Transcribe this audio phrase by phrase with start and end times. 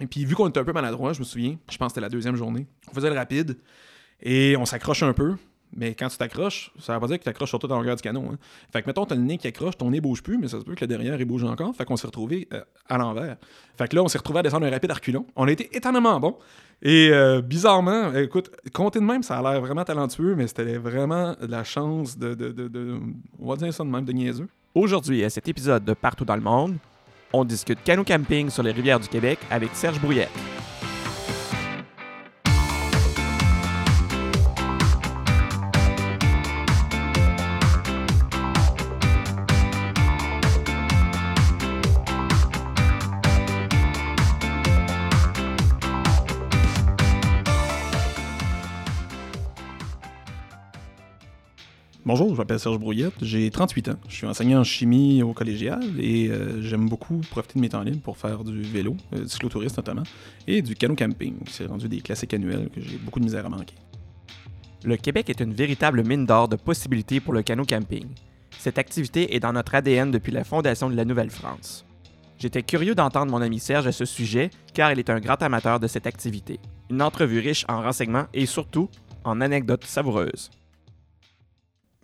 [0.00, 2.00] Et puis, vu qu'on était un peu maladroit, je me souviens, je pense que c'était
[2.00, 3.56] la deuxième journée, on faisait le rapide
[4.22, 5.34] et on s'accroche un peu.
[5.72, 7.94] Mais quand tu t'accroches, ça veut pas dire que tu t'accroches sur toute la longueur
[7.94, 8.30] du canon.
[8.32, 8.38] hein.
[8.72, 10.64] Fait que, mettons, t'as le nez qui accroche, ton nez bouge plus, mais ça se
[10.64, 11.72] peut que le derrière, il bouge encore.
[11.76, 13.36] Fait qu'on s'est retrouvé euh, à l'envers.
[13.78, 15.26] Fait que là, on s'est retrouvé à descendre un rapide à reculons.
[15.36, 16.36] On a été étonnamment bon.
[16.82, 21.36] Et euh, bizarrement, écoute, compter de même, ça a l'air vraiment talentueux, mais c'était vraiment
[21.40, 22.98] de la chance de, de, de, de-
[23.38, 24.48] On va dire ça de même, de niaiseux.
[24.74, 26.78] Aujourd'hui, à cet épisode de Partout dans le monde,
[27.32, 30.30] on discute canot camping sur les rivières du Québec avec Serge Brouillette.
[52.12, 53.94] Bonjour, je m'appelle Serge Brouillette, j'ai 38 ans.
[54.08, 57.82] Je suis enseignant en chimie au collégial et euh, j'aime beaucoup profiter de mes temps
[57.82, 60.02] libres pour faire du vélo, euh, du cyclotourisme notamment,
[60.48, 61.36] et du canot camping.
[61.48, 63.76] C'est rendu des classiques annuels que j'ai beaucoup de misère à manquer.
[64.82, 68.08] Le Québec est une véritable mine d'or de possibilités pour le canot camping.
[68.58, 71.86] Cette activité est dans notre ADN depuis la fondation de la Nouvelle-France.
[72.38, 75.78] J'étais curieux d'entendre mon ami Serge à ce sujet car il est un grand amateur
[75.78, 76.58] de cette activité.
[76.90, 78.88] Une entrevue riche en renseignements et surtout
[79.22, 80.50] en anecdotes savoureuses.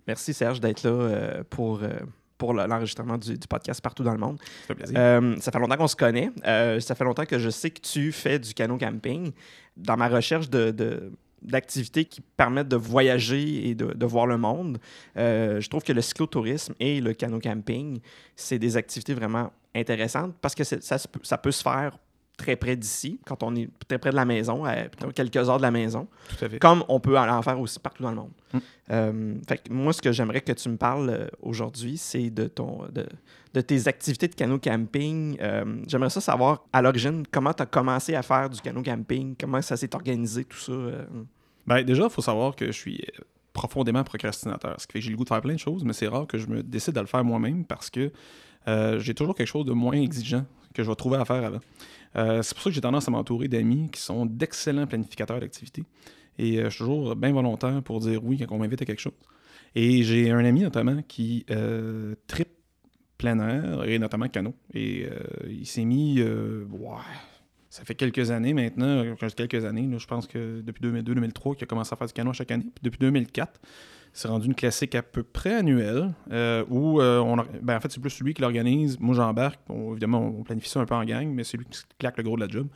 [0.07, 1.89] Merci Serge d'être là euh, pour, euh,
[2.37, 4.39] pour le- l'enregistrement du, du podcast partout dans le monde.
[4.67, 4.97] Ça fait.
[4.97, 6.31] Euh, ça fait longtemps qu'on se connaît.
[6.45, 9.31] Euh, ça fait longtemps que je sais que tu fais du canot camping.
[9.75, 14.79] Dans ma recherche de, d'activités qui permettent de voyager et de, de voir le monde,
[15.17, 17.99] euh, je trouve que le cyclotourisme et le canot camping,
[18.35, 21.97] c'est des activités vraiment intéressantes parce que ça, ça peut se faire
[22.37, 25.63] très près d'ici, quand on est très près de la maison, à quelques heures de
[25.63, 26.59] la maison Tout à fait.
[26.59, 28.31] comme on peut en faire aussi partout dans le monde.
[28.53, 28.57] Mm.
[28.91, 32.45] Euh, fait que moi, ce que j'aimerais que tu me parles euh, aujourd'hui, c'est de,
[32.45, 33.07] ton, de,
[33.53, 35.35] de tes activités de canot camping.
[35.41, 39.35] Euh, j'aimerais ça savoir, à l'origine, comment tu as commencé à faire du canot camping,
[39.37, 40.71] comment ça s'est organisé, tout ça.
[40.71, 41.05] euh?
[41.65, 43.03] Ben, déjà, il faut savoir que je suis
[43.51, 44.79] profondément procrastinateur.
[44.79, 46.27] Ce qui fait que j'ai le goût de faire plein de choses, mais c'est rare
[46.27, 48.11] que je me décide à le faire moi-même parce que
[48.99, 51.59] j'ai toujours quelque chose de moins exigeant que je vais trouver à faire avant.
[52.15, 55.83] Euh, c'est pour ça que j'ai tendance à m'entourer d'amis qui sont d'excellents planificateurs d'activités.
[56.37, 59.01] Et euh, je suis toujours bien volontaire pour dire oui quand on m'invite à quelque
[59.01, 59.13] chose.
[59.75, 62.49] Et j'ai un ami notamment qui euh, tripe
[63.17, 64.53] plein air et notamment canot.
[64.73, 65.19] Et euh,
[65.49, 66.21] il s'est mis,
[67.69, 71.93] ça fait quelques années maintenant, quelques années, je pense que depuis 2002-2003 qu'il a commencé
[71.93, 72.65] à faire du canot chaque année.
[72.73, 73.59] Puis depuis 2004,
[74.17, 77.91] c'est rendu une classique à peu près annuelle euh, où euh, on, ben, en fait
[77.91, 78.99] c'est plus lui qui l'organise.
[78.99, 81.81] Moi j'embarque, Bon, évidemment on planifie ça un peu en gang, mais c'est lui qui
[81.99, 82.67] claque le gros de la job.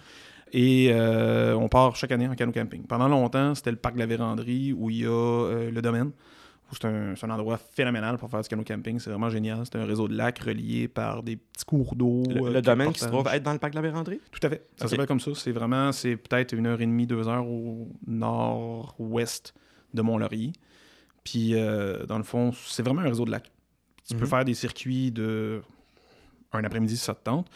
[0.53, 2.83] Et euh, on part chaque année en canot camping.
[2.83, 6.07] Pendant longtemps, c'était le parc de la Vérandrie où il y a le domaine.
[6.07, 8.99] où C'est un, c'est un endroit phénoménal pour faire du canot camping.
[8.99, 9.61] C'est vraiment génial.
[9.63, 12.23] C'est un réseau de lacs reliés par des petits cours d'eau.
[12.29, 14.19] Le, le domaine qui se trouve être dans le parc de la Vérandrie?
[14.29, 14.67] Tout à fait.
[14.75, 14.91] Ça Ok.
[14.91, 15.31] s'appelle comme ça.
[15.35, 19.53] C'est vraiment, c'est peut-être une heure et demie, deux heures au nord-ouest
[19.93, 20.51] de Mont-Laurier.
[21.23, 23.51] Puis, euh, dans le fond, c'est vraiment un réseau de lacs.
[24.07, 24.29] Tu peux Mhm.
[24.29, 25.61] faire des circuits de
[26.53, 27.47] un après-midi si ça te tente.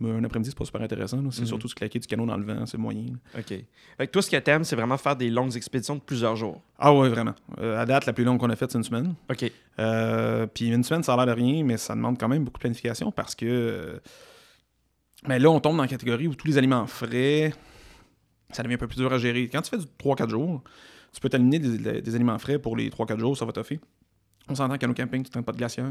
[0.00, 1.18] Mais un après-midi, c'est pas super intéressant.
[1.32, 1.46] C'est Mhm.
[1.48, 3.06] surtout se claquer du canot dans le vent, c'est moyen.
[3.34, 3.40] là.
[3.40, 3.48] OK.
[3.48, 6.62] Fait que toi, ce que t'aimes, c'est vraiment faire des longues expéditions de plusieurs jours.
[6.78, 7.34] Ah ouais, vraiment.
[7.58, 9.14] Euh, à date, la plus longue qu'on a faite, c'est une semaine.
[9.28, 9.50] OK.
[9.80, 12.58] Euh, puis une semaine, ça a l'air de rien, mais ça demande quand même beaucoup
[12.58, 13.98] de planification parce que euh,
[15.26, 17.52] ben là, on tombe dans la catégorie où tous les aliments frais,
[18.52, 19.48] ça devient un peu plus dur à gérer.
[19.48, 20.62] Quand tu fais du 3-4 jours,
[21.18, 23.80] tu peux t'aligner des, aliments frais pour les 3-4 jours, ça va t'offrir.
[24.48, 25.90] On s'entend qu'à nos camping, tu ne pas de glacière.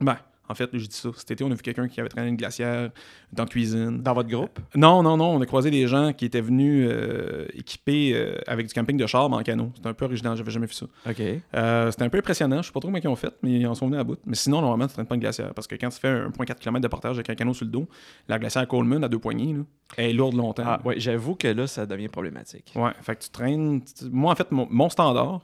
[0.00, 0.16] Ben,
[0.48, 1.10] en fait, je dis ça.
[1.16, 2.90] Cet été, on a vu quelqu'un qui avait traîné une glacière
[3.32, 4.02] dans la cuisine.
[4.02, 4.58] Dans votre groupe?
[4.74, 5.34] Non, non, non.
[5.36, 9.06] On a croisé des gens qui étaient venus euh, équipés euh, avec du camping de
[9.06, 9.70] char en canot.
[9.74, 10.86] C'était un peu original, j'avais jamais vu ça.
[11.08, 11.20] OK.
[11.54, 12.62] Euh, c'était un peu impressionnant.
[12.62, 14.18] Je sais pas trop comment ils ont fait, mais ils en sont venus à bout.
[14.24, 15.52] Mais sinon, normalement, tu traînes pas une glacière.
[15.54, 17.88] Parce que quand tu fais 1,4 km de portage avec un canot sur le dos,
[18.28, 19.62] la glacière Coleman à deux poignées, là,
[19.96, 20.64] elle est lourde longtemps.
[20.66, 22.72] Ah, ouais, j'avoue que là, ça devient problématique.
[22.74, 23.82] Ouais, fait que tu traînes.
[24.10, 25.40] Moi, en fait, mon, mon standard,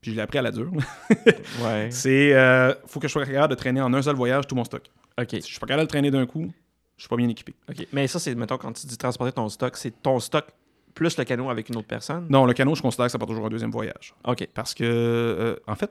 [0.00, 0.70] puis je l'ai appris à la dure,
[1.62, 1.88] Ouais.
[1.90, 4.64] c'est euh, faut que je sois capable de traîner en un seul voyage tout mon
[4.64, 4.90] stock.
[5.20, 5.28] OK.
[5.30, 6.50] Si je suis pas capable de le traîner d'un coup,
[6.96, 7.54] je suis pas bien équipé.
[7.68, 7.86] OK.
[7.92, 10.46] Mais ça, c'est, mettons, quand tu dis transporter ton stock, c'est ton stock
[10.94, 12.26] plus le canot avec une autre personne?
[12.30, 14.14] Non, le canot, je considère que ça part toujours un deuxième voyage.
[14.24, 14.48] OK.
[14.54, 15.90] Parce que, euh, en fait,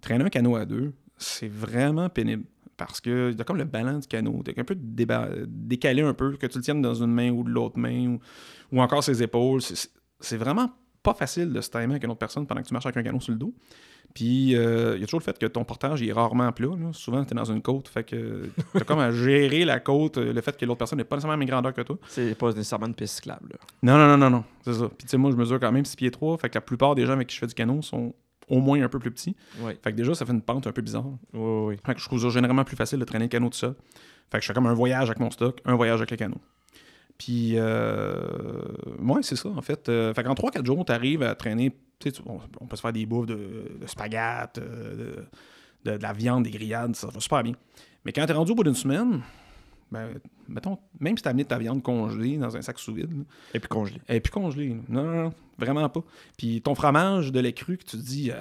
[0.00, 2.44] traîner un canot à deux, c'est vraiment pénible.
[2.76, 4.42] Parce que a comme le ballon du canot.
[4.44, 7.50] T'es un peu décalé un peu, que tu le tiennes dans une main ou de
[7.50, 8.20] l'autre main, ou,
[8.72, 9.62] ou encore ses épaules.
[9.62, 9.88] C'est
[10.20, 10.70] c'est vraiment
[11.04, 13.02] pas facile de se timer avec une autre personne pendant que tu marches avec un
[13.04, 13.54] canot sur le dos.
[14.14, 16.68] Puis, euh, il y a toujours le fait que ton portage il est rarement plat.
[16.68, 16.92] là.
[16.92, 17.88] Souvent, tu es dans une côte.
[17.88, 21.04] Fait que tu comme à gérer la côte, euh, le fait que l'autre personne n'est
[21.04, 21.96] pas nécessairement la même grandeur que toi.
[22.08, 23.50] C'est pas nécessairement une piste cyclable.
[23.52, 23.58] là.
[23.82, 24.44] Non, non, non, non, non.
[24.64, 24.88] C'est ça.
[24.88, 26.38] Puis, tu sais, moi, je mesure quand même 6 pieds 3.
[26.38, 28.14] Fait que la plupart des gens avec qui je fais du canot sont
[28.48, 29.34] au moins un peu plus petits.
[29.82, 31.06] Fait que déjà, ça fait une pente un peu bizarre.
[31.32, 31.40] Oui,
[31.74, 31.76] oui.
[31.84, 33.74] Fait que je trouve ça généralement plus facile de traîner le canot tout ça.
[34.30, 36.40] Fait que je fais comme un voyage avec mon stock, un voyage avec le canot.
[37.18, 38.62] Puis, euh,
[39.00, 39.88] ouais, c'est ça, en fait.
[39.88, 41.70] Euh, fait qu'en 3-4 jours, tu arrives à traîner.
[42.00, 43.36] tu sais, On, on peut se faire des bouffes de,
[43.80, 44.94] de spaghettes, euh,
[45.84, 47.52] de, de- de la viande, des grillades, ça va super bien.
[48.04, 49.20] Mais quand tu es rendu au bout d'une semaine,
[49.92, 50.08] ben,
[50.48, 53.22] mettons, même si tu as amené ta viande congelée dans un sac sous vide, là,
[53.54, 54.00] Et puis congelé.
[54.08, 54.76] elle n'est plus congelée.
[54.88, 56.00] Non, non, non, vraiment pas.
[56.38, 58.40] Puis ton fromage de lait cru que tu te dis, euh,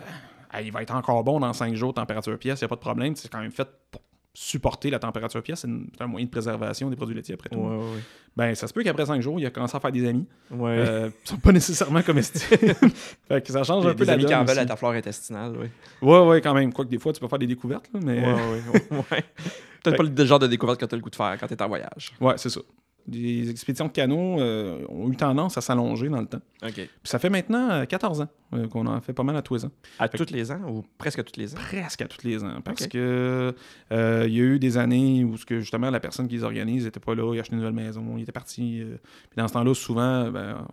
[0.63, 2.81] il va être encore bon dans 5 jours, température pièce, il n'y a pas de
[2.81, 3.15] problème.
[3.15, 4.01] C'est quand même fait pour
[4.33, 5.59] supporter la température pièce.
[5.61, 7.57] C'est un moyen de préservation des produits laitiers après tout.
[7.57, 7.99] ouais.
[8.35, 10.25] Ben, ça se peut qu'après 5 jours, il a commencé à faire des amis.
[10.49, 10.75] Ouais.
[10.79, 12.73] Euh, ils sont pas nécessairement comestibles.
[13.27, 14.75] fait que ça change un peu des la amis qui donne en veulent à ta
[14.75, 15.67] flore intestinale, oui.
[16.01, 16.73] Ouais, ouais, quand même.
[16.73, 18.25] Quoique des fois, tu peux faire des découvertes, là, mais...
[18.25, 19.23] Ouais, ouais, ouais.
[19.83, 21.53] Peut-être pas le genre de découverte que tu as le goût de faire quand tu
[21.53, 22.13] es en voyage.
[22.19, 22.61] Ouais, c'est ça.
[23.07, 26.39] Les expéditions de canot euh, ont eu tendance à s'allonger dans le temps.
[26.63, 26.73] OK.
[26.75, 29.55] Puis ça fait maintenant euh, 14 ans euh, qu'on en fait pas mal à tous
[29.55, 29.71] les ans.
[29.99, 31.57] À tous les ans ou presque à tous les ans?
[31.57, 32.61] presque à tous les ans.
[32.63, 33.53] Parce que
[33.91, 36.85] euh, il y a eu des années où que justement la personne qui les organise
[36.85, 38.81] n'était pas là, il a acheté une nouvelle maison, il était parti.
[38.81, 38.95] euh,
[39.29, 40.65] puis dans ce temps-là, souvent, ben,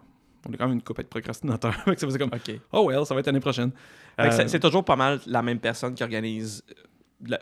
[0.49, 1.75] on est quand même une coupe de procrastinateurs.
[1.85, 2.61] Fait que ça faisait comme OK.
[2.73, 3.73] Oh well, ça va être l'année prochaine.
[4.21, 6.63] Euh, C'est toujours pas mal la même personne qui organise,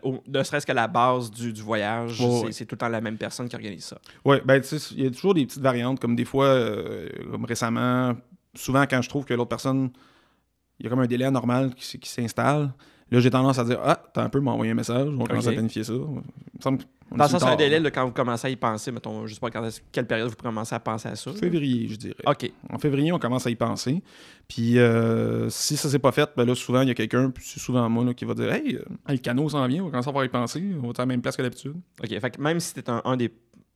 [0.03, 2.21] au- ne serait-ce que la base du, du voyage,
[2.53, 3.99] c'est- tout le temps la même personne qui organise ça.
[4.25, 7.09] Ouais, ben tu sais, il y a toujours des petites variantes, comme des fois, euh,
[7.31, 8.15] comme récemment,
[8.55, 9.91] souvent quand je trouve que l'autre personne,
[10.79, 12.73] il y a comme un délai anormal qui, s'installe.
[13.11, 15.51] Là, j'ai tendance à dire Ah, t'as un peu m'envoyer un message, on commence à
[15.55, 15.93] planifier ça.
[15.95, 16.79] Il me semble
[17.15, 19.35] est Dans le sens, un délai, là, quand vous commencez à y penser, mettons, je
[19.35, 21.33] sais pas quand quelle période vous commencez à penser à ça.
[21.33, 22.15] Février, je dirais.
[22.27, 22.51] OK.
[22.71, 24.03] En février, on commence à y penser.
[24.47, 27.45] Puis euh, si ça s'est pas fait, ben là, souvent, il y a quelqu'un, puis
[27.47, 29.91] c'est souvent moi, là, qui va dire Hey, euh, le canot s'en vient, on va
[29.91, 31.75] commencer à y penser, on va être à la même place que d'habitude.
[32.03, 32.09] OK.
[32.09, 33.31] Fait que même si t'es un, un des.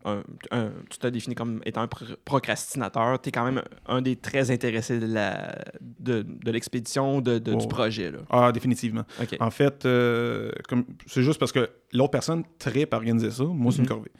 [0.04, 4.02] Un- un- tu t'as défini comme étant un pro- procrastinateur, tu es quand même un
[4.02, 7.56] des très intéressés de la de, de l'expédition, de, de- Oh.
[7.56, 8.10] du projet.
[8.10, 8.18] Là.
[8.30, 9.04] Ah, définitivement.
[9.40, 13.44] En fait, euh, comme c'est juste parce que l'autre personne tripe à organiser ça.
[13.44, 13.84] Moi, c'est Mhm.
[13.84, 14.12] une corvée.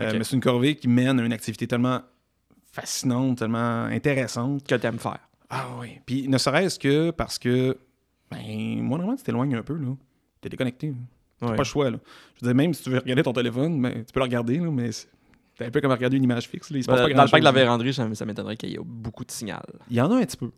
[0.00, 0.12] Euh.
[0.16, 2.00] Mais c'est une corvée qui mène à une activité tellement
[2.72, 4.66] fascinante, tellement intéressante.
[4.66, 5.18] Que tu aimes faire.
[5.50, 6.00] Ah oui.
[6.04, 7.76] Puis ne serait-ce que parce que,
[8.30, 8.38] ben,
[8.82, 9.94] moi, normalement, tu t'éloignes un peu, là.
[10.40, 10.88] T'es déconnecté.
[10.88, 10.94] là.
[11.38, 11.52] T'as Ouais.
[11.52, 11.98] pas le choix, là.
[12.34, 14.58] Je veux dire, même si tu veux regarder ton téléphone, ben, tu peux le regarder,
[14.58, 15.08] là, mais c'est
[15.58, 16.70] c'est un peu comme regarder une image fixe.
[16.70, 16.78] Là.
[16.78, 18.70] Il se passe Euh, pas dans le parc de la véranderie, ça, ça m'étonnerait qu'il
[18.70, 19.62] y ait beaucoup de signal.
[19.90, 20.50] Il y en a un petit peu.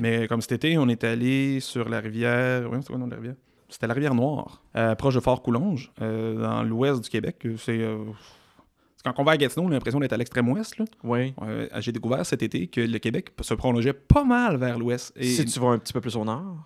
[0.00, 2.70] Mais comme cet été, on est allé sur la rivière.
[2.70, 3.34] Oui, c'est quoi le nom de la rivière?
[3.68, 7.36] C'était la rivière Noire, euh, proche de Fort-Coulonge, euh, dans l'ouest du Québec.
[7.56, 7.80] C'est.
[7.80, 8.04] euh,
[8.96, 10.76] c'est Quand on va à Gatineau, on a l'impression d'être à l'extrême ouest.
[10.78, 10.84] là.
[11.02, 11.34] Oui.
[11.78, 15.12] J'ai découvert cet été que le Québec se prolongeait pas mal vers l'ouest.
[15.16, 16.58] Et Si tu vas un petit peu plus au nord?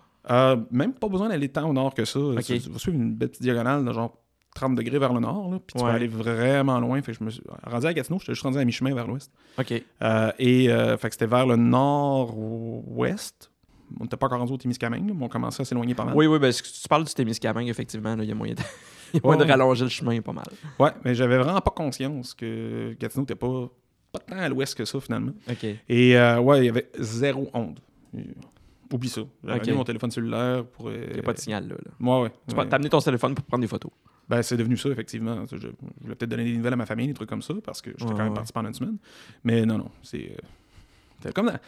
[0.69, 2.19] même pas besoin d'aller tant au nord que ça.
[2.19, 2.43] Ok.
[2.43, 4.17] Tu, tu vas suivre une belle petite diagonale de genre
[4.57, 5.89] 30 degrés vers le nord, là, puis tu Ouais.
[5.89, 7.01] vas aller vraiment loin.
[7.01, 9.31] Fait que je me suis rendu à Gatineau, j'étais juste rendu à mi-chemin vers l'ouest.
[9.59, 9.83] OK.
[10.01, 13.51] Euh, et euh, fait que c'était vers le nord-ouest.
[13.99, 16.13] On n'était pas encore rendu au Témiscamingue, mais on commençait à s'éloigner pas mal.
[16.15, 18.59] Oui, oui, ben, si tu parles du Témiscamingue, effectivement, il y a moyen de,
[19.13, 20.45] il y a moyen Ouais, de rallonger le chemin pas mal.
[20.79, 23.69] Ouais, mais j'avais vraiment pas conscience que Gatineau n'était pas,
[24.11, 25.31] pas tant à l'ouest que ça, finalement.
[25.49, 25.63] OK.
[25.87, 27.79] Et euh, ouais, il y avait zéro onde.
[28.91, 29.21] Oublie ça.
[29.43, 29.67] J'avais Ok.
[29.67, 30.89] mis mon téléphone cellulaire pour.
[30.91, 31.75] Il n'y a pas de signal là.
[31.75, 31.91] là.
[31.99, 32.29] Ouais, ouais.
[32.47, 32.63] Tu ouais.
[32.63, 33.91] peux- T'as amené ton téléphone pour prendre des photos.
[34.29, 35.45] Ben, c'est devenu ça, effectivement.
[35.49, 35.67] Je, je
[36.01, 38.03] voulais peut-être donner des nouvelles à ma famille, des trucs comme ça, parce que j'étais
[38.05, 38.33] Ouais, quand même ouais.
[38.35, 38.97] parti pendant une semaine.
[39.43, 40.31] Mais non, non, c'est.
[40.31, 40.35] euh,
[41.21, 41.47] c'est comme.
[41.47, 41.59] dans-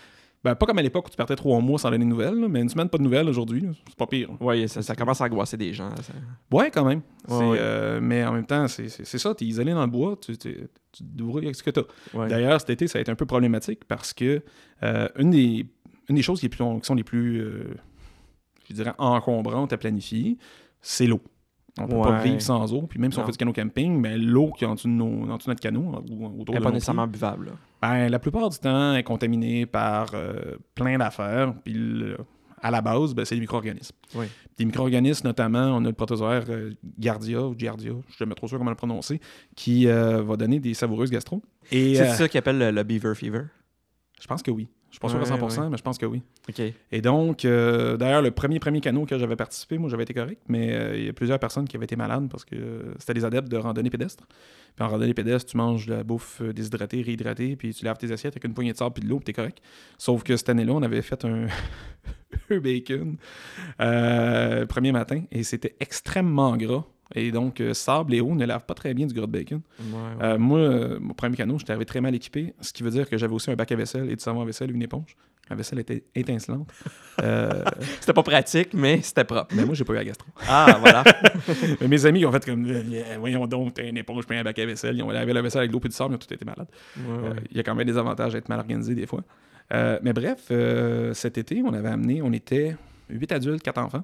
[0.42, 2.48] Ben, pas comme à l'époque où tu partais trois mois sans donner de nouvelles, là,
[2.48, 4.30] mais une semaine pas de nouvelles aujourd'hui, c'est pas pire.
[4.40, 5.90] Oui, ça, ça commence à angoisser des gens.
[6.02, 6.14] ça.
[6.50, 7.02] Ouais, quand même.
[7.28, 10.38] Ouais, euh, mais en même temps, c'est ça, tu es isolé dans le bois, tu,
[10.38, 10.56] tu,
[10.94, 12.18] tu te débrouilles avec ce que tu as.
[12.18, 12.30] Ouais.
[12.30, 14.42] D'ailleurs, cet été, ça a été un peu problématique parce que
[14.84, 15.66] euh, une, des,
[16.08, 17.64] une des choses qui, est plus- qui sont les plus, euh,
[18.70, 20.38] je dirais, encombrantes à planifier,
[20.82, 21.20] c'est l'eau.
[21.82, 22.84] On peut pas vivre sans eau.
[22.84, 24.94] Puis même si on fait du canot camping, mais l'eau qui est en dessous de,
[24.94, 27.54] nos- en dessous de notre canot, ou autour Elle n'est de pas nécessairement buvable.
[27.82, 31.54] ben, la plupart du temps, elle est contaminée par euh, plein d'affaires.
[31.64, 32.18] Puis le-
[32.62, 33.96] à la base, ben, c'est des micro-organismes.
[34.16, 34.26] Oui.
[34.58, 38.36] Des micro-organismes, notamment, on a le protozoaire euh, Giardia, ou Giardia, je ne suis jamais
[38.36, 39.22] trop sûr comment le prononcer,
[39.56, 41.42] qui euh, va donner des savoureuses gastro.
[41.72, 43.44] C'est euh, ça qu'ils appellent le, le beaver fever?
[44.22, 44.68] je pense que oui.
[44.90, 46.24] Je suis pas sûr à Ouais, 100%, mais je pense que oui.
[46.92, 50.42] Et donc, euh, d'ailleurs, le premier premier canot que j'avais participé, moi, j'avais été correct,
[50.48, 53.14] mais euh, il y a plusieurs personnes qui avaient été malades parce que euh, c'était
[53.14, 54.26] des adeptes de randonnée pédestre.
[54.76, 57.98] Puis en randonnée pédestre, tu manges de la bouffe euh, déshydratée, réhydratée, puis tu laves
[57.98, 59.62] tes assiettes avec une poignée de sable puis de l'eau, puis t'es correct.
[60.00, 61.48] Sauf que cette année-là, on avait fait un,
[62.60, 63.18] bacon
[63.78, 66.86] premier matin et c'était extrêmement gras.
[67.16, 69.62] Et donc, euh, sable et eau ne lavent pas très bien du gras de bacon.
[69.80, 70.26] Ouais, ouais.
[70.26, 73.10] Euh, moi, euh, mon premier canot, j'étais arrivé très mal équipé, ce qui veut dire
[73.10, 75.16] que j'avais aussi un bac à vaisselle et du savon à vaisselle et une éponge.
[75.50, 76.70] La vaisselle était étincelante.
[78.00, 79.56] C'était pas pratique, mais c'était propre.
[79.56, 80.28] mais moi, j'ai pas eu la gastro.
[80.48, 81.04] Ah, voilà.
[81.82, 82.72] Mais mes amis, ils ont fait comme
[83.18, 84.96] Voyons donc, t'as une éponge, puis un bac à vaisselle.
[84.96, 86.46] Ils ont lavé la vaisselle avec de l'eau et du sable, ils ont tous été
[86.46, 86.68] malades.
[86.98, 87.32] Ouais.
[87.50, 89.24] Il y a quand même des avantages à être mal organisé des fois.
[89.72, 90.52] Mais bref,
[91.14, 92.76] cet été, on avait amené, on était
[93.10, 94.04] 8 adultes, 4 enfants.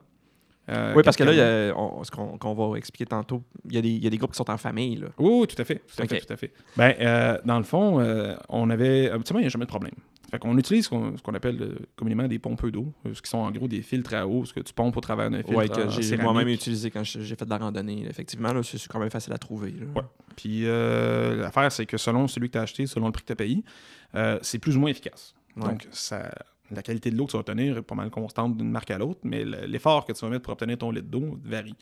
[0.69, 1.79] Euh, oui, parce que là, quatre il y canaux.
[1.79, 4.17] a- on- ce qu'on va expliquer tantôt, il y, a des, il y a des
[4.17, 4.95] groupes qui sont en famille.
[4.95, 5.07] Là.
[5.19, 5.75] Oui, oui, tout à fait.
[5.85, 6.53] Tout à fait, tout à fait.
[6.75, 9.09] Ben, euh, dans le fond, euh, on avait.
[9.11, 9.93] Habituellement, il n'y a jamais de problème.
[10.31, 13.67] Fait qu'on utilise ce qu'on appelle communément des pompeux d'eau, ce qui sont en gros
[13.67, 15.53] des filtres à eau, ce que tu pompes au travers d'un filtre.
[15.55, 18.03] Ouais, que j'ai moi-même utilisé quand j'ai fait de la randonnée.
[18.09, 19.75] Effectivement, là, c'est quand même facile à trouver.
[19.95, 20.01] Ouais.
[20.35, 23.27] Puis euh, l'affaire, c'est que selon celui que tu as acheté, selon le prix que
[23.27, 23.63] tu as payé,
[24.41, 25.35] c'est plus ou moins efficace.
[25.57, 25.69] Ouais.
[25.69, 26.31] Donc, ça,
[26.71, 28.97] la qualité de l'eau que tu vas obtenir est pas mal constante d'une marque à
[28.97, 31.75] l'autre, mais le- l'effort que tu vas mettre pour obtenir ton litre d'eau varie.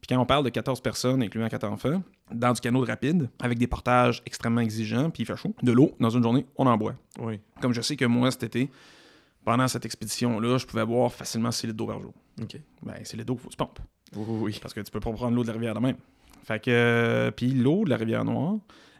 [0.00, 3.30] Puis quand on parle de 14 personnes, incluant 4 enfants, dans du canot de rapide,
[3.40, 6.66] avec des portages extrêmement exigeants, puis il fait chaud, de l'eau, dans une journée, on
[6.66, 6.94] en boit.
[7.18, 7.40] Oui.
[7.62, 8.70] Comme je sais que moi, cet été,
[9.44, 12.12] pendant cette expédition-là, je pouvais boire facilement 6 litres d'eau par jour.
[12.42, 12.56] OK.
[12.82, 13.78] Ben, c'est litres d'eau, faut que tu pompes.
[14.14, 14.58] Oui, oui, oui.
[14.60, 15.96] Parce que tu peux pas prendre l'eau de la rivière de même.
[16.44, 16.70] Fait que.
[16.70, 18.56] euh, Puis l'eau de la rivière Noire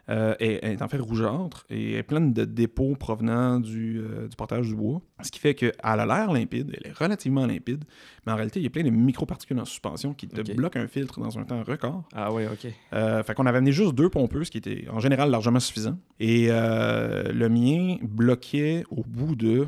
[0.09, 4.35] euh, est, est en fait rougeâtre et est pleine de dépôts provenant du, euh, du
[4.35, 5.01] portage du bois.
[5.21, 7.83] Ce qui fait qu'elle a l'air limpide, elle est relativement limpide,
[8.25, 10.87] mais en réalité, il y a plein de microparticules en suspension qui te bloquent un
[10.87, 12.03] filtre dans un temps record.
[12.13, 12.71] Ah oui, OK.
[12.93, 15.97] Euh, fait qu'on avait amené juste deux pompeux, ce qui était en général largement suffisant.
[16.19, 19.67] Et euh, le mien bloquait au bout de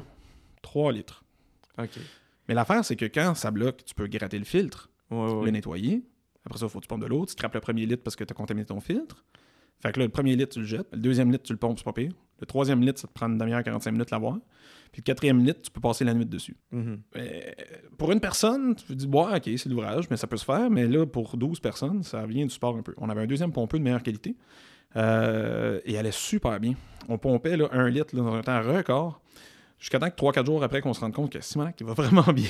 [0.62, 1.24] 3 litres.
[1.78, 1.90] OK.
[2.48, 5.52] Mais l'affaire, c'est que quand ça bloque, tu peux gratter le filtre Ouais, ouais, le
[5.52, 6.04] nettoyer.
[6.46, 7.26] Après ça, il faut que tu pompes de l'eau.
[7.26, 9.24] Tu scrapes le premier litre parce que tu as contaminé ton filtre.
[9.82, 10.88] Fait que là, le premier litre, tu le jettes.
[10.92, 12.12] Le deuxième litre, tu le pompes, c'est pas pire.
[12.40, 14.38] Le troisième litre, ça te prend une demi-heure, 45 minutes l'avoir.
[14.92, 16.56] Puis le quatrième litre, tu peux passer la nuit dessus.
[16.72, 17.02] Mhm.
[17.18, 17.40] Euh,
[17.98, 20.70] pour une personne, tu te dis, bon, ok, c'est l'ouvrage, mais ça peut se faire.
[20.70, 22.94] Mais là, pour 12 personnes, ça vient du sport un peu.
[22.98, 24.36] On avait un deuxième pompeux de meilleure qualité.
[24.96, 26.74] Euh, et elle est super bien.
[27.08, 29.22] On pompait là, un litre là, dans un temps record.
[29.78, 32.34] Jusqu'à temps que 3-4 jours après qu'on se rende compte que Simonac, il va vraiment
[32.34, 32.50] bien.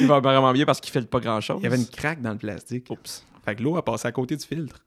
[0.00, 1.58] Il va vraiment bien parce qu'il fait pas grand-chose.
[1.60, 2.90] il y avait une craque dans le plastique.
[2.90, 3.24] Oups.
[3.44, 4.82] Fait que l'eau a passé à côté du filtre.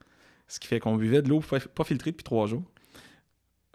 [0.48, 2.62] Ce qui fait qu'on buvait de l'eau pas filtrée depuis trois jours.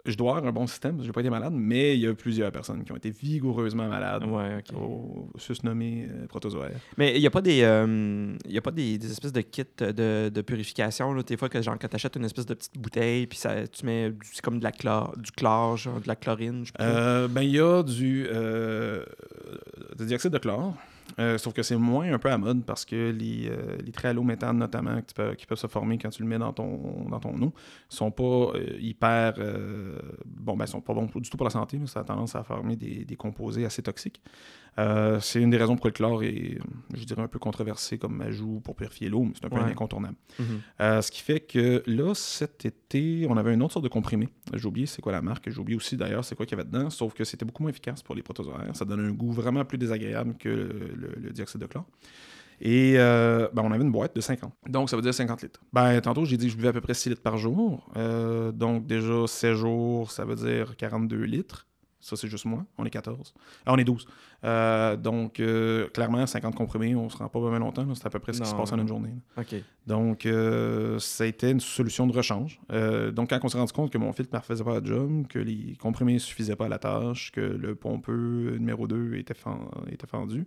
[0.06, 2.06] Je dois avoir un bon système, parce que j'ai pas été malade, mais il y
[2.06, 4.74] a plusieurs personnes qui ont été vigoureusement malades Ouais, OK.
[4.74, 6.72] au susnommé euh, protozoaire.
[6.96, 9.42] Mais il n'y a pas des euh, il y a pas des, des espèces de
[9.42, 12.78] kits de, de purification là, des fois que genre quand t'achètes une espèce de petite
[12.78, 16.08] bouteille puis ça tu mets du- c'est comme de la chlore, du chlore genre de
[16.08, 16.96] la chlorine je sais pas trop.
[16.98, 19.04] Euh, ben, il y a du, euh,
[19.98, 20.74] du dioxyde de chlore.
[21.20, 23.92] Euh, sauf que c'est moins un peu à mode parce que les, euh, les
[24.58, 27.32] notamment, tu peux- qui peuvent se former quand tu le mets dans ton, dans ton
[27.90, 29.34] sont pas euh, hyper.
[29.38, 31.76] euh, bon, ben, sont pas bons du tout pour la santé.
[31.78, 31.86] là.
[31.86, 34.22] Ça a tendance à former des, des composés assez toxiques.
[34.78, 36.58] Euh, c'est une des raisons pour le chlore est,
[36.94, 39.62] je dirais, un peu controversé comme ajout pour purifier l'eau, mais c'est un peu Ouais.
[39.62, 40.16] un incontournable.
[40.38, 40.46] Mhm.
[40.80, 44.28] Euh, ce qui fait que là, cet été, on avait une autre sorte de comprimé.
[44.54, 45.50] J'ai oublié c'est quoi la marque.
[45.50, 47.70] J'ai oublié aussi d'ailleurs c'est quoi qu'il y avait dedans, sauf que c'était beaucoup moins
[47.70, 48.70] efficace pour les protozoaires.
[48.74, 51.86] Ça donne un goût vraiment plus désagréable que le, le- le dioxyde de chlore.
[52.62, 54.52] Et euh, ben, on avait une boîte de 50.
[54.68, 55.60] Donc ça veut dire 50 litres.
[55.72, 57.90] Ben, tantôt, j'ai dit que je buvais à peu près 6 litres par jour.
[57.96, 61.66] Euh, donc déjà 16 jours, ça veut dire 42 litres.
[62.00, 62.64] Ça, c'est juste moi.
[62.78, 63.34] On est 14.
[63.66, 64.06] Ah, on est 12.
[64.44, 67.86] Euh, donc, euh, clairement, 50 comprimés, on se rend pas vraiment longtemps.
[67.94, 69.10] C'est à peu près ce qui se passe en une journée.
[69.36, 69.42] là.
[69.42, 69.62] OK.
[69.86, 72.58] Donc, euh, ça a été une solution de rechange.
[72.72, 75.26] Euh, donc, quand on s'est rendu compte que mon filtre ne faisait pas la job,
[75.28, 79.34] que les comprimés ne suffisaient pas à la tâche, que le pompeux numéro 2 était,
[79.34, 80.46] fen- était fendu,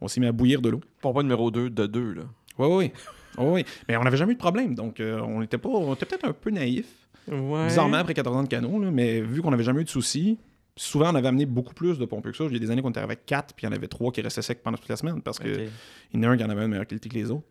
[0.00, 0.80] on s'est mis à bouillir de l'eau.
[1.00, 2.22] Pompe numéro 2 de 2 là.
[2.58, 2.92] Oui, oui,
[3.38, 3.46] oui.
[3.46, 3.64] oui.
[3.88, 4.74] Mais on n'avait jamais eu de problème.
[4.74, 6.86] Donc, on était pas, on était peut-être un peu naïf.
[7.30, 7.66] Ouais.
[7.66, 10.38] Bizarrement, après 14 ans de canot, là, mais vu qu'on n'avait jamais eu de soucis,
[10.78, 12.44] souvent, on avait amené beaucoup plus de pompeux que ça.
[12.44, 14.10] Il y a des années qu'on était avec 4, puis il y en avait 3
[14.12, 15.70] qui restaient secs pendant toute la semaine parce que OK.
[16.14, 17.46] il y en a un qui en avait une meilleure qualité que les autres.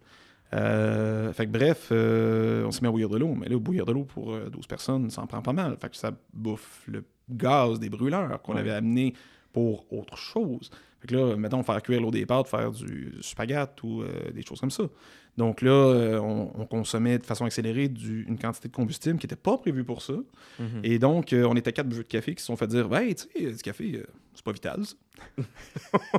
[0.54, 3.36] Euh, fait que bref, euh, on s'est mis à bouillir de l'eau.
[3.36, 5.78] Mais là, bouillir de l'eau pour euh, 12 personnes, ça en prend pas mal.
[5.82, 8.62] Fait que ça bouffe le gaz des brûleurs qu'on Ouais.
[8.62, 9.14] avait amené
[9.52, 10.70] pour autre chose.
[11.02, 14.42] Fait que là, mettons, faire cuire l'eau des pâtes, faire du spaghette ou euh, des
[14.44, 14.84] choses comme ça.
[15.38, 19.26] Donc là, euh, on, on consommait de façon accélérée du- une quantité de combustible qui
[19.28, 20.14] n'était pas prévue pour ça.
[20.60, 20.82] Mhm.
[20.84, 23.08] Et donc, euh, on était quatre buveux de café qui se sont fait dire Ben,
[23.14, 24.04] tu sais, du café, euh,
[24.34, 24.96] c'est pas vital, ça.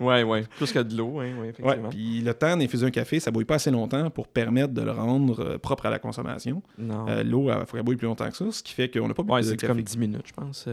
[0.00, 0.44] Ouais, ouais.
[0.56, 1.88] Plus que de l'eau, hein, ouais, effectivement.
[1.90, 4.90] puis le temps d'infuser un café, ça bouille pas assez longtemps pour permettre de le
[4.90, 6.62] rendre propre à la consommation.
[6.78, 7.06] Non.
[7.24, 9.22] L'eau, il faut qu'elle bouille plus longtemps que ça, ce qui fait qu'on n'a pas
[9.22, 9.72] bu ouais, de c'est café.
[9.74, 10.68] comme 10 minutes, je pense.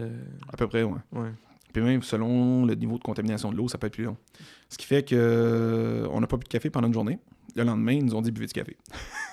[0.52, 0.92] À peu près, ouais.
[1.12, 1.30] Ouais.
[1.72, 4.16] Puis même selon le niveau de contamination de l'eau, ça peut être plus long.
[4.68, 7.18] Ce qui fait que euh, on n'a pas bu de café pendant une journée.
[7.58, 8.76] Le lendemain, ils nous ont dit buvez du café.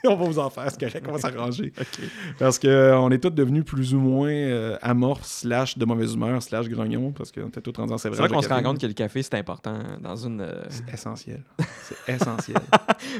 [0.04, 1.72] on va vous en faire, c'est correct, on va s'arranger.
[2.38, 6.68] Parce qu'on est tous devenus plus ou moins euh, amorphes, slash de mauvaise humeur, slash
[6.68, 8.92] grognon, parce qu'on était tous rendus en C'est vrai qu'on se rend compte que le
[8.92, 10.40] café, c'est important dans une...
[10.40, 11.42] euh, C'est essentiel.
[11.82, 12.56] C'est essentiel.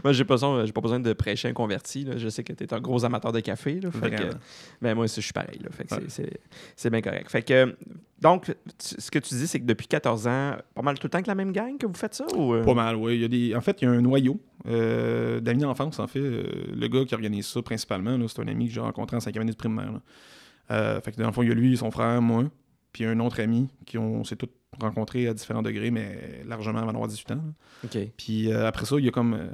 [0.05, 2.05] Moi, j'ai pas, besoin- j'ai pas besoin de prêcher un converti.
[2.05, 2.17] Là.
[2.17, 3.81] Je sais que tu es un gros amateur de café.
[3.81, 4.23] Là, fait que,
[4.81, 5.59] ben, moi aussi, je suis pareil.
[5.63, 6.31] Là, fait que Ouais.
[6.77, 7.31] c'est- bien correct.
[7.31, 7.77] Fait que,
[8.21, 8.55] donc, tu-
[8.99, 11.29] ce que tu dis, c'est que depuis 14 ans, pas mal tout le temps que
[11.29, 12.27] la même gang que vous faites ça?
[12.37, 12.65] Ou, euh?
[12.65, 13.15] Pas mal, oui.
[13.17, 13.55] Il y a des...
[13.57, 16.19] En fait, il y a un noyau euh, d'amis d'enfance, en fait.
[16.21, 19.43] Euh, le gars qui organise ça principalement, c'est un ami que j'ai rencontré en cinquième
[19.43, 19.93] année de primaire.
[19.93, 20.01] là.
[20.71, 22.45] Euh, fait que dans le fond, il y a lui, son frère, moi,
[22.93, 24.51] puis un autre ami qui on s'est tous
[24.81, 27.43] rencontrés à différents degrés, mais largement avant d'avoir 18 ans.
[28.17, 29.49] Puis euh, après ça, il y a comme euh,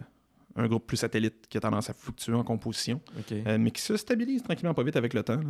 [0.56, 3.00] un groupe plus satellite qui a tendance à fluctuer en composition,
[3.58, 5.40] mais qui se stabilise tranquillement pas vite avec le temps.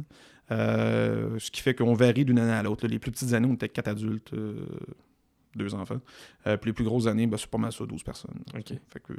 [0.51, 2.87] ce qui fait qu'on varie d'une année à l'autre.
[2.87, 4.33] Les plus petites années, on était quatre adultes,
[5.57, 6.01] deux enfants.
[6.47, 8.43] Euh, puis les plus grosses années, ben, c'est pas mal ça, 12 personnes.
[8.89, 9.13] Fait que,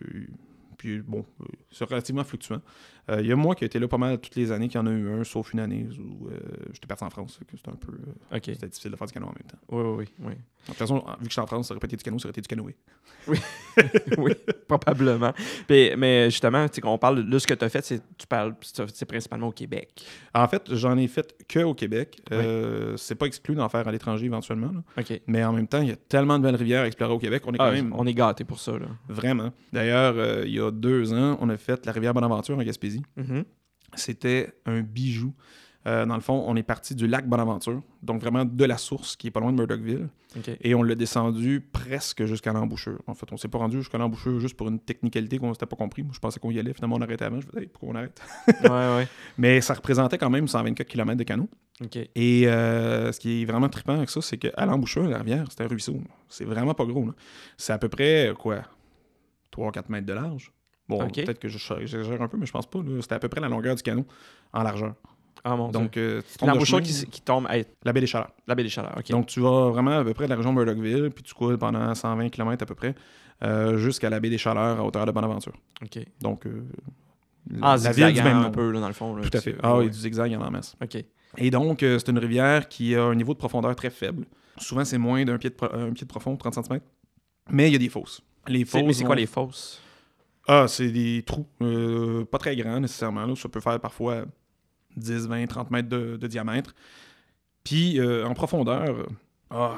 [0.77, 2.61] puis bon, euh, c'est relativement fluctuant.
[3.09, 4.79] Euh, Il y a moi qui ai été là pas mal toutes les années, qu'il
[4.79, 6.37] y en a eu un, sauf une année où euh,
[6.73, 7.39] j'étais parti en France.
[7.39, 9.57] C'était un peu euh, c'était difficile de faire du canot en même temps.
[9.69, 10.33] Oui, oui, oui.
[10.33, 12.25] De toute façon, vu que j'étais en France, ça aurait pas été du canot, ça
[12.27, 12.75] aurait été du canoë.
[14.17, 14.33] oui,
[14.67, 15.33] probablement.
[15.67, 18.27] Puis- mais justement, tu sais, on parle de ce que tu as fait, c'est tu
[18.27, 19.89] parles c'est principalement au Québec.
[20.33, 22.19] En fait, j'en ai fait que au Québec.
[22.31, 24.71] Euh, c'est pas exclu d'en faire à l'étranger éventuellement.
[25.27, 27.43] Mais en même temps, il y a tellement de belles rivières à explorer au Québec.
[27.45, 28.87] On est quand Ah, même on est gâtés pour ça, là.
[29.07, 29.51] vraiment.
[29.71, 32.96] D'ailleurs, euh, il y a deux ans, on a fait la rivière Bonaventure en Gaspésie.
[33.15, 33.43] Mhm.
[33.95, 35.33] C'était un bijou.
[35.85, 39.15] Euh, dans le fond, on est parti du lac Bonaventure, donc vraiment de la source
[39.15, 40.09] qui est pas loin de Murdochville,
[40.59, 43.01] et on l'a descendu presque jusqu'à l'embouchure.
[43.07, 45.77] En fait, on s'est pas rendu jusqu'à l'embouchure juste pour une technicalité qu'on s'était pas
[45.77, 46.03] compris.
[46.03, 46.73] Moi, je pensais qu'on y allait.
[46.73, 47.39] Finalement, on arrêtait avant.
[47.39, 48.21] Je me disais, pourquoi on arrête?
[48.63, 49.07] Ouais, ouais.
[49.37, 51.49] Mais ça représentait quand même 124 km de canot.
[52.15, 55.63] Et euh, ce qui est vraiment trippant avec ça, c'est qu'à l'embouchure, la rivière, c'est
[55.63, 56.01] un ruisseau.
[56.27, 57.09] C'est vraiment pas gros.
[57.55, 58.63] C'est à peu près, quoi,
[59.55, 60.51] 3-4 mètres de large.
[60.89, 62.79] Bon, peut-être que je- j'exagère un peu, mais je pense pas.
[63.01, 64.05] C'était à peu près la longueur du canot
[64.53, 64.93] en largeur.
[65.43, 65.79] Ah, mon Dieu.
[65.79, 68.31] Donc, euh, L'embouchure chemin, qui, qui tombe, hey, la baie des Chaleurs.
[68.47, 68.95] la baie des Chaleurs.
[68.97, 69.09] OK.
[69.11, 71.57] Donc, tu vas vraiment à peu près de la région de Murdochville, puis tu coules
[71.57, 72.95] pendant 120 km à peu près,
[73.43, 75.53] euh, jusqu'à la baie des Chaleurs à hauteur de Bonaventure.
[75.83, 75.99] OK.
[76.21, 76.63] Donc, euh,
[77.61, 79.15] Ah, la ville du zigzagant même un peu, là, dans le fond.
[79.15, 79.23] là.
[79.29, 79.55] Tout à fait.
[79.63, 79.85] Ah ouais.
[79.85, 80.75] oui, du zigzag, il y en a en masse.
[80.83, 80.97] OK.
[81.37, 84.25] Et donc, euh, c'est une rivière qui a un niveau de profondeur très faible.
[84.57, 86.79] Souvent, c'est moins d'un pied, de pro- un pied de profond, 30 cm.
[87.51, 88.21] Mais il y a des fosses.
[88.47, 88.81] Les fosses.
[88.83, 89.81] Mais c'est quoi les fosses?
[90.47, 91.45] Ah, c'est des trous.
[91.61, 93.25] euh, pas très grands nécessairement.
[93.25, 93.35] là.
[93.35, 94.23] Ça peut faire parfois
[94.95, 96.73] 10, 20, 30 mètres de, de diamètre.
[97.63, 99.05] Puis, euh, en profondeur, euh,
[99.49, 99.77] ah,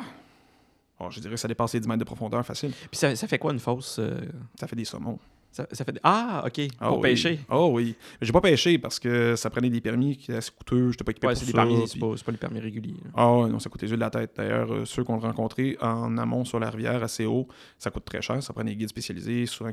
[1.00, 2.72] oh, je dirais que ça dépasse les 10 mètres de profondeur facile.
[2.72, 3.98] Puis ça, ça fait quoi une fosse?
[4.00, 4.22] euh,
[4.60, 5.18] Ça fait des saumons.
[5.52, 6.00] Ça, ça fait...
[6.04, 6.62] Ah, OK.
[6.80, 7.10] Ah Pour oui.
[7.10, 7.40] pêcher.
[7.50, 7.96] Oh oui.
[8.22, 10.92] J'ai pas pêché parce que ça prenait des permis qui étaient assez coûteux.
[10.92, 11.58] J'étais pas équipé Ouais, pour c'est des ça.
[11.58, 12.96] permis, c'est pas, les permis réguliers.
[13.04, 13.12] là.
[13.16, 14.32] Ah ouais, non, ça coûte les yeux de la tête.
[14.38, 18.06] D'ailleurs, euh, ceux qu'on a rencontrés en amont sur la rivière, assez haut, ça coûte
[18.06, 18.42] très cher.
[18.44, 19.46] Ça prend des guides spécialisés.
[19.48, 19.72] Souvent,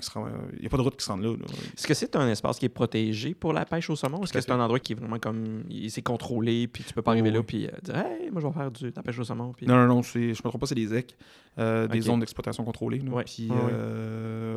[0.54, 1.28] il n'y a pas de route qui se rend là.
[1.30, 1.44] là.
[1.76, 4.22] Est-ce que c'est un espace qui est protégé pour la pêche au saumon?
[4.22, 5.62] Est-ce que c'est un endroit qui est vraiment comme.
[5.68, 7.44] il- C'est contrôlé, puis tu peux pas Oui, arriver là, oui.
[7.46, 9.52] puis euh, dire, hey, moi je vais faire du, de la pêche au saumon.
[9.56, 9.66] Puis...
[9.66, 11.14] Non, non, non, je me trompe pas, c'est des EC,
[11.58, 12.98] euh, des zones d'exploitation contrôlées.
[12.98, 13.22] là.
[13.24, 13.48] Puis,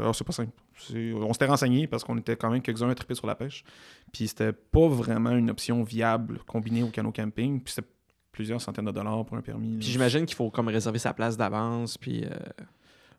[0.10, 0.52] ah, c'est pas simple.
[0.94, 3.64] On s'était renseigné parce qu'on était quand même quelques-uns à triper sur la pêche.
[4.12, 7.62] Puis c'était pas vraiment une option viable combinée au canot camping.
[7.62, 7.88] Puis c'était
[8.32, 9.78] plusieurs centaines de dollars pour un permis.
[9.80, 12.24] Puis j'imagine qu'il faut comme réserver sa place d'avance, puis.
[12.26, 12.30] euh,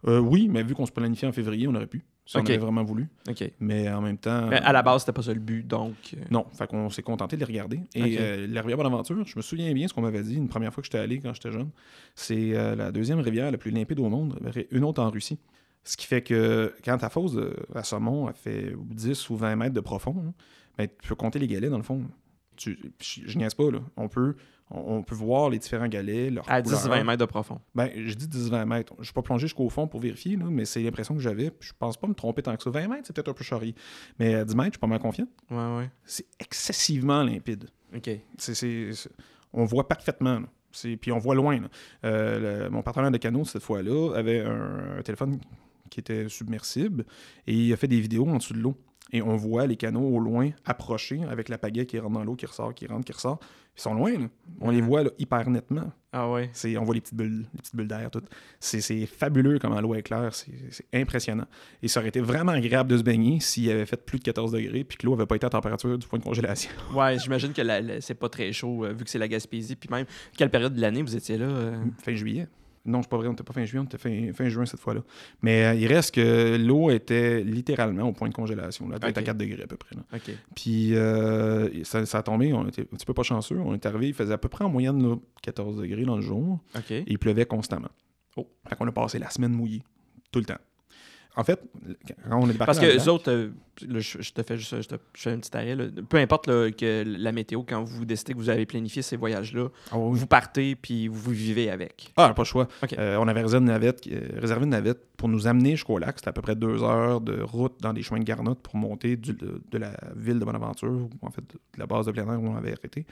[0.08, 2.02] Euh, oui, mais vu qu'on se planifiait en février, on aurait pu.
[2.24, 2.44] Si Ok.
[2.44, 3.10] on avait vraiment voulu.
[3.28, 3.44] OK.
[3.60, 4.46] Mais en même temps.
[4.48, 5.92] Mais à la base, c'était pas ça le but, donc.
[6.14, 7.80] euh, Non, fait qu'on s'est contenté de les regarder.
[7.94, 10.72] Et euh, la rivière Bonaventure, je me souviens bien ce qu'on m'avait dit une première
[10.72, 11.68] fois que j'étais allé quand j'étais jeune.
[12.14, 14.38] C'est euh, la deuxième rivière la plus limpide au monde,
[14.70, 15.38] une autre en Russie.
[15.84, 17.36] Ce qui fait que quand ta fosse
[17.74, 20.32] à saumon elle fait 10 ou 20 mètres de profond, là,
[20.78, 22.02] ben, tu peux compter les galets dans le fond.
[22.56, 23.78] Tu, je, je niaise pas, là.
[23.96, 24.36] On peut,
[24.70, 26.78] on, on peut voir les différents galets, leur À couleur.
[26.78, 27.58] 10-20 mètres de profond.
[27.74, 28.92] Ben, je dis 10-20 mètres.
[28.98, 31.50] Je suis pas plongé jusqu'au fond pour vérifier, là, mais c'est l'impression que j'avais.
[31.60, 32.68] Je pense pas me tromper tant que ça.
[32.70, 33.74] 20 mètres, c'est peut-être un peu charrié.
[34.18, 35.26] Mais à 10 mètres, je suis pas mal confiant.
[35.50, 35.90] Ouais, ouais.
[36.04, 37.70] C'est excessivement limpide.
[37.96, 38.10] OK.
[38.36, 39.10] C'est- c'est- c'est-
[39.54, 40.40] on voit parfaitement.
[40.40, 40.46] là.
[40.72, 41.60] C'est- Puis on voit loin.
[41.60, 41.68] là.
[42.04, 45.40] Euh, le- mon partenaire de canot, cette fois-là, avait un, un téléphone
[45.90, 47.04] qui était submersible
[47.46, 48.76] et il a fait des vidéos en dessous de l'eau.
[49.12, 52.36] Et on voit les canots au loin approcher avec la pagaie qui rentre dans l'eau,
[52.36, 53.40] qui ressort, qui rentre, qui ressort.
[53.76, 54.12] Ils sont loin.
[54.16, 54.28] là.
[54.60, 55.90] On les voit là, hyper nettement.
[56.12, 56.48] Ah ouais.
[56.52, 58.22] C'est- on voit les petites bulles, les petites bulles d'air, tout.
[58.60, 60.32] C'est c'est fabuleux comment l'eau est claire.
[60.32, 60.52] C'est
[60.92, 61.46] impressionnant.
[61.82, 64.52] Et ça aurait été vraiment agréable de se baigner s'il avait fait plus de 14
[64.52, 66.70] degrés puis que l'eau avait pas été à température du point de congélation.
[66.94, 67.62] Ouais, j'imagine que
[68.00, 69.74] c'est pas très chaud, euh, vu que c'est la Gaspésie.
[69.74, 71.46] Puis même, quelle période de l'année vous étiez là?
[71.46, 71.82] euh?
[72.04, 72.46] Fin juillet.
[72.86, 74.80] Non, c'est pas vrai, on était pas fin juillet, on était fin, fin juin cette
[74.80, 75.02] fois-là.
[75.42, 78.88] Mais euh, il reste que l'eau était littéralement au point de congélation.
[78.88, 79.94] Là, elle à 4 degrés à peu près.
[79.94, 80.02] là.
[80.54, 83.58] Puis euh, ça, ça a tombé, on était un petit peu pas chanceux.
[83.58, 86.22] On est arrivé, il faisait à peu près en moyenne là, 14 degrés dans le
[86.22, 86.58] jour.
[86.74, 86.90] OK.
[86.90, 87.90] Et il pleuvait constamment.
[88.36, 88.48] Oh.
[88.68, 89.82] Fait qu'on a passé la semaine mouillée,
[90.32, 90.58] tout le temps.
[91.36, 91.60] En fait,
[92.28, 93.50] quand on est Parce que eux autres, euh,
[93.88, 95.76] là, je, je te fais juste je te, je fais un petit arrêt.
[95.76, 95.84] là.
[96.08, 99.68] Peu importe là, que la météo, quand vous décidez que vous avez planifié ces voyages-là,
[99.92, 102.12] Ah oui, vous partez puis vous vivez avec.
[102.16, 102.66] Ah, pas le choix.
[102.98, 106.18] Euh, on avait réservé une, navette, euh, réservé une navette pour nous amener jusqu'au lac.
[106.18, 109.16] C'était à peu près deux heures de route dans des chemins de garnotte pour monter
[109.16, 112.24] du- de, de la ville de Bonaventure, ou en fait de la base de plein
[112.30, 113.06] air où on avait arrêté,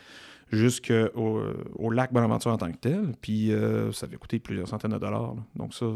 [0.51, 1.41] jusqu'au
[1.77, 3.13] au lac Bonaventure en tant que tel.
[3.21, 3.53] Puis
[3.93, 5.35] ça avait coûté plusieurs centaines de dollars.
[5.55, 5.87] Donc ça,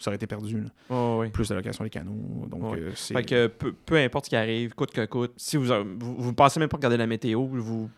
[0.00, 0.60] ça, aurait été perdu.
[0.60, 0.68] là.
[0.88, 1.28] Oh, oui.
[1.30, 2.46] Plus la location des canots.
[2.48, 2.90] Donc euh.
[2.92, 5.66] Fait que peu, peu importe ce qui arrive, coûte que coûte, si vous,
[5.98, 7.90] vous, vous passez même pas regarder la météo, vous,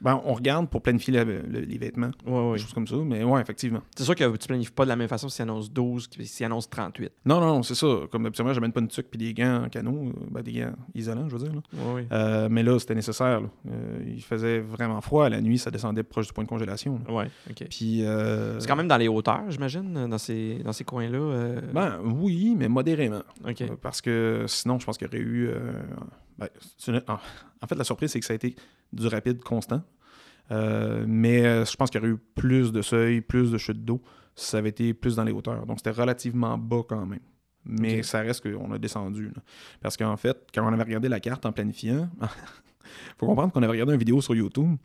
[0.00, 3.24] Ben, on regarde pour planifier le- le- les vêtements, Ouais, des choses comme ça, mais
[3.24, 3.80] ouais, effectivement.
[3.96, 6.46] C'est sûr que tu planifies pas de la même façon s'il annonce 12 que s'il
[6.46, 7.10] annonce 38.
[7.24, 7.86] Non, non, c'est ça.
[8.10, 10.72] Comme habituellement, j'amène pas une tuque puis des gants en canot, euh, ben, des gants
[10.94, 11.52] isolants, je veux dire.
[11.52, 11.60] là.
[11.72, 12.06] Ouais, ouais.
[12.12, 13.40] Euh, mais là, c'était nécessaire.
[13.40, 13.48] là.
[13.70, 15.28] Euh, il faisait vraiment froid.
[15.28, 17.00] La nuit, ça descendait proche du point de congélation.
[17.08, 17.12] là.
[17.14, 17.66] Ouais, ok.
[17.68, 18.04] Puis.
[18.06, 21.60] euh, C'est quand même dans les hauteurs, j'imagine, dans ces, dans ces coins-là.
[21.74, 23.22] Ben oui, mais modérément.
[23.44, 23.64] ok.
[23.82, 25.50] Parce que sinon, je pense qu'il y aurait eu.
[26.38, 26.48] ben,
[26.86, 27.02] une-
[27.60, 28.54] en fait, la surprise, c'est que ça a été
[28.92, 29.82] du rapide constant.
[30.50, 33.84] Euh, mais euh, je pense qu'il y aurait eu plus de seuil, plus de chute
[33.84, 34.00] d'eau
[34.34, 35.66] si ça avait été plus dans les hauteurs.
[35.66, 37.20] Donc c'était relativement bas quand même.
[37.64, 39.26] Mais ça reste qu'on a descendu.
[39.26, 39.42] là.
[39.80, 42.08] Parce qu'en fait, quand on avait regardé la carte en planifiant,
[43.18, 44.76] faut comprendre qu'on avait regardé une vidéo sur YouTube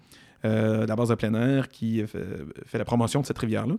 [0.45, 2.19] euh, de la base de plein air qui fait,
[2.65, 3.75] fait la promotion de cette rivière-là.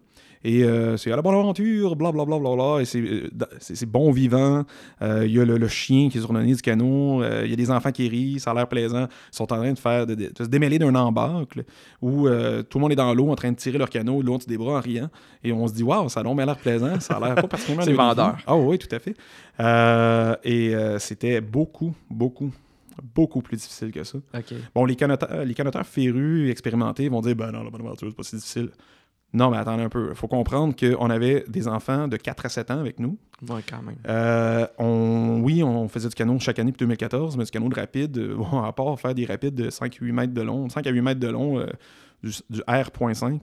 [0.46, 4.10] Et euh, c'est à la bonne aventure, blablabla, bla, bla, bla, et c'est, euh, bon
[4.12, 4.64] vivant.
[5.00, 7.22] Il y a le, le chien qui est sur le nez du canot.
[7.44, 9.04] Il y a des enfants qui rient, ça a l'air plaisant.
[9.32, 11.64] Ils sont en train de, faire, de, de- de se démêler d'un embâcle
[12.02, 14.58] où tout le monde est dans l'eau en train de tirer leur canot, l'autre des
[14.58, 15.08] bras en riant.
[15.42, 17.00] Et on se dit, waouh, ça a l'air plaisant.
[17.00, 18.36] Ça a l'air pas particulièrement C'est de vendeur.
[18.46, 19.14] Ah oui, tout à fait.
[20.44, 22.50] Et c'était beaucoup, beaucoup,
[23.02, 24.18] beaucoup plus difficile que ça.
[24.74, 28.16] Bon, les canoteurs, les canoteurs férus, expérimentés, vont dire Ben non, la bonne aventure, c'est
[28.16, 28.70] pas si difficile.
[29.32, 30.10] Non, mais attendez un peu.
[30.10, 33.18] Il faut comprendre qu'on avait des enfants de 4 à 7 ans avec nous.
[33.48, 33.96] Ouais, quand même.
[34.06, 37.74] Euh, on, oui, on faisait du canot chaque année depuis 2014, mais du canot de
[37.74, 40.90] rapide, euh, bon, à part faire des rapides de 5-8 mètres de long, 5 à
[40.90, 41.66] 8 mètres de long, euh,
[42.22, 43.40] du, du R.5.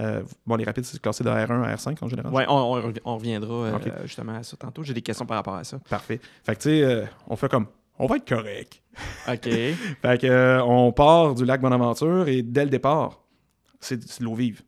[0.00, 2.32] euh, bon, les rapides, c'est classé de R1 à R5 en général.
[2.32, 4.82] Ouais, on, on rev- on reviendra justement à ça tantôt.
[4.82, 5.78] J'ai des questions par rapport à ça.
[5.90, 6.20] Parfait.
[6.42, 7.66] Fait que, tu sais, on fait comme
[7.98, 8.82] on va être correct.
[9.28, 9.44] Ok.
[10.02, 13.24] Fait que, euh, on part du lac Bonaventure et dès le départ,
[13.80, 14.62] c'est de l'eau vive.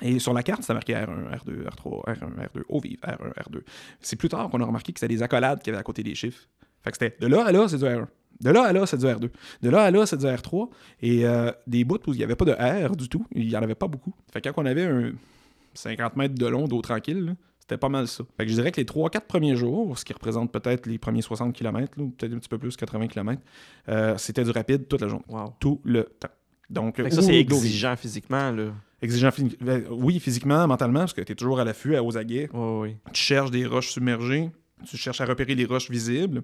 [0.00, 3.62] Et sur la carte, c'est marqué R1, R2, R3, R1, R2, eau vive, R1, R2.
[4.00, 6.02] C'est plus tard qu'on a remarqué que c'était des accolades qu'il y avait à côté
[6.02, 6.42] des chiffres.
[6.82, 8.06] Fait que c'était de là à là, c'est du R1.
[8.40, 9.30] De là à là, c'est du R2.
[9.62, 10.68] De là à là, c'est du R3.
[11.02, 13.56] Et euh, des bouts où il n'y avait pas de R du tout, il n'y
[13.56, 14.14] en avait pas beaucoup.
[14.32, 15.12] Fait que quand on avait un
[15.74, 17.32] 50 mètres de long d'eau tranquille, là,
[17.68, 18.24] c'était pas mal ça.
[18.38, 21.20] Fait que je dirais que les 3-4 premiers jours, ce qui représente peut-être les premiers
[21.20, 23.42] 60 km, ou peut-être un petit peu plus, 80 km,
[23.90, 25.24] euh, c'était du rapide toute la journée.
[25.28, 25.52] Wow.
[25.60, 26.28] Tout le temps.
[26.70, 28.72] Donc, Fait que euh, ça, c'est exigeant physiquement, là.
[29.02, 32.48] Exigeant, ben, oui, physiquement, mentalement, parce que tu es toujours à l'affût, à- aux aguets.
[33.12, 34.50] Tu cherches des roches submergées,
[34.86, 36.42] tu cherches à repérer les roches visibles.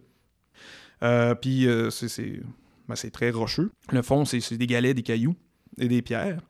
[1.03, 2.41] Euh, Puis, euh, c'est-
[2.89, 3.71] ben, c'est très rocheux.
[3.91, 5.35] Le fond, c'est c'est des galets, des cailloux
[5.79, 6.41] et des pierres.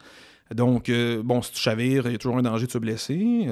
[0.54, 3.46] Donc, euh, bon, si tu chavires, il y a toujours un danger de se blesser.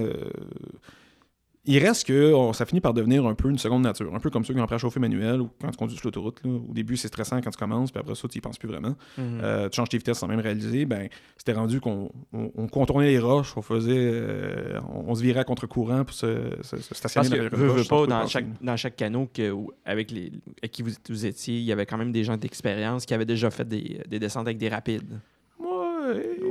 [1.64, 4.12] Il reste que ça finit par devenir un peu une seconde nature.
[4.12, 6.06] Un peu comme ceux qui ont appris à chauffer manuel ou quand tu conduis sur
[6.08, 6.40] l'autoroute.
[6.44, 8.96] Au début, c'est stressant quand tu commences, puis après ça, tu y penses plus vraiment.
[9.16, 9.40] Mhm.
[9.42, 13.06] Euh, tu changes tes vitesses sans même réaliser, ben, c'était rendu qu'on on, on contournait
[13.10, 17.48] les roches, on faisait, euh, on, se virait à contre-courant pour se, se- se stationner
[17.48, 20.82] Parce que, sans pas, dans chaque, dans chaque canot que, où- avec les, avec qui
[20.82, 23.68] vous, vous étiez, il y avait quand même des gens d'expérience qui avaient déjà fait
[23.68, 25.20] des, des descentes avec des rapides.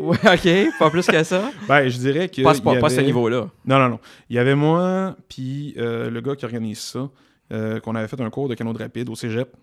[0.02, 0.18] Ouais.
[0.26, 1.52] Ok, pas plus que ça.
[1.68, 2.42] Ben, je dirais que.
[2.42, 3.50] Pas, ce niveau-là.
[3.66, 4.00] Non, non, non.
[4.30, 7.10] Il y avait moi, puis euh, le gars qui organise ça,
[7.54, 9.56] euh, qu'on avait fait un cours de canot de rapide au cégep.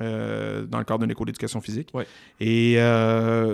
[0.00, 1.90] euh, dans le cadre d'une école d'éducation physique.
[1.94, 2.06] Ouais.
[2.40, 2.76] Et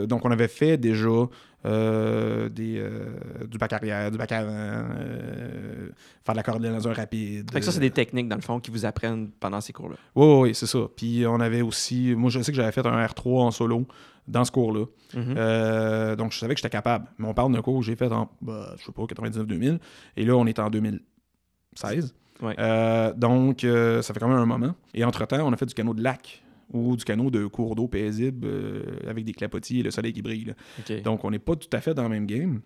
[0.06, 1.28] donc, on avait fait déjà
[1.66, 5.88] euh, des, euh, du bac arrière, du bac avant, euh,
[6.24, 7.50] faire de la un rapide.
[7.50, 9.96] Fait que ça, c'est des techniques, dans le fond, qui vous apprennent pendant ces cours-là.
[10.14, 10.78] Oui, oui, oui, c'est ça.
[10.96, 12.14] Puis on avait aussi.
[12.14, 13.86] Moi, je sais que j'avais fait un R3 en solo
[14.28, 14.84] dans ce cours-là.
[15.14, 15.34] Mhm.
[15.36, 17.06] Euh, donc, je savais que j'étais capable.
[17.18, 19.78] Mais on parle d'un cours que j'ai fait en, bah, je sais pas, 99-2000.
[20.16, 22.14] Et là, on est en 2016.
[22.42, 22.54] Ouais.
[22.58, 24.74] Euh, donc, euh, ça fait quand même un moment.
[24.94, 27.88] Et entre-temps, on a fait du canot de lac ou du canot de cours d'eau
[27.88, 30.44] paisible euh, avec des clapotis et le soleil qui brille.
[30.46, 30.52] là.
[30.80, 31.02] Ok.
[31.02, 32.60] Donc, on n'est pas tout à fait dans le même game.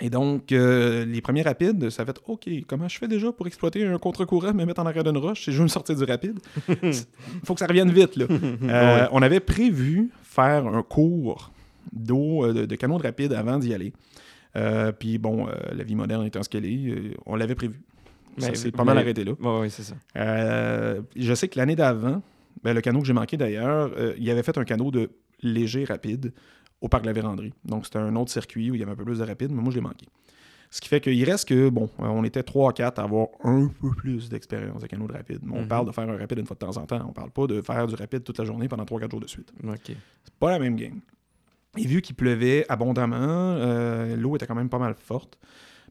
[0.00, 3.84] Et donc, euh, les premiers rapides, ça fait OK, comment je fais déjà pour exploiter
[3.84, 6.38] un contre-courant, me mettre en arrière d'une roche si je veux me sortir du rapide?
[7.44, 8.16] Faut que ça revienne vite.
[8.16, 8.26] Là.
[8.62, 9.06] Euh.
[9.12, 11.50] On avait prévu faire un cours
[11.92, 13.92] d'eau, euh, de, de canot de rapide avant d'y aller.
[14.56, 17.80] Euh, Puis bon, euh, la vie moderne étant ce qu'elle est, euh, on l'avait prévu.
[18.38, 19.32] Ça Mais- s'est pas mal mais- arrêté là.
[19.40, 19.94] Ouais, ouais, c'est ça.
[20.16, 22.22] Euh, je sais que l'année d'avant,
[22.62, 25.10] ben, le canot que j'ai manqué d'ailleurs, euh, il avait fait un canot de
[25.42, 26.32] léger rapide
[26.80, 27.52] au parc de la Vérandrie.
[27.64, 29.62] Donc c'était un autre circuit où il y avait un peu plus de rapide, mais
[29.62, 30.06] moi je l'ai manqué.
[30.70, 33.90] Ce qui fait qu'il reste que, bon, euh, on était 3-4 à avoir un peu
[33.90, 35.40] plus d'expérience de canot de rapide.
[35.42, 35.68] Mais on Mhm.
[35.68, 37.04] parle de faire un rapide une fois de temps en temps.
[37.06, 39.52] On parle pas de faire du rapide toute la journée pendant 3-4 jours de suite.
[39.68, 39.78] Ok.
[40.24, 41.00] C'est pas la même game.
[41.76, 45.38] Et vu qu'il pleuvait abondamment, euh, l'eau était quand même pas mal forte.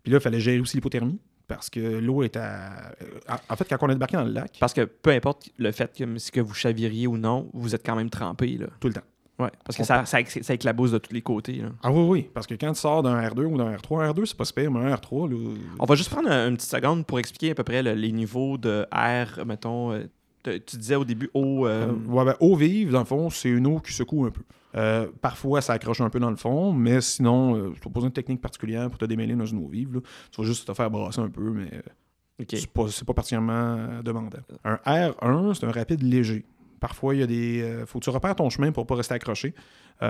[0.04, 1.20] Puis là, il fallait gérer aussi l'hypothermie.
[1.56, 2.92] Parce que l'eau est à.
[3.02, 5.72] euh, En fait, quand on est débarqué dans le lac, Parce que peu importe le
[5.72, 8.58] fait que, si que vous chaviriez ou non, vous êtes quand même trempé.
[8.58, 8.68] Là.
[8.80, 9.02] tout le temps.
[9.40, 9.50] Ouais.
[9.66, 11.54] Parce que ça, ça, ça éclabousse de tous les côtés.
[11.54, 11.70] là.
[11.82, 12.30] Ah oui, oui.
[12.32, 14.70] Parce que quand tu sors d'un R2 ou d'un R3, un R2, c'est pas super,
[14.70, 15.56] mais un R3, là.
[15.80, 18.12] On va juste prendre un- une petite seconde pour expliquer à peu près le- les
[18.12, 20.04] niveaux de R, mettons, euh,
[20.44, 21.68] Tu disais au début eau.
[21.68, 24.32] euh, Euh, ouais, ben, eau vive, dans le fond, c'est une eau qui secoue un
[24.32, 24.42] peu.
[24.76, 27.90] Euh, parfois, ça accroche un peu dans le fond, mais sinon, euh, tu n'as pas
[27.90, 29.96] besoin de technique particulière pour te démêler dans une eau vive.
[29.96, 30.00] là.
[30.32, 32.88] Tu vas juste te faire brasser un peu, mais euh, ok.
[32.90, 34.30] c'est pas, particulièrement demandant.
[34.64, 36.46] Un R1, c'est un rapide léger.
[36.80, 37.84] Parfois, il y a des.
[37.86, 39.54] faut que tu repères ton chemin pour pas rester accroché.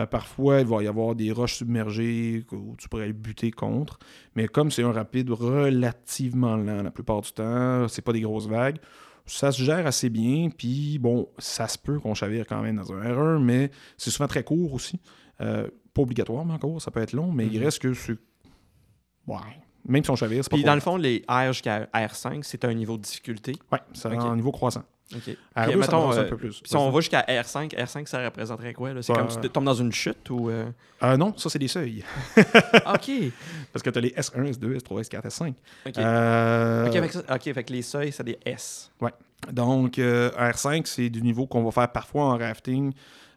[0.09, 3.99] Parfois, il va y avoir des roches submergées où tu pourrais buter contre.
[4.37, 8.47] Mais comme c'est un rapide relativement lent la plupart du temps, c'est pas des grosses
[8.47, 8.77] vagues,
[9.25, 10.49] ça se gère assez bien.
[10.55, 14.27] Puis bon, ça se peut qu'on chavire quand même dans un R1, mais c'est souvent
[14.27, 14.99] très court aussi.
[15.41, 17.65] Euh, pas obligatoire, mais encore, ça peut être long, mais il Mhm.
[17.65, 18.17] reste que c'est.
[19.27, 19.37] Ouais.
[19.87, 22.63] Même si on chavire, c'est pas Puis dans le fond, les R jusqu'à R5, c'est
[22.65, 23.53] un niveau de difficulté?
[23.71, 24.21] Ouais, c'est Ok.
[24.21, 24.83] en niveau croissant.
[25.15, 25.21] OK.
[25.23, 26.61] Puis, R2, ça mettons, brasse euh, un peu plus.
[26.63, 28.93] Si on va jusqu'à R5, R5, ça représenterait quoi?
[28.93, 29.01] là?
[29.01, 30.49] C'est Bah, comme tu tombes dans une chute ou.
[30.49, 30.65] euh,
[31.03, 32.03] Euh, non, ça, c'est des seuils.
[32.37, 33.11] OK.
[33.73, 35.49] Parce que tu as les S1, S2, S3, S4, S5.
[35.87, 35.97] OK.
[35.97, 38.91] Euh, OK, avec ça- OK, fait que les seuils, c'est des S.
[39.51, 42.93] Donc, euh, R5, c'est du niveau qu'on va faire parfois en rafting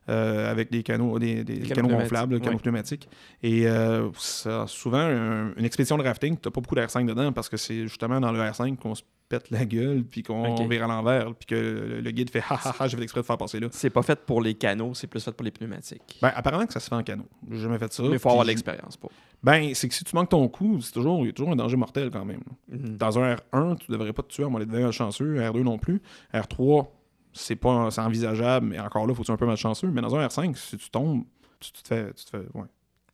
[0.08, 3.08] euh, avec des canaux, des, des Des canaux, canaux gonflables, pneumatiques.
[3.42, 7.48] Et euh, ça, souvent, un- une expédition de rafting, tu pas beaucoup d'R5 dedans parce
[7.48, 10.86] que c'est justement dans le R5 qu'on se pète la gueule puis qu'on vire à
[10.86, 13.38] l'envers puis que le, le guide fait «Ha ha ha, j'ai fait exprès de faire
[13.38, 16.18] passer là C'est pas fait pour les canaux, c'est plus fait pour les pneumatiques.».
[16.22, 17.24] Ben, apparemment que ça se fait en canot.
[17.50, 18.02] J'ai jamais fait ça.
[18.02, 19.10] Mais il faut avoir l'expérience pour.
[19.42, 21.56] Ben, c'est que si tu manques ton coup, c'est toujours, il y a toujours un
[21.56, 22.40] danger mortel quand même.
[22.68, 22.96] Mhm.
[22.98, 25.36] Dans un R1, tu devrais pas te tuer à moins d'être chanceux.
[25.38, 26.00] R2 non plus.
[26.34, 26.86] R3,
[27.34, 29.88] c'est pas envisageable, mais encore là, faut que tu sois un peu malchanceux.
[29.90, 31.24] Mais dans un R5, si tu tombes,
[31.60, 32.12] tu, tu te fais.
[32.14, 32.66] Tu te fais ouais.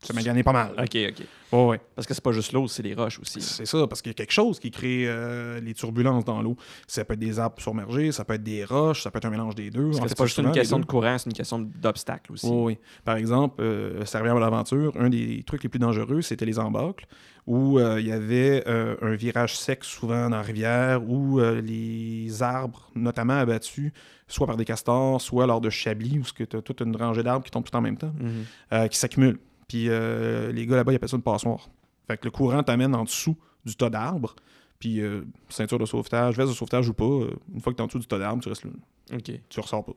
[0.02, 0.70] Ça m'a gagné pas mal.
[0.78, 1.26] OK, OK.
[1.52, 1.80] Ouais, ouais.
[1.94, 3.40] Parce que c'est pas juste l'eau, c'est les roches aussi.
[3.42, 6.56] C'est ça, parce qu'il y a quelque chose qui crée euh, les turbulences dans l'eau.
[6.86, 9.30] Ça peut être des arbres submergés, ça peut être des roches, ça peut être un
[9.30, 9.92] mélange des deux.
[9.92, 12.46] C'est pas juste une question de courant, c'est une question d'obstacle aussi.
[12.46, 12.78] Oui, oui.
[13.04, 17.04] Par exemple, euh, Servir à l'aventure, un des trucs les plus dangereux, c'était les embâcles,
[17.46, 22.42] où euh, il y avait euh, un virage sec souvent dans la rivière, où les
[22.42, 23.92] arbres, notamment abattus,
[24.28, 27.44] soit par des castors, soit lors de chablis, où tu as toute une rangée d'arbres
[27.44, 28.88] qui tombent tout en même temps, Mhm.
[28.88, 29.38] qui s'accumulent.
[29.70, 31.70] Puis euh, les gars là-bas, ils appellent ça une passoire.
[32.09, 34.35] Fait que le courant t'amène en dessous du tas d'arbres,
[34.80, 37.80] puis euh, ceinture de sauvetage, veste de sauvetage ou pas, euh, une fois que tu
[37.80, 38.70] es en dessous du tas d'arbres, tu restes là
[39.12, 39.30] OK.
[39.48, 39.92] tu ressors pas.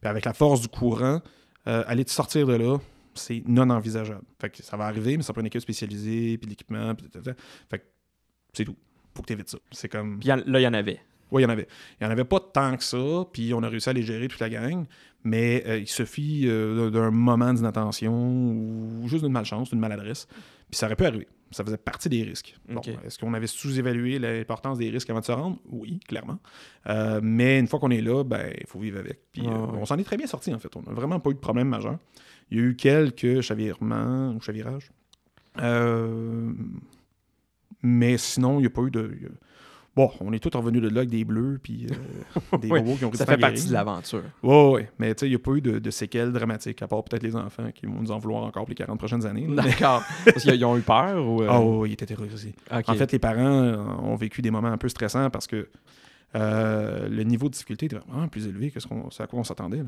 [0.00, 1.20] Puis avec la force du courant,
[1.64, 2.78] aller te sortir de là,
[3.14, 4.22] c'est non envisageable.
[4.38, 7.08] Fait que ça va arriver, mais ça prend une équipe spécialisée, puis l'équipement, puis.
[7.68, 7.84] Fait que
[8.52, 8.76] c'est tout.
[9.12, 9.58] Faut que tu évites ça.
[9.72, 10.20] C'est comme.
[10.20, 11.00] Puis là, il y en avait.
[11.32, 11.66] Oui, il y en avait.
[12.00, 14.28] Il n'y en avait pas tant que ça, puis on a réussi à les gérer
[14.28, 14.84] toute la gang,
[15.24, 20.26] mais euh, il suffit euh, d'un moment d'inattention ou juste d'une malchance, d'une maladresse,
[20.70, 21.26] puis ça aurait pu arriver.
[21.52, 22.56] Ça faisait partie des risques.
[22.68, 22.80] Bon.
[23.04, 25.58] Est-ce qu'on avait sous-évalué l'importance des risques avant de se rendre?
[25.70, 26.38] Oui, clairement.
[26.88, 29.20] Euh, mais une fois qu'on est là, ben il faut vivre avec.
[29.32, 30.74] Puis on s'en est très bien sorti, en fait.
[30.76, 31.98] On n'a vraiment pas eu de problème majeur.
[32.50, 34.90] Il y a eu quelques chavirements ou chavirages.
[35.60, 36.52] Euh,
[37.82, 39.12] mais sinon, il n'y a pas eu de...
[39.16, 39.30] il y a-
[39.96, 42.96] Bon, on est tous revenus de là avec des bleus, puis euh, des Oui, bobos
[42.96, 43.68] qui ont Ça réussi à fait partie guérir.
[43.68, 44.22] de l'aventure.
[44.42, 44.90] Ouais, ouais.
[44.98, 47.22] Mais tu sais, il n'y a pas eu de, de séquelles dramatiques, à part peut-être
[47.22, 49.46] les enfants qui vont nous en vouloir encore pour les 40 prochaines années.
[49.48, 50.02] D'accord.
[50.24, 51.42] Parce qu'ils ont eu peur ou.
[51.42, 52.54] euh, Ah ouais, ouais, ils étaient terrorisés.
[52.70, 52.84] OK.
[52.88, 53.40] En fait, les parents
[54.04, 55.66] ont vécu des moments un peu stressants parce que
[56.34, 59.44] euh, le niveau de difficulté était vraiment plus élevé que ce, qu'on- à quoi on
[59.44, 59.82] s'attendait.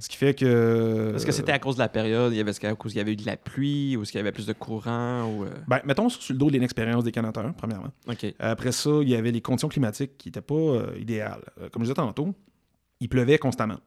[0.00, 1.12] Ce qui fait que...
[1.14, 2.32] Est-ce que c'était à cause de la période?
[2.32, 4.12] Il y avait, est-ce qu'à cause qu'il y avait eu de la pluie ou est-ce
[4.12, 5.24] qu'il y avait plus de courant?
[5.24, 7.90] Ou, euh, Ben, mettons sur le dos de l'inexpérience des canateurs, premièrement.
[8.38, 11.42] Après ça, il y avait les conditions climatiques qui n'étaient pas euh, idéales.
[11.72, 12.34] Comme je disais tantôt,
[13.00, 13.78] il pleuvait constamment.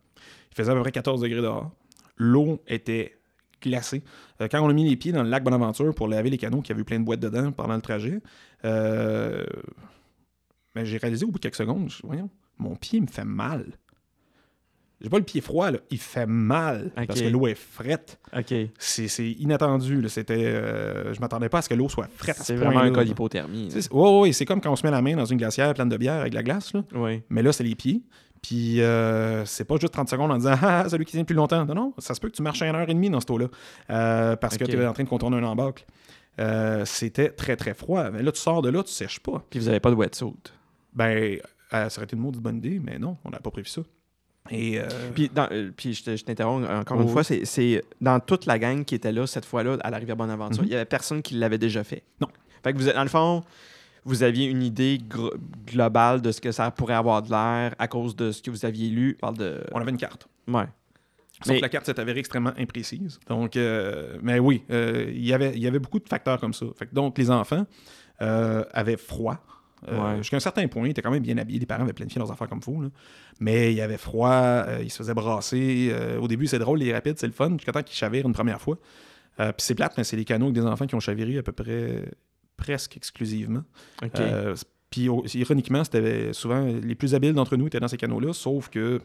[0.51, 1.71] Il faisait à peu près 14 degrés dehors.
[2.17, 3.17] L'eau était
[3.61, 4.03] glacée.
[4.41, 6.61] Euh, quand on a mis les pieds dans le lac Bonaventure pour laver les canaux
[6.61, 8.19] qui avaient eu plein de boîtes dedans pendant le trajet,
[8.65, 9.43] euh,
[10.75, 13.65] ben, j'ai réalisé au bout de quelques secondes, voyons, mon pied me fait mal.
[15.01, 15.79] J'ai pas le pied froid, là.
[15.91, 18.19] il fait mal parce que l'eau est frette.
[18.79, 20.01] C'est c'est inattendu.
[20.01, 20.07] là.
[20.07, 22.37] C'était, euh, je m'attendais pas à ce que l'eau soit frette.
[22.37, 23.69] à ce C'est vraiment un cas d'hypothermie.
[23.69, 26.21] Sais, c'est- comme quand on se met la main dans une glacière pleine de bière
[26.21, 26.83] avec de la glace, là.
[26.95, 27.21] Oui.
[27.29, 28.01] mais là, c'est les pieds.
[28.41, 31.65] Puis euh, c'est pas juste 30 secondes en disant Ah, celui qui tient plus longtemps.
[31.65, 33.47] Non, non, ça se peut que tu marches une heure et demie dans ce taux-là
[33.89, 35.85] euh, parce que tu es en train de contourner un embâcle.
[36.39, 38.09] Euh, C'était très, très froid.
[38.09, 39.43] Mais là, tu sors de là, tu sèches pas.
[39.49, 40.33] Puis vous avez pas de wetsuit.
[40.95, 41.39] Ben,
[41.73, 43.81] euh, ça aurait été une maudite bonne idée, mais non, on n'a pas prévu ça.
[44.51, 44.83] Et euh,
[45.15, 47.11] Puis, dans- euh, puis je je t'interromps encore une Oh.
[47.11, 50.61] fois, c'est- dans toute la gang qui était là cette fois-là à la rivière Bonaventure,
[50.63, 50.67] Mhm.
[50.67, 52.03] il y avait personne qui l'avait déjà fait.
[52.19, 52.27] Non.
[52.61, 53.43] Fait que vous êtes, dans le fond,
[54.05, 54.99] vous aviez une idée
[55.65, 58.65] globale de ce que ça pourrait avoir de l'air à cause de ce que vous
[58.65, 59.15] aviez lu.
[59.19, 59.63] On parle de.
[59.71, 60.27] on avait une carte.
[60.47, 60.65] Ouais.
[61.41, 63.19] Sauf Mais- que la carte s'est avérée extrêmement imprécise.
[63.27, 66.65] Donc, euh, mais oui, il y avait- il y avait beaucoup de facteurs comme ça.
[66.77, 67.65] Fait que donc, les enfants
[68.19, 69.37] avaient froid.
[69.87, 70.17] Euh, Ouais.
[70.17, 71.59] Jusqu'à un certain point, ils étaient quand même bien habillés.
[71.59, 72.81] Les parents avaient planifié leurs affaires comme il faut.
[72.81, 72.89] là.
[73.39, 75.89] Mais il y avait froid, euh, ils se faisaient brasser.
[75.91, 78.33] Euh, au début, c'est drôle, les rapides, c'est le fun, jusqu'à temps qu'ils chavirent une
[78.33, 78.77] première fois.
[79.37, 81.51] Puis c'est plate, mais c'est les canaux avec des enfants qui ont chaviré à peu
[81.51, 82.05] près
[82.55, 83.63] presque exclusivement.
[84.89, 89.01] Puis ironiquement, c'était souvent les plus habiles d'entre nous étaient dans ces canaux-là, sauf que.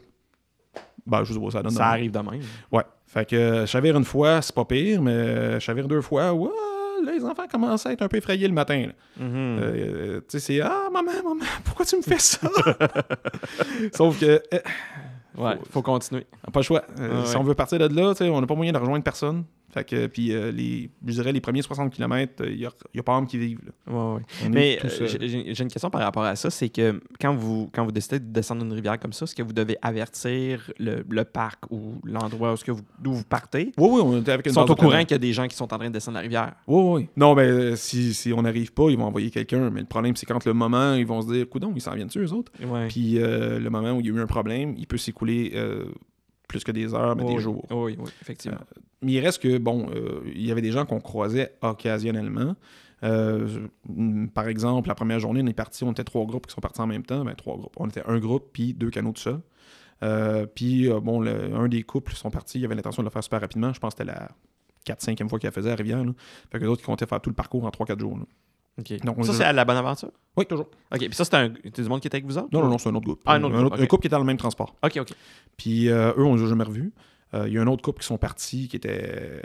[1.07, 1.71] Ben, je pas, ça donne.
[1.71, 2.41] Ça arrive de même.
[2.71, 2.83] Ouais.
[3.07, 6.49] Fait que euh, chavire une fois, c'est pas pire, mais euh, chavire deux fois, ouais,
[7.03, 8.87] là, les enfants commencent à être un peu effrayés le matin.
[9.17, 9.59] Mhm.
[9.61, 12.47] Euh, tu sais, c'est Ah, maman, maman, pourquoi tu me fais ça?
[13.93, 14.59] Sauf que, euh,
[15.37, 16.25] ouais, faut continuer.
[16.43, 16.83] on n'a pas le choix.
[16.99, 17.25] Euh, Ah ouais.
[17.25, 19.43] Si on veut partir de là, on n'a pas moyen de rejoindre personne.
[19.71, 23.15] Fait que, puis, euh, les, je dirais, les premiers 60 km, il n'y a, pas
[23.17, 23.61] homme qui vivent.
[23.87, 23.93] là.
[24.15, 24.89] Ouais, Mais euh,
[25.21, 28.25] j'ai une question par rapport à ça, c'est que quand vous, quand vous décidez de
[28.25, 32.51] descendre une rivière comme ça, est-ce que vous devez avertir le, le parc ou l'endroit
[32.51, 33.71] où est-ce que vous- d'où vous partez?
[33.77, 35.47] Oui, oui, on était avec une Ils sont au courant qu'il y a des gens
[35.47, 36.53] qui sont en train de descendre la rivière.
[36.67, 37.07] Oui, oui.
[37.15, 39.69] Non, mais euh, si, si on n'arrive pas, ils vont envoyer quelqu'un.
[39.69, 42.19] Mais le problème, c'est quand le moment, ils vont se dire, coudon, ils s'en viennent-tu,
[42.19, 42.51] eux autres?
[42.65, 42.87] Ouais.
[42.87, 45.51] Puis euh, le moment où il y a eu un problème, il peut s'écouler
[46.49, 47.65] plus que des heures, mais Oui, des jours.
[47.71, 48.57] Oui, oui, effectivement.
[49.01, 52.55] Mais il reste que, bon, euh, il y avait des gens qu'on croisait occasionnellement.
[53.03, 53.67] Euh,
[54.33, 56.81] par exemple, la première journée, on est parti, on était trois groupes qui sont partis
[56.81, 57.23] en même temps.
[57.23, 57.73] Ben, trois groupes.
[57.77, 59.39] On était un groupe, puis deux canaux de ça.
[60.03, 63.11] Euh, puis, euh, bon, le- un des couples sont partis, il avait l'intention de le
[63.11, 63.71] faire super rapidement.
[63.73, 64.29] Je pense que c'était la
[64.85, 66.03] 4-5e fois qu'il la faisait à Rivière.
[66.03, 66.11] Là.
[66.51, 68.17] Fait que d'autres qui comptaient faire tout le parcours en 3-4 jours.
[68.17, 68.23] là.
[69.03, 70.11] Donc, ça, c'est à la bonne aventure?
[70.37, 70.69] Oui, toujours.
[70.93, 70.99] OK.
[70.99, 71.53] Puis ça, un...
[71.63, 72.47] c'est du monde qui était avec vous autres?
[72.53, 73.21] Non, non, non, c'est un autre groupe.
[73.25, 74.75] Ah, un autre groupe, un couple qui était dans le même transport.
[74.83, 75.09] OK, OK.
[75.57, 76.93] Puis euh, eux, on les a jamais revus.
[77.33, 79.41] Euh, Il y a un autre couple qui sont partis qui était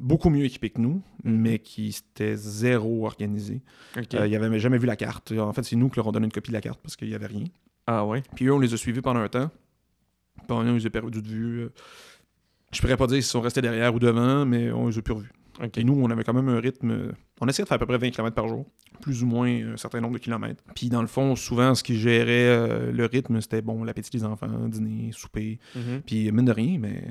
[0.00, 1.36] beaucoup mieux équipé que nous, Mhm.
[1.36, 3.62] mais qui était zéro organisé.
[3.96, 5.30] Euh, ils n'avaient jamais vu la carte.
[5.32, 7.08] En fait, c'est nous qui leur avons donné une copie de la carte parce qu'il
[7.08, 7.44] n'y avait rien.
[7.86, 8.22] Ah ouais?
[8.34, 9.50] Puis eux, on les a suivis pendant un temps.
[10.38, 11.68] Puis on les a perdus de vue.
[12.72, 15.12] Je pourrais pas dire s'ils sont restés derrière ou devant, mais on les a plus
[15.14, 15.32] revus.
[15.76, 17.12] Et nous, on avait quand même un rythme.
[17.40, 18.66] On essayait de faire à peu près 20 km par jour,
[19.00, 20.62] plus ou moins un certain nombre de kilomètres.
[20.74, 24.24] Puis dans le fond, souvent, ce qui gérait euh, le rythme, c'était bon, l'appétit des
[24.24, 25.58] enfants, dîner, souper.
[25.74, 26.02] Mhm.
[26.06, 27.04] Puis mine de rien, mais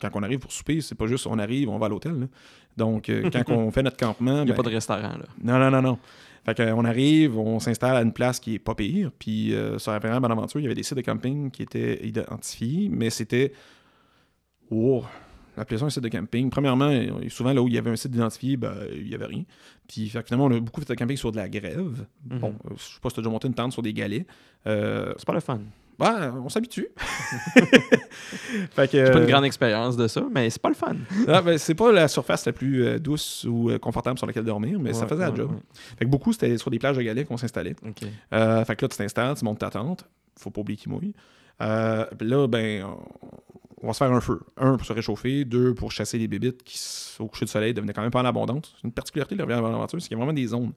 [0.00, 2.28] quand on arrive pour souper, c'est pas juste on arrive, on va à l'hôtel.
[2.76, 4.42] Donc, euh, quand on fait notre campement.
[4.42, 5.26] Il n'y a ben, pas de restaurant, là.
[5.42, 5.98] Non, non, non, non.
[6.44, 9.10] Fait qu'on arrive, on s'installe à une place qui est pas pire.
[9.18, 11.62] Puis euh, sur la première bonne aventure, il y avait des sites de camping qui
[11.62, 13.52] étaient identifiés, mais c'était.
[14.70, 15.04] Oh,
[15.56, 16.50] l'appellation un site de camping.
[16.50, 19.26] Premièrement, euh, souvent là où il y avait un site identifié, ben, il y avait
[19.26, 19.42] rien.
[19.88, 22.06] Puis fait finalement, on a beaucoup fait de camping sur de la grève.
[22.30, 22.38] Mhm.
[22.38, 24.26] Bon, euh, je sais pas si tu as déjà monté une tente sur des galets.
[24.66, 25.60] Euh, C'est pas le fun.
[25.98, 26.88] ben, on s'habitue.
[28.70, 30.96] fait que, J'ai pas une euh, grande expérience de ça, mais c'est pas le fun.
[31.28, 34.44] ah, ben, c'est pas la surface la plus euh, douce ou euh, confortable sur laquelle
[34.44, 35.50] dormir, mais ça Ouais, faisait la ouais, job.
[35.52, 35.58] ouais.
[35.98, 37.76] Fait que beaucoup, c'était sur des plages de galets qu'on s'installait.
[38.32, 40.04] Euh, fait que là, tu t'installes, tu montes ta tente.
[40.38, 41.14] Faut pas oublier qu'il mouille.
[41.62, 42.84] Euh, là, ben,
[43.82, 44.40] on, va se faire un feu.
[44.56, 45.44] Un, pour se réchauffer.
[45.44, 46.78] Deux, pour chasser les bébites qui,
[47.18, 48.74] au coucher du soleil, devenaient quand même pas en abondance.
[48.84, 50.72] Une particularité de la rivière Bonaventure, c'est qu'il y a vraiment des zones.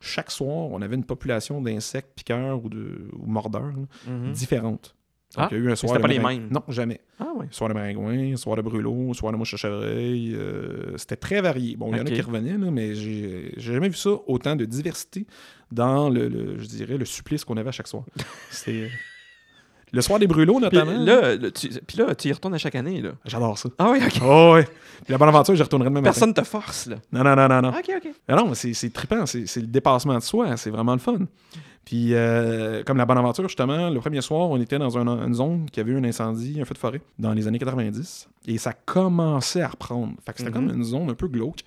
[0.00, 4.32] Chaque soir, on avait une population d'insectes piqueurs ou, de, ou mordeurs là, Mhm.
[4.32, 4.94] différentes.
[5.36, 6.48] Donc, Ah, il y a eu un soir c'était pas les mêmes.
[6.48, 7.00] Non, jamais.
[7.18, 7.46] Ah ouais.
[7.50, 10.32] Soir de maringouin, soir de brûlot, soir de mouche à chevreuil.
[10.36, 11.74] euh, c'était très varié.
[11.76, 14.54] Bon, il y en a qui revenaient, là, mais j'ai j'ai jamais vu ça, autant
[14.54, 15.26] de diversité
[15.72, 18.04] dans le, le- je dirais, le supplice qu'on avait à chaque soir.
[18.50, 18.88] C'est...
[19.94, 21.04] Le soir des brûlots, Puis notamment.
[21.04, 23.10] là, le- tu, puis là, tu y retournes à chaque année, là.
[23.24, 23.68] J'adore ça.
[23.78, 24.20] Ah oui, OK.
[24.24, 24.64] Oh, ouais.
[24.64, 26.12] Puis la bonne aventure, j'y retournerai demain matin.
[26.12, 26.96] Personne te force, là.
[27.12, 27.68] Non, non, non, non, non.
[27.70, 28.10] OK, OK.
[28.28, 30.98] Mais non, mais c'est c'est trippant, c'est c'est le dépassement de soi, c'est vraiment le
[30.98, 31.18] fun.
[31.84, 35.34] Puis, euh, comme la bonne aventure, justement, le premier soir, on était dans un- une
[35.34, 38.56] zone qui avait eu un incendie, un feu de forêt, dans les années 90, et
[38.56, 40.14] ça commençait à reprendre.
[40.24, 40.54] Fait que c'était Mhm.
[40.68, 41.60] comme une zone un peu glauque,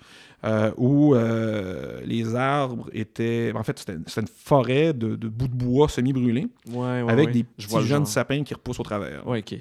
[0.44, 3.52] euh, où euh, les arbres étaient...
[3.54, 7.32] En fait, c'était une forêt de, de bouts de bois semi-brûlés, Ouais, ouais, avec ouais.
[7.32, 9.26] des Je vois petits jeunes sapins qui repoussent au travers.
[9.26, 9.58] Ouais, OK.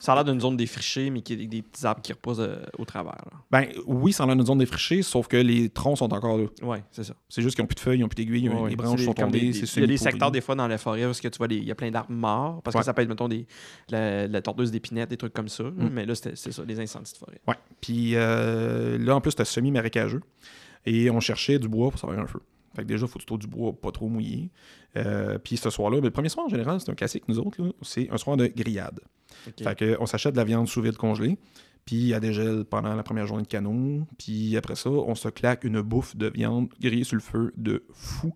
[0.00, 2.62] Ça a l'air d'une zone défrichée, mais qui a des petits arbres qui reposent euh,
[2.78, 3.16] au travers.
[3.32, 3.38] là.
[3.50, 6.44] Ben oui, ça a une zone défrichée, sauf que les troncs sont encore là.
[6.62, 7.14] Ouais, c'est ça.
[7.28, 9.06] C'est juste qu'ils n'ont plus de feuilles, ils n'ont plus d'aiguilles, Ouais, les branches c'est
[9.06, 9.98] sont comme tombées, des- c'est des- Il y a des semi-pourri.
[10.12, 11.90] secteurs, des fois, dans la forêt, est-ce que tu vois, des- il y a plein
[11.90, 12.80] d'arbres morts, parce Ouais.
[12.82, 13.46] que ça peut être, mettons, des,
[13.90, 15.64] la, la tordeuse d'épinette, des trucs comme ça.
[15.64, 15.70] là.
[15.70, 15.90] Mm.
[15.92, 17.40] Mais là, c'était- c'est ça, les incendies de forêt.
[17.48, 17.56] Ouais.
[17.80, 20.20] Puis euh, là, en plus, c'était semi-marécageux.
[20.86, 22.40] Et on cherchait du bois pour savoir un feu.
[22.78, 24.50] Fait que déjà, il faut que tu trouves du bois pas trop mouillé.
[24.96, 27.56] Euh, puis ce soir-là, ben, le premier soir en général, c'est un classique, nous autres,
[27.82, 29.00] c'est un soir de grillade.
[29.64, 31.36] Fait que, on s'achète de la viande sous vide congelée,
[31.84, 35.64] puis des gels pendant la première journée de canot, puis après ça, on se claque
[35.64, 38.32] une bouffe de viande grillée sur le feu de fou.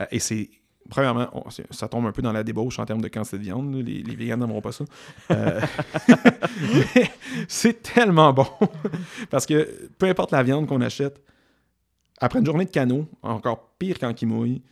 [0.00, 0.48] Euh, et c'est.
[0.90, 3.72] Premièrement, on- ça tombe un peu dans la débauche en termes de quantité de viande.
[3.72, 3.82] là.
[3.82, 4.84] Les, les véganes n'aimeront pas ça.
[5.30, 5.60] Euh,
[7.48, 8.46] c'est tellement bon.
[9.30, 11.20] Parce que peu importe la viande qu'on achète,
[12.22, 14.62] après une journée de canot, encore pire quand il mouille,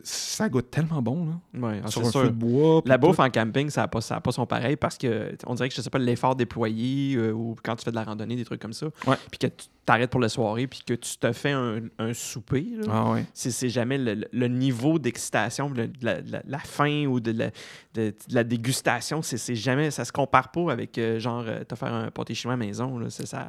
[0.00, 1.26] ça goûte tellement bon.
[1.26, 1.68] Là.
[1.68, 2.22] Ouais, ah, sur un sûr.
[2.22, 2.82] feu de bois.
[2.86, 5.54] La bouffe en camping, ça n'a pas, ça a pas son pareil parce que on
[5.54, 8.36] dirait que je sais pas l'effort déployé euh, ou quand tu fais de la randonnée,
[8.36, 8.86] des trucs comme ça.
[9.06, 9.16] Ouais.
[9.30, 12.68] Puis que tu t'arrêtes pour la soirée puis que tu te fais un, un souper.
[12.88, 13.24] Ah ouais.
[13.34, 17.46] C'est, jamais le, niveau d'excitation, de la, de la- la faim ou de la,
[17.94, 19.20] de, de la dégustation.
[19.20, 22.54] C'est, jamais, ça se compare pas avec euh, genre euh, te faire un pâté chinois
[22.54, 22.98] à maison.
[22.98, 23.10] Là.
[23.10, 23.48] C'est, ça,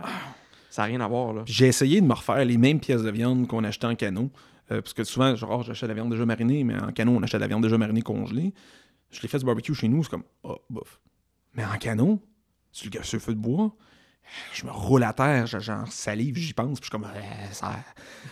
[0.69, 1.33] ça a rien à voir.
[1.33, 1.43] Là.
[1.45, 4.29] J'ai essayé de me refaire les mêmes pièces de viande qu'on achetait en canot.
[4.71, 7.23] Euh, parce que souvent, genre, j'achète de la viande déjà marinée, mais en canot, on
[7.23, 8.53] achète la viande déjà marinée congelée.
[9.09, 10.99] Je l'ai fait du barbecue chez nous, c'est comme, oh, bof.
[11.55, 12.19] Mais en canot,
[12.71, 13.75] sur le feu de bois,
[14.53, 17.53] je me roule à terre, je- genre salive, j'y pense, puis je suis comme, Eh,
[17.53, 17.71] ça.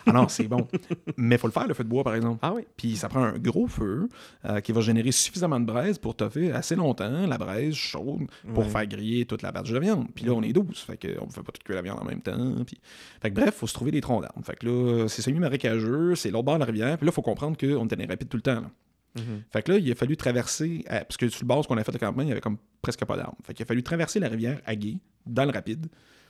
[0.05, 0.67] Ah non, c'est bon.
[1.17, 2.39] mais faut le faire, le feu de bois, par exemple.
[2.41, 2.63] Ah oui.
[2.77, 4.07] Puis ça prend un gros feu
[4.45, 8.63] euh, qui va générer suffisamment de braise pour toffer assez longtemps, la braise chaude, pour
[8.65, 8.69] Ouais.
[8.69, 10.07] faire griller toute la batch de viande.
[10.15, 12.05] Puis là, on est 12, fait qu'on ne fait pas tout cuire la viande en
[12.05, 12.55] même temps.
[12.65, 12.79] Puis...
[13.21, 14.41] Fait que bref, faut se trouver des troncs d'arbres.
[14.45, 16.97] Fait que là, c'est semi-marécageux, c'est l'autre bord de la rivière.
[16.97, 18.61] Puis là, faut comprendre qu'on était rapide tout le temps.
[18.61, 18.69] là.
[19.15, 19.43] Mhm.
[19.51, 21.83] Fait que là, il a fallu traverser, à- parce que sur le bord, qu'on a
[21.83, 23.37] fait de campement, il y avait comme presque pas d'arbres.
[23.43, 25.87] Fait qu'il a fallu traverser la rivière à gué, dans le rapide,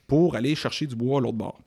[0.07, 1.61] pour aller chercher du bois à l'autre bord.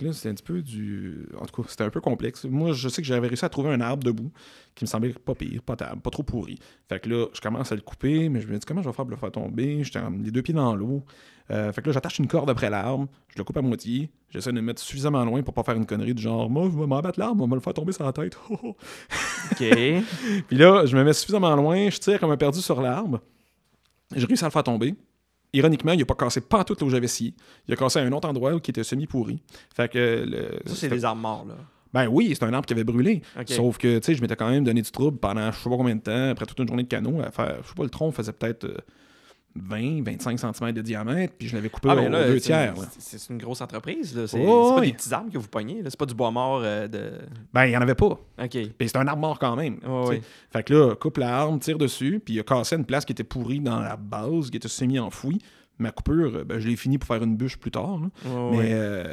[0.00, 1.26] Là, c'était un petit peu du.
[1.38, 2.44] En tout cas, c'était un peu complexe.
[2.46, 4.32] Moi, je sais que j'avais réussi à trouver un arbre debout
[4.74, 6.58] qui me semblait pas pire, pas pas trop pourri.
[6.88, 8.94] Fait que là, je commence à le couper, mais je me dis comment je vais
[8.94, 9.84] faire pour le faire tomber?
[9.84, 11.04] J'étais les deux pieds dans l'eau.
[11.50, 14.10] Euh, fait que là, j'attache une corde après l'arbre, je le coupe à moitié.
[14.30, 16.78] J'essaie de le mettre suffisamment loin pour pas faire une connerie du genre, moi, je
[16.78, 18.38] vais m'en battre l'arbre, on va me le faire tomber sur la tête.
[18.50, 19.56] OK.
[19.58, 23.20] Puis là, je me mets suffisamment loin, je tire comme un perdu sur l'arbre.
[24.14, 24.94] J'ai réussi à le faire tomber.
[25.54, 27.34] Ironiquement, il n'a pas cassé pas tout là où j'avais scié.
[27.68, 29.42] Il a cassé à un autre endroit où qui était semi-pourri.
[29.74, 30.24] Fait que.
[30.26, 31.54] le- Ça, c'est des armes morts, là.
[31.92, 33.20] Ben oui, c'est un arbre qui avait brûlé.
[33.54, 35.76] Sauf que, tu sais, je m'étais quand même donné du trouble pendant je sais pas
[35.76, 37.58] combien de temps, après toute une journée de canot, à faire.
[37.62, 38.76] Je sais pas, le tronc faisait peut-être euh,
[39.54, 42.74] 20, 25 cm de diamètre, puis je l'avais coupé Ah, mais deux tiers.
[42.98, 44.26] c'est- une grosse entreprise, là.
[44.26, 44.88] C'est Oh, pas oui.
[44.88, 45.82] des petits arbres que vous pognez.
[45.84, 47.12] C'est pas du bois mort euh, de...
[47.52, 48.06] Ben, il n'y en avait pas.
[48.06, 48.18] OK.
[48.48, 49.78] Puis c'est un arbre mort quand même.
[50.50, 53.24] Fait que là, coupe l'arme, tire dessus, puis il a cassé une place qui était
[53.24, 55.38] pourrie dans la base, qui était semi-enfouie.
[55.78, 57.98] Ma coupure, ben, je l'ai fini pour faire une bûche plus tard,
[58.52, 59.04] mais euh,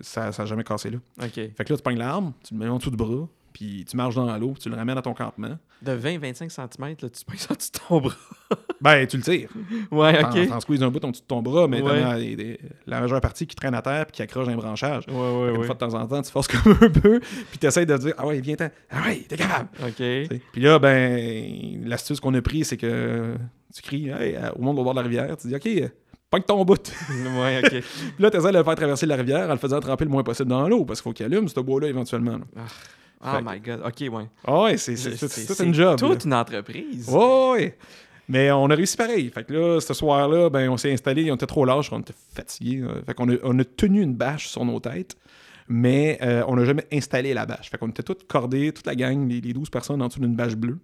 [0.00, 0.98] ça n'a jamais cassé là.
[1.22, 1.30] OK.
[1.34, 3.96] Fait que là, tu pognes l'arme, tu le mets en dessous du bras, puis tu
[3.96, 5.58] marches dans l'eau, puis tu le ramènes à ton campement.
[5.82, 8.12] De 20-25 cm, là, tu ça, tu tombes.
[8.80, 9.48] Ben, tu le tires.
[9.90, 10.48] ouais, OK.
[10.48, 12.02] t'en squeezes un bout ton bras, mais Ouais.
[12.02, 12.18] as
[12.86, 15.04] la majeure partie qui traîne à terre puis qui accroche un branchage.
[15.08, 15.66] Ouais, ouais, Une ouais.
[15.66, 18.14] fois de temps en temps, tu forces comme un peu, puis tu essaies de dire
[18.18, 18.68] Ah ouais, viens-t'en.
[18.90, 19.68] Ah ouais, t'es capable.
[19.82, 19.94] OK.
[19.94, 20.40] T'sais.
[20.52, 23.34] Puis là, ben, l'astuce qu'on a pris, c'est que
[23.74, 25.90] tu cries hey, au monde au bord de la rivière, tu dis OK,
[26.30, 26.80] pogne ton bout.
[27.08, 27.84] puis ouais, OK.
[28.18, 30.22] là, tu essaies de le faire traverser la rivière en le faisant tremper le moins
[30.22, 32.38] possible dans l'eau, parce qu'il faut qu'il allume ce bois-là éventuellement.
[32.38, 32.62] là.
[33.24, 33.82] Oh Fait- my God.
[33.84, 34.52] OK, ouais.
[34.52, 35.98] Ouais, c'est c'est une job.
[35.98, 37.08] toute une entreprise.
[37.08, 37.78] Ouais, ouais.
[38.28, 39.30] Mais on a réussi pareil.
[39.30, 42.14] Fait que là, ce soir-là, ben, on s'est installé, on était trop large, on était
[42.34, 42.82] fatigués.
[43.06, 45.16] Fait qu'on a, on a tenu une bâche sur nos têtes,
[45.68, 47.68] mais euh, on n'a jamais installé la bâche.
[47.70, 50.34] Fait qu'on était tous cordés, toute la gang, les, les 12 personnes en dessous d'une
[50.36, 50.78] bâche bleue.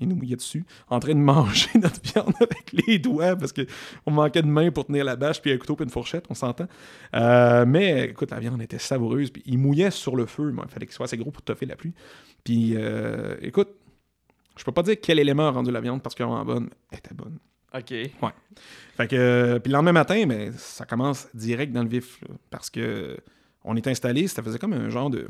[0.00, 4.10] Ils nous mouillaient dessus, en train de manger notre viande avec les doigts parce qu'on
[4.10, 6.66] manquait de main pour tenir la bâche, puis un couteau, puis une fourchette, on s'entend.
[7.14, 10.50] Euh, mais écoute, la viande était savoureuse, puis il mouillait sur le feu.
[10.52, 11.94] mais il fallait qu'il soit assez gros pour toffer la pluie.
[12.42, 13.68] Puis euh, écoute,
[14.56, 17.38] je peux pas dire quel élément a rendu la viande particulièrement bonne, elle était bonne.
[17.72, 17.88] OK.
[18.96, 22.34] Fait que, euh, puis le lendemain matin, mais ça commence direct dans le vif, là,
[22.50, 23.16] parce que
[23.64, 25.26] on est installé, ça faisait comme un genre de,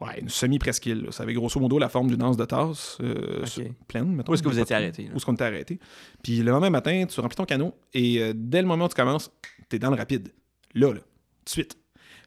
[0.00, 1.08] ouais, une semi-presqu'île.
[1.10, 3.44] Ça avait grosso modo la forme d'une anse de tasse euh,
[3.86, 4.14] pleine.
[4.14, 4.32] mettons.
[4.32, 5.08] Où est-ce que vous étiez arrêté?
[5.12, 5.78] Où est-ce qu'on était arrêté?
[6.22, 8.94] Puis le lendemain matin, tu remplis ton canot et euh, dès le moment où tu
[8.94, 9.30] commences,
[9.68, 10.32] t'es dans le rapide.
[10.74, 11.76] Là, là, tout de suite.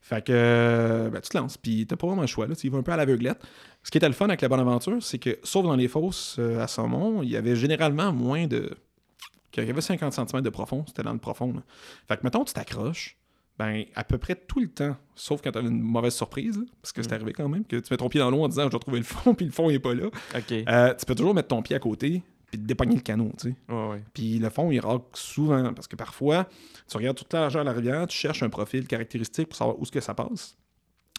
[0.02, 2.48] Fait que euh, ben, tu te lances, puis t'as pas vraiment le choix.
[2.48, 2.56] Là.
[2.56, 3.42] Tu y vas un peu à l'aveuglette.
[3.84, 6.40] Ce qui était le fun avec la bonne aventure, c'est que, sauf dans les fosses
[6.40, 8.76] à saumon, il y avait généralement moins de.
[9.52, 11.54] qu'il y avait 50 cm de profond, c'était dans le profond.
[11.54, 11.62] là.
[12.08, 13.18] Fait que, mettons, tu t'accroches,
[13.60, 16.92] ben, à peu près tout le temps, sauf quand t'as une mauvaise surprise, là, parce
[16.92, 17.14] que c'est Mm.
[17.16, 18.98] arrivé quand même, que tu mets ton pied dans l'eau en disant je dois trouver
[19.00, 20.10] le fond, puis le fond il est pas là.
[20.68, 23.50] Euh, tu peux toujours mettre ton pied à côté, puis te dépogner le canot, tu
[23.50, 23.56] sais.
[23.70, 24.04] Ouais, ouais.
[24.14, 26.48] Puis le fond, il raque souvent, parce que parfois,
[26.90, 29.80] tu regardes toute la largeur de la rivière, tu cherches un profil caractéristique pour savoir
[29.80, 30.58] où est-ce que ça passe.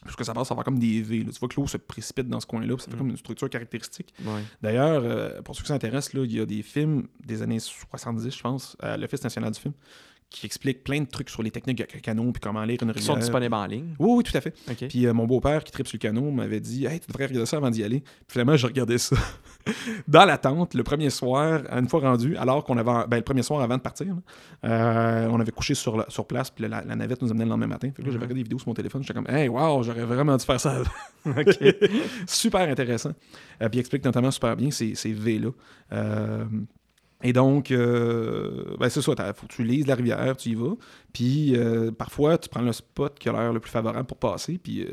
[0.05, 1.19] Est-ce que ça passe, ça va comme des V.
[1.21, 1.31] là.
[1.33, 2.99] Tu vois que l'eau se précipite dans ce coin-là, puis ça fait Mm.
[2.99, 4.13] comme une structure caractéristique.
[4.25, 4.43] Ouais.
[4.61, 8.43] D'ailleurs, euh, pour ceux qui s'intéressent, il y a des films des années 70, je
[8.43, 9.75] pense, à l'Office national du film,
[10.33, 13.03] qui expliquent plein de trucs sur les techniques de canot, puis comment lire une Qui
[13.03, 13.19] sont rivière.
[13.19, 13.95] disponibles en ligne.
[13.99, 14.55] Oui, oui, tout à fait.
[14.89, 17.47] Puis euh, mon beau-père qui tripe sur le canot m'avait dit Hey, tu devrais regarder
[17.47, 18.01] ça avant d'y aller.
[18.01, 19.17] Puis finalement, je regardais ça
[20.09, 23.07] dans la tente le premier soir, une fois rendu, alors qu'on avait.
[23.09, 24.07] Ben, le premier soir avant de partir,
[24.65, 27.51] euh, on avait couché sur, la- sur place, puis la, la navette nous amenait le
[27.51, 27.89] lendemain matin.
[27.95, 28.23] Fait que là, j'avais Mhm.
[28.23, 30.83] regardé des vidéos sur mon téléphone, j'étais comme Hey, wow, j'aurais vraiment dû faire ça.
[32.27, 33.11] super intéressant.
[33.61, 35.51] Euh, puis il explique notamment super bien ces, ces V-là.
[37.23, 40.55] Et donc, euh, ben c'est ça, t'as- faut que tu lises la rivière, tu y
[40.55, 40.75] vas.
[41.13, 44.59] Puis euh, parfois, tu prends le spot qui a l'air le plus favorable pour passer,
[44.59, 44.89] puis euh,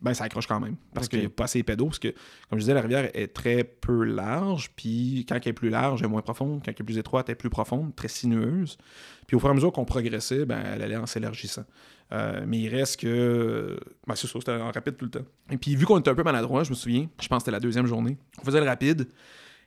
[0.00, 0.76] ben ça accroche quand même.
[0.94, 1.10] Parce Ok.
[1.10, 2.08] qu'il n'y a pas assez pédo, parce que,
[2.50, 6.00] comme je disais, la rivière est très peu large, puis quand elle est plus large,
[6.00, 6.60] elle est moins profonde.
[6.64, 8.76] Quand elle est plus étroite, elle est plus profonde, très sinueuse.
[9.26, 11.64] Puis au fur et à mesure qu'on progressait, ben, elle allait en s'élargissant.
[12.10, 13.78] Euh, mais il reste que.
[14.06, 15.24] Ben, c'est ça, c'était en rapide tout le temps.
[15.50, 17.50] Et puis, vu qu'on était un peu maladroit, je me souviens, je pense que c'était
[17.52, 19.08] la deuxième journée, on faisait le rapide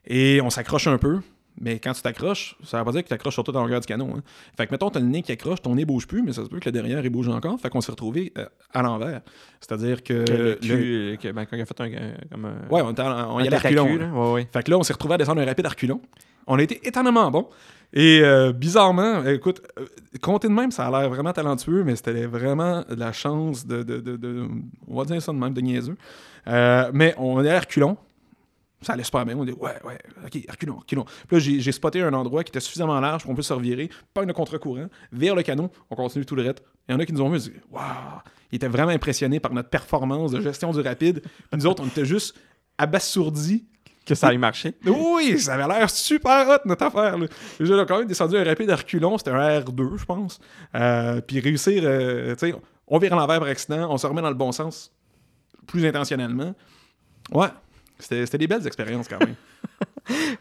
[0.06, 1.20] et on s'accroche un peu.
[1.60, 3.80] Mais quand tu t'accroches, ça veut pas dire que tu t'accroches sur toute la longueur
[3.80, 4.14] du canon.
[4.16, 4.22] hein.
[4.56, 6.48] Fait que, mettons, t'as le nez qui accroche, ton nez bouge plus, mais ça se
[6.48, 7.60] peut que le derrière, il bouge encore.
[7.60, 9.20] Fait qu'on s'est retrouvé euh, à l'envers.
[9.60, 10.24] C'est-à-dire que.
[10.24, 10.68] Que le cul,
[11.12, 11.90] euh, que, ben, quand il a fait un,
[12.30, 14.06] comme un, Ouais, on, on y un reculons, là.
[14.06, 14.12] là.
[14.12, 14.48] Ouais, ouais.
[14.52, 16.00] Fait que là, on s'est retrouvé à descendre un rapide à reculons.
[16.46, 17.48] On a été étonnamment bon.
[17.92, 19.84] Et euh, bizarrement, écoute, euh,
[20.22, 23.82] compter de même, ça a l'air vraiment talentueux, mais c'était vraiment de la chance de,
[23.82, 24.48] de, de- de-
[24.88, 25.96] On va dire ça de même, de niaiseux.
[26.48, 27.98] Euh, mais on est à reculons.
[28.82, 29.36] Ça allait super bien.
[29.36, 31.04] On dit, ouais, ouais, ok, reculons, reculons.
[31.28, 33.88] Puis là, j'ai spoté un endroit qui était suffisamment large pour qu'on puisse se revirer,
[34.12, 35.70] pas de contre-courant, vers le canon.
[35.90, 36.62] On continue tout le reste.
[36.88, 37.82] Il y en a qui nous ont vu, dit, waouh,
[38.50, 41.20] ils étaient vraiment impressionnés par notre performance de gestion du rapide.
[41.22, 42.36] Puis nous autres, on était juste
[42.78, 43.64] abasourdis
[44.04, 44.74] Que ça allait marcher.
[44.84, 47.16] oui, ça avait l'air super hot, notre affaire.
[47.18, 47.26] Là.
[47.60, 50.40] J'ai quand même descendu un rapide à reculons, c'était un R2, je pense.
[50.74, 52.54] Euh, puis réussir, euh, tu sais,
[52.88, 54.92] on vire à l'envers par accident, on se remet dans le bon sens,
[55.66, 56.54] plus intentionnellement.
[57.32, 57.48] Ouais,
[58.02, 59.34] c'était c'était des belles expériences quand même.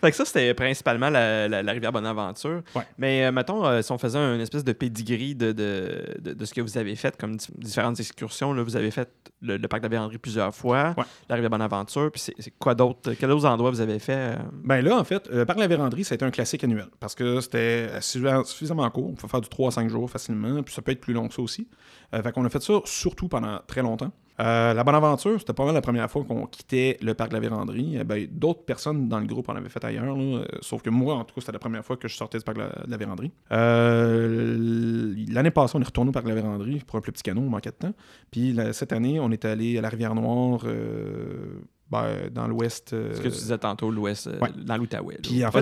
[0.01, 2.63] Fait que ça, c'était principalement la, la- la rivière Bonaventure.
[2.75, 2.81] Ouais.
[2.97, 6.45] Mais euh, mettons, euh, si on faisait une espèce de pedigree de, de, de, de
[6.45, 9.07] ce que vous avez fait comme di- différentes excursions, là, vous avez fait
[9.41, 11.03] le, le parc de la Vérandrie plusieurs fois, Ouais.
[11.29, 13.13] la rivière Bonaventure, puis c'est quoi d'autre?
[13.13, 14.15] Quels autres endroits vous avez fait?
[14.15, 14.35] euh?
[14.63, 17.13] ben là, en fait, euh, par la véranderie, ça a été un classique annuel parce
[17.13, 19.09] que c'était suffisamment suffisamment court.
[19.11, 21.27] On peut faire du 3 à 5 jours facilement, puis ça peut être plus long
[21.27, 21.67] que ça aussi.
[22.15, 24.11] Euh, fait qu'on a fait ça surtout pendant très longtemps.
[24.41, 27.39] Euh, la Bonaventure, c'était pas mal la première fois qu'on quittait le parc de la
[27.39, 27.97] Vérandrie.
[27.97, 30.89] Euh, ben, D'autres personnes dans le groupe en avaient fait ailleurs, là, euh, sauf que
[30.89, 32.69] moi, en tout cas, c'était la première fois que je sortais du parc de la,
[32.85, 33.31] de la Vérandrie.
[33.51, 37.23] Euh, L'année passée, on est retourné au parc de la Vérandrie pour un plus petit
[37.23, 37.93] canot, on manquait de temps.
[38.31, 42.89] Puis cette année, on est allé à la Rivière-Noire, euh, ben, dans l'ouest.
[42.89, 44.49] Ce que tu disais tantôt, l'ouest, ouais.
[44.63, 45.19] dans l'Outaouais.
[45.21, 45.61] Puis en fait,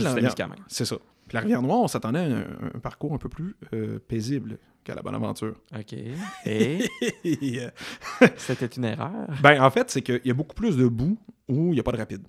[0.68, 0.98] c'est ça.
[1.30, 4.96] Puis la Rivière-Noire, on s'attendait à un, un parcours un peu plus euh, paisible qu'à
[4.96, 5.56] la Bonaventure.
[5.78, 5.94] OK.
[6.46, 6.90] Et?
[8.36, 9.28] C'était une erreur?
[9.44, 11.84] ben, en fait, c'est qu'il y a beaucoup plus de bouts où il n'y a
[11.84, 12.24] pas de rapide.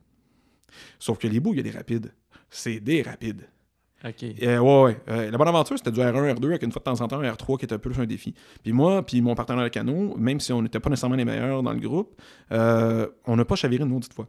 [0.99, 2.13] Sauf que les bouts, il y a des rapides.
[2.51, 3.49] C'est des rapides.
[4.05, 4.25] OK.
[4.43, 5.01] Euh, ouais, ouais.
[5.09, 7.33] Euh, la Bonaventure, c'était du R1, R2, avec une fois de temps en temps un
[7.33, 8.35] R3 qui était un peu plus un défi.
[8.63, 11.63] Puis moi, puis mon partenaire de canot, même si on n'était pas nécessairement les meilleurs
[11.63, 12.21] dans le groupe,
[12.53, 14.29] euh, on n'a pas chaviré une maudite fois.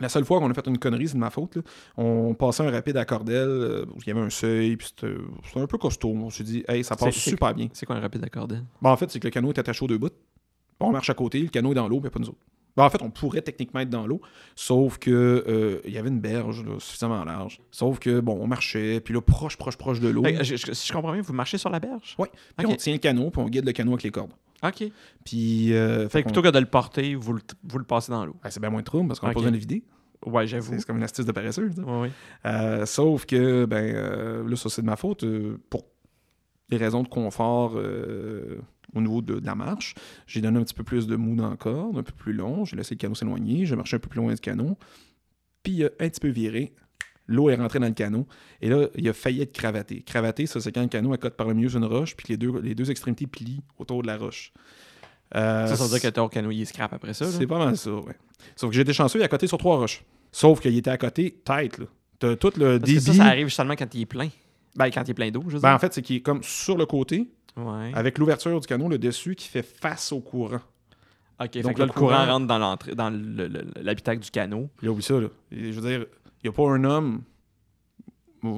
[0.00, 1.56] La seule fois qu'on a fait une connerie, c'est de ma faute.
[1.56, 1.62] là.
[1.96, 5.14] On passait un rapide à Cordel, euh, il y avait un seuil, puis c'était
[5.56, 6.10] un peu costaud.
[6.10, 7.68] On s'est dit, hey, ça passe super bien.
[7.72, 8.56] C'est quoi un rapide d'accordé?
[8.82, 10.08] Bon, en fait, c'est que le canot est attaché aux deux bouts.
[10.80, 12.38] On marche à côté, le canot est dans l'eau, mais pas nous autres.
[12.76, 14.20] Ben, en fait, on pourrait techniquement être dans l'eau,
[14.56, 15.10] sauf que
[15.46, 17.60] euh, il y avait une berge là, suffisamment large.
[17.70, 20.24] Sauf que, bon, on marchait, puis là, proche, proche, proche de l'eau.
[20.42, 20.56] Si
[20.88, 22.16] je comprends bien, vous marchez sur la berge?
[22.56, 22.72] Puis Ok.
[22.72, 24.32] on tient le canot, puis on guide le canot avec les cordes.
[24.64, 24.84] OK.
[25.24, 28.24] Puis, euh, Fait que plutôt que de le porter, vous le, vous le passez dans
[28.24, 28.36] l'eau.
[28.42, 29.84] Ben, c'est bien moins de trouble parce qu'on n'a pas besoin de le vider.
[30.24, 30.74] Ouais, j'avoue.
[30.78, 31.70] C'est comme une astuce de paresseux.
[31.76, 32.10] Ouais, ouais.
[32.46, 35.24] Euh, sauf que, ben, euh, là, ça, c'est de ma faute.
[35.24, 35.84] euh, pour
[36.70, 37.74] des raisons de confort
[38.94, 39.94] au niveau de, de la marche,
[40.26, 42.64] j'ai donné un petit peu plus de mou dans la corde, un peu plus long.
[42.64, 43.66] J'ai laissé le canot s'éloigner.
[43.66, 44.78] J'ai marché un peu plus loin du canot.
[45.62, 46.72] Puis, il a un petit peu viré.
[47.26, 48.26] L'eau est rentrée dans le canot.
[48.60, 50.02] Et là, il a failli être cravaté.
[50.02, 52.36] Cravaté, ça, c'est quand le canot accote par le milieu d'une roche, puis que les
[52.36, 54.52] deux, les deux extrémités plient autour de la roche.
[55.34, 57.26] Euh, Ça, ça veut dire que ton canot, il scrap après ça.
[57.26, 58.16] c'est pas mal ça, ouais.
[58.56, 60.04] Sauf que j'ai été chanceux, il est à côté sur trois roches.
[60.30, 61.86] Sauf qu'il était à côté tête, là.
[62.18, 63.00] T'as tout le Parce que débit.
[63.00, 64.28] ça, ça arrive seulement quand il est plein.
[64.76, 66.42] Ben, quand il est plein d'eau, je veux Ben, en fait, c'est qu'il est comme
[66.42, 67.92] sur le côté, Ouais.
[67.94, 70.60] avec l'ouverture du canot, le dessus, qui fait face au courant.
[71.40, 74.20] OK, fait donc que là, le courant courant- rentre dans l'entrée, dans le- le- l'habitacle
[74.22, 74.68] du canot.
[74.76, 75.28] Puis là, oublie ça, là.
[75.50, 77.22] Je veux dire, il n'y a pas un homme,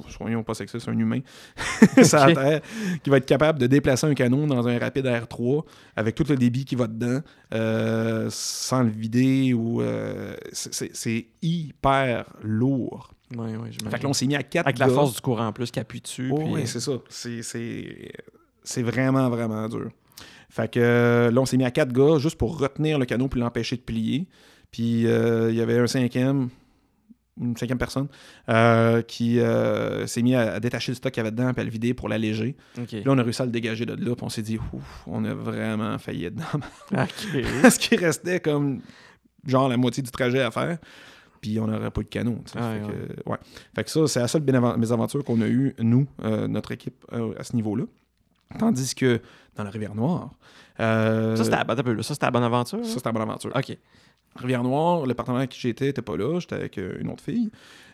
[0.08, 1.20] soyons pas sexistes, un humain,
[2.02, 2.34] sur la Ok.
[2.34, 2.60] Terre,
[3.04, 5.64] qui va être capable de déplacer un canot dans un rapide R3
[5.94, 7.20] avec tout le débit qui va dedans,
[7.54, 9.80] euh, sans le vider ou.
[9.82, 13.12] euh, c'est- hyper lourd.
[13.30, 15.70] Fait que là, on s'est mis à quatre Avec la force du courant en plus
[15.70, 16.30] qui appuie dessus.
[16.32, 16.92] Oh, puis- oui, c'est ça.
[17.08, 19.90] C'est- vraiment, vraiment dur.
[20.48, 23.28] Fait que euh, là, on s'est mis à quatre gars juste pour retenir le canot
[23.28, 24.26] puis l'empêcher de plier.
[24.70, 26.48] Puis euh, il y avait un cinquième,
[27.40, 28.08] une cinquième personne,
[28.48, 31.60] euh, qui euh, s'est mis à, à détacher le stock qu'il y avait dedans puis
[31.60, 32.56] à le vider pour l'alléger.
[33.04, 35.24] Là, on a réussi à le dégager de là, puis on s'est dit, ouf, on
[35.24, 36.66] a vraiment failli être dedans.
[37.02, 37.42] OK.
[37.62, 38.80] Parce qu'il restait comme
[39.46, 40.78] genre la moitié du trajet à faire.
[41.40, 42.32] Puis on n'aurait pas eu de canot.
[42.32, 42.40] Ouais,
[42.80, 42.80] fait,
[43.24, 43.36] que, ouais.
[43.74, 44.42] Fait que ça, c'est la seule
[44.78, 47.04] mésaventure qu'on a eue, nous, euh, notre équipe,
[47.38, 47.84] à ce niveau-là.
[48.58, 49.20] Tandis que
[49.54, 50.30] dans la Rivière-Noire.
[50.80, 52.02] euh, Ça, c'était à, un peu, là.
[52.02, 53.52] Ça, c'était une bonne aventure.
[53.54, 53.76] OK.
[54.36, 56.38] Rivière-Noire, le partenaire avec qui j'étais n'était pas là.
[56.40, 57.50] J'étais avec euh, une autre fille.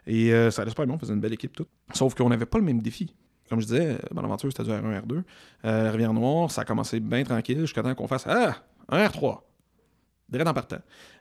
[0.06, 0.94] Et euh, ça allait super bien.
[0.94, 1.68] On faisait une belle équipe, toute.
[1.94, 3.14] Sauf qu'on n'avait pas le même défi.
[3.48, 5.22] Comme je disais, Bonaventure, c'était du R1, R2.
[5.64, 8.56] Euh, Rivière-Noire, ça a commencé bien tranquille jusqu'à temps qu'on fasse Ah,
[8.88, 9.40] un R3.
[10.28, 10.78] Direct en partant.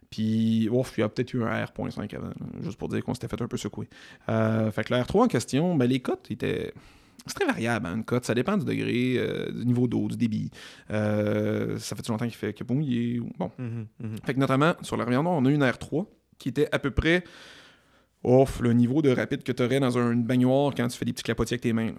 [0.10, 3.28] Puis, ouf, il y a peut-être eu un R.5 avant, juste pour dire qu'on s'était
[3.28, 3.90] fait un peu secouer.
[4.30, 6.74] Euh, fait que le R3 en question, ben, les cotes étaient.
[7.28, 8.26] C'est très variable, hein, une cote.
[8.26, 10.50] Ça dépend du degré, euh, du niveau d'eau, du débit.
[10.90, 13.20] Euh, ça fait longtemps qu'il fait a pas mouillé.
[13.20, 13.52] ou- Bon,
[14.26, 16.06] fait que notamment, sur la Rivière Noire, on a eu une R3
[16.40, 17.24] qui était à peu près
[18.24, 21.06] off, le niveau de rapide que tu aurais dans un- une baignoire quand tu fais
[21.06, 21.94] des petits clapotis avec tes mains.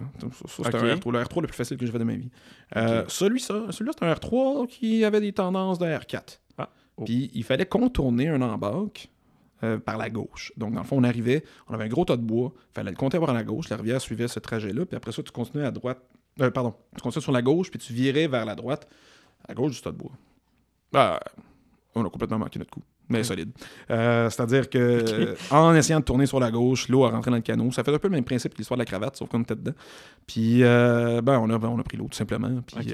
[0.47, 2.29] c'est un R3, le R3 le plus facile que j'ai fait de ma vie.
[2.77, 6.39] Euh, ça, celui-là, c'est un R3 qui avait des tendances de R4.
[6.57, 6.69] Ah.
[6.97, 7.03] Oh.
[7.03, 9.09] Puis il fallait contourner un embarque
[9.63, 10.51] euh, par la gauche.
[10.57, 12.91] Donc, dans le fond, on arrivait, on avait un gros tas de bois, il fallait
[12.91, 15.65] le compter par la gauche, la rivière suivait ce trajet-là, puis après ça, tu continuais
[15.65, 15.99] à droite.
[16.41, 18.87] Euh, pardon, tu continuais sur la gauche, puis tu virais vers la droite,
[19.47, 20.11] à gauche du tas de bois.
[20.93, 21.19] Ah,
[21.95, 23.51] on a complètement manqué notre coup, mais solide.
[23.91, 27.37] Euh, C'est-à-dire que euh, en essayant de tourner sur la gauche, l'eau a rentré dans
[27.37, 27.71] le canot.
[27.71, 29.55] Ça fait un peu le même principe que l'histoire de la cravate, sauf qu'on était
[29.55, 29.73] dedans.
[30.25, 32.61] Puis, euh, ben, on a, on a pris l'eau, tout simplement.
[32.65, 32.93] Puis.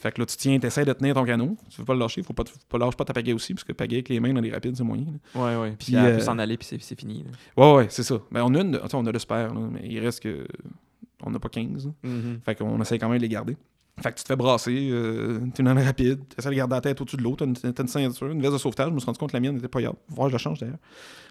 [0.00, 1.56] Euh, fait que là, tu tiens, tu essaies de tenir ton canot.
[1.68, 3.64] Tu veux pas le lâcher, faut pas, faut pas lâcher pas ta pagaie aussi, parce
[3.64, 5.04] que pagaie avec les mains dans les rapides, c'est moyen.
[5.34, 5.40] là.
[5.40, 5.76] Ouais, ouais.
[5.78, 7.24] Puis, Puis, elle euh, peut s'en aller, puis c'est- fini.
[7.24, 7.62] là.
[7.64, 8.18] Ouais, ouais, c'est ça.
[8.30, 10.46] Ben, on a, une, on a le spare, là, mais il reste que.
[11.22, 11.84] On n'a pas 15.
[11.86, 11.92] là.
[12.08, 12.40] Mhm.
[12.44, 13.54] Fait qu'on essaie quand même de les garder.
[14.02, 16.74] Fait que tu te fais brasser, euh, t'es dans le rapide, tu essaies de garder
[16.74, 18.88] la tête au-dessus de l'eau, t'as une, une ceinture, une veste de sauvetage.
[18.88, 19.94] Je me suis rendu compte que la mienne n'était pas grave.
[20.08, 20.78] Voir, je la change d'ailleurs.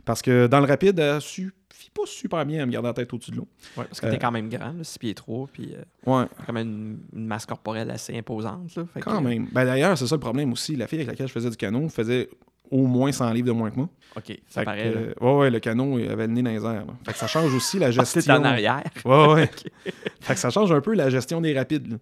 [0.05, 1.51] Parce que dans le rapide, elle suffit
[1.93, 3.47] pas super bien à me garder la tête au-dessus de l'eau.
[3.77, 6.53] Ouais, parce que Euh, t'es quand même grand, 6 pieds 3, puis euh, Ouais, quand
[6.53, 8.75] même une, une masse corporelle assez imposante.
[8.75, 8.83] Là.
[8.93, 9.47] Fait que- quand même.
[9.51, 10.75] Ben d'ailleurs, c'est ça le problème aussi.
[10.75, 12.29] La fille avec laquelle je faisais du canot faisait
[12.71, 13.89] au moins 100 livres de moins que moi.
[14.15, 14.91] Ok, ça que, paraît.
[14.93, 14.99] là.
[14.99, 16.85] euh, ouais, ouais, le canot avait le nez dans les airs.
[16.85, 16.93] là.
[17.03, 18.21] Fait que ça change aussi la Ah, gestion.
[18.21, 18.83] c'est en arrière.
[19.05, 19.49] Ouais, ouais.
[20.21, 21.91] fait que ça change un peu la gestion des rapides.
[21.93, 21.97] là.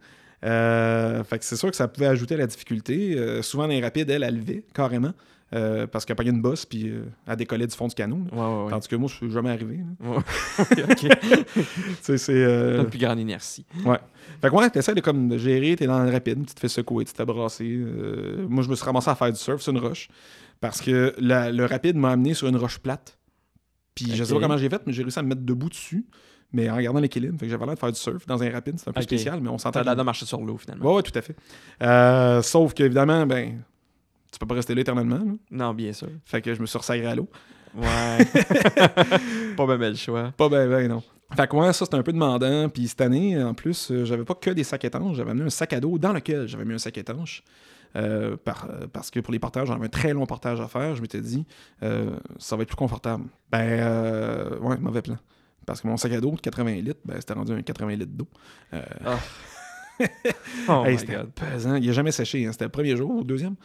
[0.45, 3.15] Euh, fait que c'est sûr que ça pouvait ajouter à la difficulté.
[3.17, 5.13] Euh, souvent, les rapides, elle, elle levait carrément.
[5.53, 8.19] euh, parce qu'elle pognait une bosse puis euh, elle décollait du fond du canot.
[8.33, 8.69] Ouais, ouais, ouais.
[8.69, 9.79] Tandis que moi, je suis jamais arrivé.
[10.01, 10.17] Ouais.
[12.01, 12.29] c'est.
[12.29, 13.65] euh, plus grande inertie.
[14.41, 16.67] Fait que ouais, t'essaies de, comme, de gérer, t'es dans le rapide, tu te fais
[16.67, 17.65] secouer, tu te fais brasser.
[17.65, 20.09] Euh, moi, je me suis ramassé à faire du surf sur une roche.
[20.59, 23.17] Parce que la- le rapide m'a amené sur une roche plate.
[23.95, 26.05] Puis je sais pas comment j'ai fait, mais j'ai réussi à me mettre debout dessus.
[26.53, 27.37] Mais en gardant l'équilibre.
[27.41, 28.75] J'avais l'air de faire du surf dans un rapide.
[28.79, 29.79] C'est un peu spécial, mais on s'entend.
[29.79, 30.95] T'as l'air de marcher sur l'eau, finalement.
[30.95, 31.35] Ouais, tout à fait.
[31.83, 33.61] Euh, sauf qu'évidemment, ben,
[34.31, 35.17] tu peux pas rester là éternellement.
[35.17, 35.31] là.
[35.51, 36.07] Non, bien sûr.
[36.25, 37.27] Fait que je me suis ressagré à l'eau.
[37.75, 38.25] Ouais.
[39.57, 40.31] pas bien bel choix.
[40.37, 41.03] Pas ben, ben, non.
[41.35, 42.69] Fait que ouais, ça, c'était un peu demandant.
[42.69, 45.17] Puis cette année, en plus, euh, j'avais pas que des sacs étanches.
[45.17, 47.43] J'avais amené un sac à dos dans lequel j'avais mis un sac étanche.
[47.95, 50.95] Euh, par- parce que pour les portages, j'avais un très long portage à faire.
[50.95, 51.45] Je m'étais dit,
[51.83, 53.25] euh, ça va être plus confortable.
[53.51, 55.17] Ben, euh, ouais, mauvais plan.
[55.68, 58.11] Parce que mon sac à dos de 80 litres, ben, c'était rendu un 80 litres
[58.13, 58.28] d'eau.
[58.74, 58.82] Euh,
[60.70, 61.76] Oh hey, my c'était pesant.
[61.76, 62.45] Il a jamais séché.
[62.45, 62.51] hein.
[62.51, 63.55] C'était le premier jour ou le deuxième.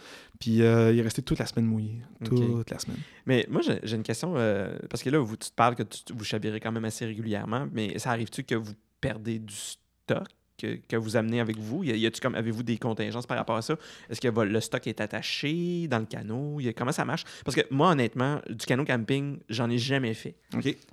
[0.41, 2.01] Puis euh, il est resté toute la semaine mouillé.
[2.25, 2.99] Toute la semaine.
[3.27, 4.35] Mais moi, j'ai j'ai une question.
[4.37, 7.05] euh, parce que là, vous, tu te parles que tu- vous chavirez quand même assez
[7.05, 10.27] régulièrement, mais ça arrive-tu que vous perdez du stock?
[10.63, 11.85] Que, que vous amenez avec vous?
[11.85, 13.77] Y a- y comme, avez-vous des contingences par rapport à ça?
[14.09, 16.61] Est-ce que le stock est attaché dans le canot?
[16.61, 17.25] Y a- comment ça marche?
[17.45, 20.37] Parce que moi, honnêtement, du canot camping, j'en ai jamais fait.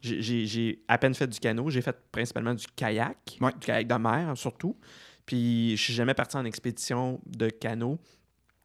[0.01, 1.69] J'ai- à peine fait du canot.
[1.69, 3.51] J'ai fait principalement du kayak, Ouais.
[3.53, 4.75] du kayak de mer surtout.
[5.25, 7.99] Puis je suis jamais parti en expédition de canot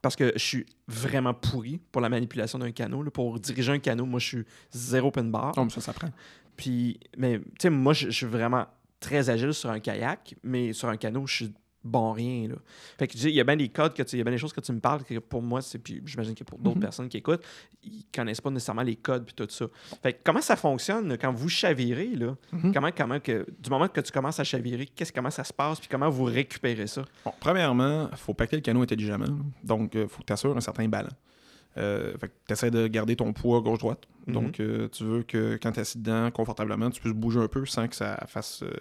[0.01, 3.03] parce que je suis vraiment pourri pour la manipulation d'un canot.
[3.03, 3.11] là.
[3.11, 5.53] Pour diriger un canot, moi, je suis zéro open bar.
[5.57, 6.09] Oh, mais ça, ça prend.
[6.57, 8.65] Puis, mais tu sais, moi, je je suis vraiment
[9.05, 11.53] très agile sur un kayak, mais sur un canot, je suis
[11.83, 12.47] bon rien.
[12.47, 12.55] Là.
[12.97, 14.39] Fait que il y a bien des codes, que tu- il y a bien des
[14.39, 16.81] choses que tu me parles que pour moi, c'est puis j'imagine que pour d'autres Mhm.
[16.81, 17.43] personnes qui écoutent,
[17.83, 19.67] ils connaissent pas nécessairement les codes puis tout ça.
[20.01, 22.35] Fait que comment ça fonctionne quand vous chavirez là?
[22.51, 22.73] Mhm.
[22.73, 25.79] Comment comment que du moment que tu commences à chavirer, qu'est-ce comment ça se passe
[25.79, 27.03] puis comment vous récupérez ça?
[27.23, 29.27] Bon, premièrement, il faut paquer le canot intelligemment.
[29.63, 31.09] Donc, il faut que tu assures un certain ballon.
[31.77, 32.13] Euh,
[32.47, 34.07] tu essaies de garder ton poids gauche-droite.
[34.27, 34.33] Mhm.
[34.33, 37.47] Donc, euh, tu veux que quand tu es assis dedans, confortablement, tu puisses bouger un
[37.47, 38.71] peu sans que ça fasse euh,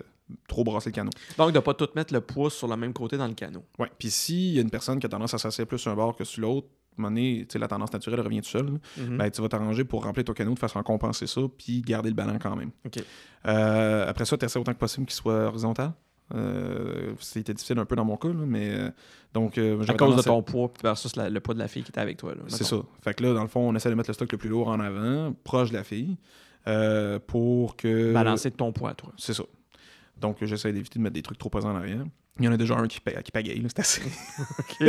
[0.49, 1.11] trop brasser le canot.
[1.37, 3.65] Donc de pas tout mettre le poids sur le même côté dans le canot.
[3.79, 3.91] Ouais.
[3.99, 6.17] Puis s'il y a une personne qui a tendance à s'asseoir plus sur un bord
[6.17, 8.79] que sur l'autre, à un moment donné, la tendance naturelle revient tout seul.
[8.97, 9.19] Mhm.
[9.19, 12.09] Ben, tu vas t'arranger pour remplir ton canot de façon à compenser ça, puis garder
[12.09, 12.71] le ballon quand même.
[13.47, 15.93] Euh, après ça, tu essaies autant que possible qu'il soit horizontal.
[16.35, 18.91] Euh, C'était difficile un peu dans mon cas, là, mais euh,
[19.35, 21.83] donc euh, à cause de à- ton poids versus la- le poids de la fille
[21.83, 22.33] qui était avec toi.
[22.49, 22.77] C'est ça.
[23.03, 24.69] Fait que là, dans le fond, on essaie de mettre le stock le plus lourd
[24.69, 26.17] en avant, proche de la fille,
[27.27, 28.13] pour que.
[28.13, 29.13] Balancer de ton poids, toi.
[29.17, 29.45] C'est ça.
[30.25, 32.03] Donc, j'essaie d'éviter de mettre des trucs trop pesants en arrière.
[32.39, 34.03] Il y en a déjà un qui, pa- qui pagaille, c'est assez.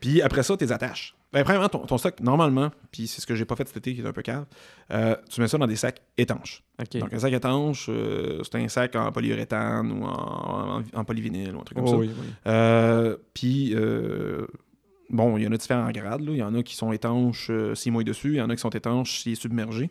[0.00, 1.14] puis après ça, tes attaches.
[1.32, 3.94] Ben, premièrement, ton, ton stock, normalement, puis c'est ce que j'ai pas fait cet été
[3.94, 4.46] qui est un peu cave,
[4.92, 6.62] euh, tu mets ça dans des sacs étanches.
[6.94, 11.54] Donc, un sac étanche, euh, c'est un sac en polyuréthane ou en, en, en polyvinyle
[11.54, 11.96] ou un truc comme Oh, ça.
[11.96, 12.26] oui, oui.
[12.46, 14.46] Euh, Puis, euh,
[15.10, 16.22] bon, il y en a différents grades.
[16.22, 16.32] là.
[16.32, 18.30] Il y en a qui sont étanches euh, s'ils mouillent dessus.
[18.30, 19.90] Il y en a qui sont étanches s'ils est submergé.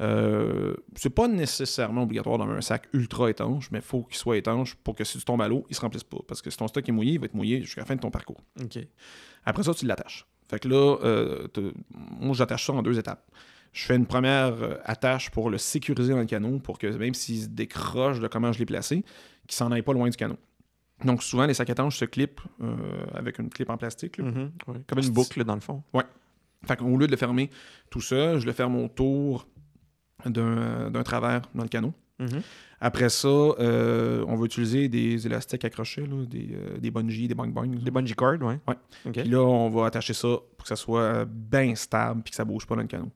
[0.00, 4.36] Euh, c'est pas nécessairement obligatoire d'avoir un sac ultra étanche, mais il faut qu'il soit
[4.36, 6.18] étanche pour que si tu tombes à l'eau, il se remplisse pas.
[6.26, 8.00] Parce que si ton stock est mouillé, il va être mouillé jusqu'à la fin de
[8.00, 8.40] ton parcours.
[9.44, 10.26] Après ça, tu l'attaches.
[10.48, 11.48] Fait que là, euh,
[11.90, 13.30] moi, j'attache ça en deux étapes.
[13.72, 17.14] Je fais une première euh, attache pour le sécuriser dans le canot, pour que même
[17.14, 19.04] s'il se décroche de comment je l'ai placé,
[19.46, 20.38] qu'il s'en aille pas loin du canot.
[21.04, 22.74] Donc, souvent, les sacs étanches se clipent euh,
[23.12, 24.18] avec une clip en plastique.
[24.18, 24.76] Mhm, ouais.
[24.86, 25.82] Comme une boucle, dans le fond.
[26.64, 27.50] Fait qu'au lieu de le fermer
[27.90, 29.46] tout seul, je le ferme autour
[30.30, 31.92] d'un travers dans le canot.
[32.18, 32.40] Mhm.
[32.80, 37.34] Après ça, euh, on va utiliser des élastiques accrochés, là, des, euh, des bungees, des
[37.34, 37.66] bang bangs.
[37.68, 38.58] Des bungee cords, ouais.
[38.68, 39.12] Ouais.
[39.12, 42.44] Puis là, on va attacher ça pour que ça soit bien stable puis que ça
[42.44, 43.10] bouge pas dans le canot.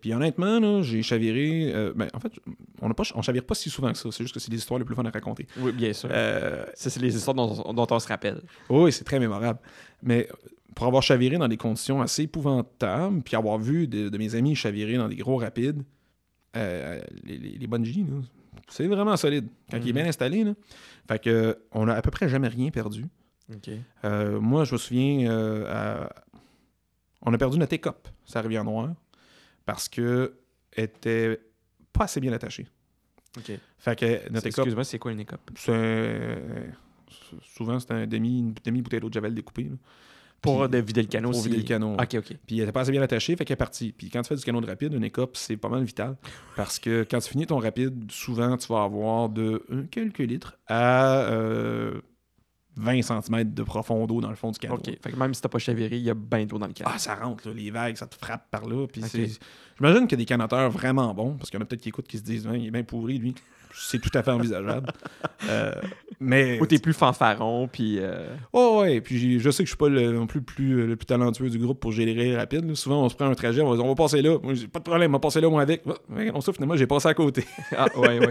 [0.00, 1.72] Puis honnêtement, j'ai chaviré.
[1.74, 2.32] euh, ben, en fait,
[2.80, 4.08] on ne on chavire pas si souvent que ça.
[4.10, 5.46] C'est juste que c'est des histoires les plus fun à raconter.
[5.58, 6.08] Oui, bien sûr.
[6.10, 8.40] Ça, c'est les histoires dont, dont on se rappelle.
[8.68, 9.58] oui, c'est très mémorable.
[10.02, 10.28] Mais
[10.74, 14.54] pour avoir chaviré dans des conditions assez épouvantables, puis avoir vu de, de mes amis
[14.56, 15.82] chavirer dans des gros rapides,
[16.56, 18.04] euh, les, les, bungees,
[18.68, 19.46] c'est vraiment solide.
[19.70, 19.92] Quand il est Mhm.
[19.92, 20.54] bien installé, là.
[21.08, 23.06] Fait que, on a à peu près jamais rien perdu.
[24.04, 25.66] Euh, moi, je me souviens, euh,
[26.06, 26.14] à-
[27.22, 28.94] on a perdu notre écope, ça rivière noire,
[29.66, 30.34] parce que
[30.76, 31.40] était
[31.92, 32.66] pas assez bien attachée.
[33.78, 35.50] Fait que notre écope, Excuse-moi, c'est quoi une écope?
[35.56, 36.38] c'est
[37.42, 39.64] souvent c'est un demi, une demi bouteille d'eau de javel découpée.
[39.64, 39.76] là.
[40.44, 41.48] Pour de vider le canot pour aussi.
[41.48, 41.94] vider le canot.
[41.94, 42.36] OK, OK.
[42.46, 43.92] Puis elle était pas assez bien attachée, fait qu'elle est partie.
[43.92, 46.16] Puis quand tu fais du canot de rapide, une écope, c'est pas mal vital.
[46.56, 50.58] Parce que quand tu finis ton rapide, souvent, tu vas avoir de euh, quelques litres
[50.66, 52.00] à euh,
[52.76, 54.74] 20 cm de profond d'eau dans le fond du canot.
[54.76, 54.84] OK.
[55.00, 56.90] Fait que même si t'as pas chaviré, il y a bien d'eau dans le canot.
[56.92, 58.86] Ah, ça rentre, là, les vagues, ça te frappe par là.
[58.86, 59.02] Puis
[59.76, 61.88] J'imagine qu'il y a des canoteurs vraiment bons, parce qu'il y en a peut-être qui
[61.88, 63.34] écoutent qui se disent, Hein, il est bien pourri, lui.
[63.76, 64.90] C'est tout à fait envisageable.
[65.50, 65.72] Euh,
[66.20, 66.58] mais.
[66.58, 67.98] Ou t'es plus fanfaron, puis...
[67.98, 70.86] euh, Oh, ouais, puis je sais que je suis pas le- non plus le plus,
[70.86, 72.64] le plus talentueux du groupe pour gérer rapide.
[72.66, 72.74] là.
[72.74, 74.38] Souvent, on se prend un trajet, on va, on va passer là.
[74.38, 75.82] Pas de problème, on va passer là, moi, avec.
[75.86, 77.44] Ah, ouais, on souffle, finalement, j'ai passé à côté.
[77.76, 78.26] Ah, ouais, ouais.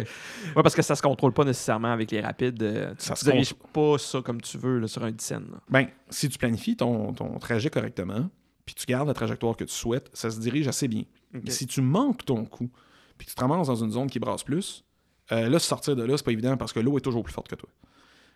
[0.55, 2.63] Ouais, parce que ça se contrôle pas nécessairement avec les rapides.
[2.63, 5.45] euh, Tu Ça se tu diriges pas ça comme tu veux là, sur un dizaine.
[5.51, 5.59] là.
[5.69, 8.27] Ben, si tu planifies ton, ton trajet correctement,
[8.65, 11.03] puis tu gardes la trajectoire que tu souhaites, ça se dirige assez bien.
[11.31, 12.71] Mais si tu manques ton coup,
[13.19, 14.83] puis que tu te ramasses dans une zone qui brasse plus,
[15.31, 17.47] euh, là, sortir de là, c'est pas évident parce que l'eau est toujours plus forte
[17.47, 17.69] que toi.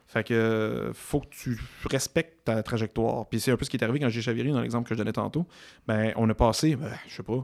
[0.07, 1.59] Fait que euh, faut que tu
[1.89, 3.27] respectes ta trajectoire.
[3.27, 4.97] Puis c'est un peu ce qui est arrivé quand j'ai chaviré dans l'exemple que je
[4.97, 5.45] donnais tantôt.
[5.85, 7.43] Ben, on a passé, ben, je sais pas,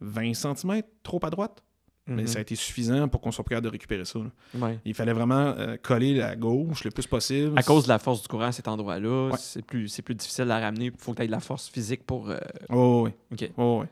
[0.00, 1.62] 20 cm trop à droite.
[2.06, 2.26] Mais Mhm.
[2.28, 4.18] ça a été suffisant pour qu'on soit capable de récupérer ça.
[4.54, 4.78] Ouais.
[4.84, 7.58] Il fallait vraiment euh, coller la gauche le plus possible.
[7.58, 9.38] À cause de la force du courant à cet endroit-là, Ouais.
[9.38, 10.86] c'est plus, c'est plus difficile à ramener.
[10.86, 12.28] Il faut que tu aies de la force physique pour.
[12.28, 12.36] euh,
[12.68, 13.12] Oh, oui.
[13.32, 13.50] OK.
[13.56, 13.86] Oh, ouais.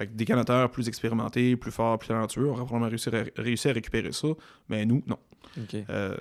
[0.00, 3.68] Fait que des canoteurs plus expérimentés, plus forts, plus talentueux auraient probablement réussi à, réussi
[3.68, 4.28] à récupérer ça.
[4.70, 5.18] Mais nous, non.
[5.90, 6.16] Euh,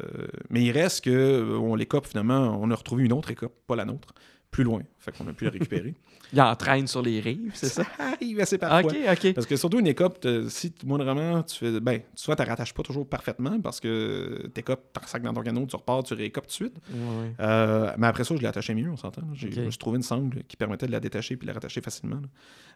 [0.50, 3.78] mais il reste que euh, on l'écope finalement, on a retrouvé une autre écope, pas
[3.78, 4.14] la nôtre,
[4.52, 4.82] plus loin.
[4.97, 5.93] Fait qu'on a pu la récupérer.
[6.34, 7.84] Il entraîne sur les rives, c'est ça?
[7.97, 8.91] arrive assez parfois.
[8.91, 9.34] OK, OK.
[9.34, 11.80] Parce que surtout une écope, si tu vraiment tu fais.
[11.80, 15.66] Ben, souvent tu rattaches pas toujours parfaitement parce que t'écopes, tu sac dans ton canot,
[15.66, 16.76] tu repars, tu réécopes tout de suite.
[16.91, 17.34] Ouais.
[17.39, 19.24] Euh, mais après ça, je l'ai attaché mieux, on s'entend.
[19.34, 22.22] J'ai trouvé une sangle qui permettait de la détacher puis de la rattacher facilement.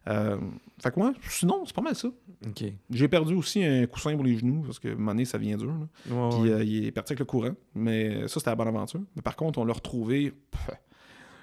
[0.07, 0.38] Euh,
[0.82, 2.07] fait que moi, sinon, c'est pas mal ça.
[2.07, 2.63] OK.
[2.89, 5.74] J'ai perdu aussi un coussin pour les genoux parce que moment donné, ça vient dur.
[6.09, 6.15] là.
[6.15, 7.53] Ouais, Puis euh, il est parti avec le courant.
[7.76, 9.01] Mais ça, c'était la bonne aventure.
[9.15, 10.69] Mais par contre, on l'a retrouvé pff,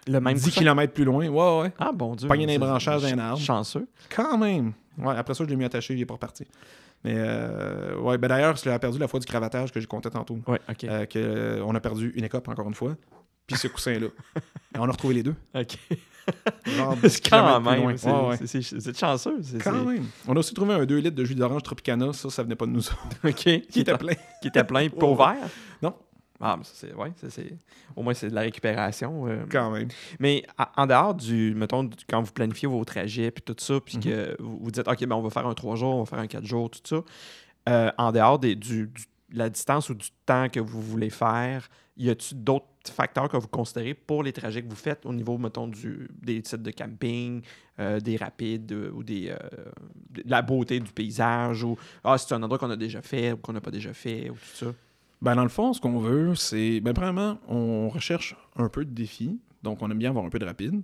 [0.07, 0.61] le même 10 coussin?
[0.61, 1.27] km plus loin.
[1.29, 1.73] Ouais, ouais.
[1.79, 2.29] Ah, bon Dieu.
[2.29, 3.41] Pogné C'est- branchages d'un arbre.
[3.41, 3.87] Chanceux.
[4.15, 4.73] Quand même.
[4.99, 6.45] Ouais, après ça, je l'ai mis attaché, il est pas reparti.
[7.05, 10.11] Mais euh, ouais, ben d'ailleurs, je l'ai perdu la fois du cravatage que j'ai compté
[10.11, 10.39] tantôt.
[10.47, 10.85] Ouais, OK.
[10.85, 12.95] Euh, que, euh, on a perdu une écope encore une fois.
[13.47, 14.07] Puis ce coussin-là.
[14.75, 15.35] Et on a retrouvé les deux.
[15.55, 15.77] OK.
[16.67, 17.97] Genre 10 C'est quand même.
[17.97, 19.41] c'est- Ouais, chanceux.
[19.65, 20.05] Quand même.
[20.29, 22.13] On a aussi trouvé un 2 litres de jus d'orange Tropicana.
[22.13, 22.99] Ça, ça venait pas de nous autres.
[23.25, 23.33] OK.
[23.69, 24.15] Qui était plein.
[24.43, 25.37] qui était plein, pas ouvert?
[25.83, 25.95] Non.
[26.41, 26.95] Ah, mais ça, c'est.
[26.95, 27.53] Ouais, ça, c'est.
[27.95, 29.27] Au moins, c'est de la récupération.
[29.29, 29.45] euh.
[29.51, 29.89] Quand même.
[30.19, 33.79] Mais à- en dehors du, mettons, du- quand vous planifiez vos trajets puis tout ça,
[33.81, 34.03] puis Mhm.
[34.03, 36.19] que vous, vous dites, OK, ben, on va faire un 3 jours, on va faire
[36.19, 37.03] un 4 jours, tout ça,
[37.69, 41.69] euh, en dehors des, du, du- la distance ou du temps que vous voulez faire,
[41.97, 45.37] y a-t-il d'autres facteurs que vous considérez pour les trajets que vous faites au niveau,
[45.37, 47.43] mettons, du, des sites de camping,
[47.79, 49.37] euh, des rapides euh, ou des, euh,
[50.11, 53.37] de la beauté du paysage ou ah, c'est un endroit qu'on a déjà fait ou
[53.37, 54.73] qu'on n'a pas déjà fait ou tout ça?
[55.23, 56.81] Ben, dans le fond, ce qu'on veut, c'est.
[56.81, 59.39] Ben, premièrement, on recherche un peu de défis.
[59.63, 60.81] Donc, on aime bien avoir un peu de rapide.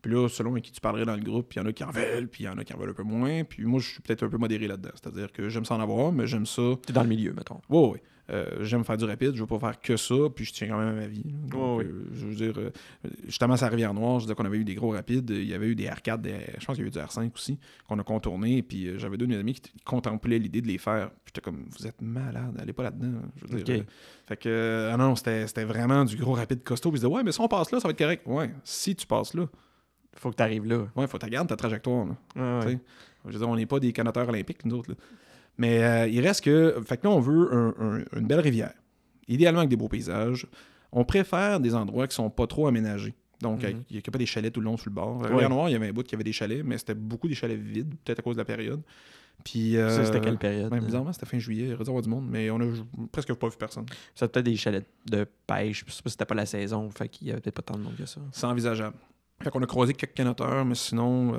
[0.00, 1.84] Puis là, selon à qui tu parlerais dans le groupe, il y en a qui
[1.84, 3.44] en veulent, puis il y en a qui en veulent un peu moins.
[3.44, 4.92] Puis moi, je suis peut-être un peu modéré là-dedans.
[4.94, 6.62] C'est-à-dire que j'aime ça en avoir, mais j'aime ça.
[6.86, 7.60] T'es dans le milieu, mettons.
[7.68, 7.98] Oui, oui.
[8.30, 10.78] Euh, j'aime faire du rapide, je veux pas faire que ça, puis je tiens quand
[10.78, 11.24] même à ma vie.
[11.24, 12.70] Donc, euh, je veux dire, euh,
[13.26, 15.74] justement, à Rivière-Noire, je disais qu'on avait eu des gros rapides, il y avait eu
[15.74, 18.62] des R4, des- je pense qu'il y a eu du R5 aussi, qu'on a contourné,
[18.62, 21.10] puis euh, j'avais deux de mes amis qui, contemplaient l'idée de les faire.
[21.10, 23.20] Puis j'étais comme, vous êtes malade, allez pas là-dedans.
[23.36, 23.86] Je veux dire, Ok.
[24.26, 26.90] fait que, ah non, c'était vraiment du gros rapide costaud.
[26.90, 28.22] Puis ils disaient, ouais, mais si on passe là, ça va être correct.
[28.26, 29.46] Ouais, si tu passes là,
[30.16, 30.86] Faut que tu arrives là.
[30.96, 32.06] ouais, faut que tu gardes ta trajectoire.
[32.36, 32.60] là.
[32.64, 32.78] Ouais.
[33.26, 34.90] Je veux dire, on n'est pas des canoteurs olympiques, nous autres.
[34.92, 34.96] là.
[35.58, 36.80] Mais euh, il reste que.
[36.84, 38.72] Fait que là, on veut un- un- une belle rivière.
[39.28, 40.46] Idéalement avec des beaux paysages.
[40.92, 43.14] On préfère des endroits qui sont pas trop aménagés.
[43.40, 43.82] Donc, Mhm.
[43.90, 45.16] il n'y a pas des chalets tout le long sur le bord.
[45.20, 45.28] À Ouais.
[45.32, 47.58] Rivière-Noire, il y avait un bout qui avait des chalets, mais c'était beaucoup des chalets
[47.60, 48.80] vides, peut-être à cause de la période.
[49.44, 49.76] Puis.
[49.76, 50.70] euh, Ça, c'était quelle période?
[50.70, 52.64] ben, bizarrement, c'était fin juillet, il aurait dû avoir du monde, mais on a
[53.10, 53.86] presque pas vu personne.
[54.14, 55.84] C'était peut-être des chalets de pêche.
[55.86, 56.88] Je sais pas si c'était pas la saison.
[56.90, 58.20] Fait qu'il y avait peut-être pas tant de monde que ça.
[58.32, 58.96] C'est envisageable.
[59.42, 61.38] Fait qu'on a croisé quelques canoteurs, mais sinon, euh,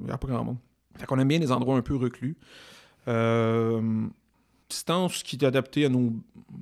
[0.00, 0.58] il n'y a pas grand monde.
[0.96, 2.36] Fait qu'on aime bien des endroits un peu reclus.
[3.06, 4.06] Euh,
[4.68, 6.12] distance qui est adaptée à nos,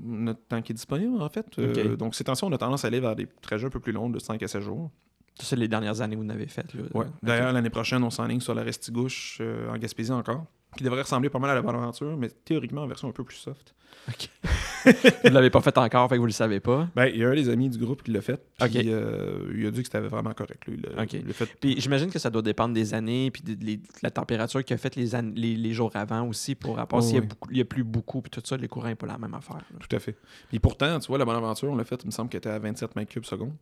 [0.05, 1.47] notre temps qui est disponible, en fait.
[1.59, 3.93] Euh, donc, ces temps-ci, on a tendance à aller vers des trajets un peu plus
[3.93, 4.91] longs, de 5 à 7 jours.
[5.39, 6.73] Ça, c'est les dernières années que vous n'avez faites.
[6.75, 6.83] là.
[6.95, 7.07] Ouais.
[7.23, 10.47] D'ailleurs, l'année prochaine, on s'enligne sur la Restigouche euh, en Gaspésie encore,
[10.77, 13.25] qui devrait ressembler pas mal à la Bonne Aventure, mais théoriquement en version un peu
[13.25, 13.75] plus soft.
[14.85, 14.93] vous
[15.25, 16.89] ne l'avez pas fait encore, fait que vous le savez pas.
[16.95, 18.87] Ben, il y a un des amis du groupe qui l'a fait, puis Ok.
[18.87, 20.65] euh, il a dit que c'était vraiment correct.
[20.67, 21.33] Lui, Ok.
[21.33, 24.63] fait Puis j'imagine que ça doit dépendre des années, puis de, de- de la température
[24.65, 27.19] qu'il a faite les, an- les, les jours avant aussi, pour rapport Oh, s'il y,
[27.19, 27.29] a oui.
[27.59, 29.57] y a plus beaucoup, puis tout ça, les courants n'est pas la même affaire.
[29.57, 29.79] là.
[29.81, 30.17] Tout à fait.
[30.51, 32.51] Puis pourtant, tu vois, la Bonne Aventure, on l'a fait, il me semble qu'elle était
[32.51, 33.55] à 27 mètres cubes seconde.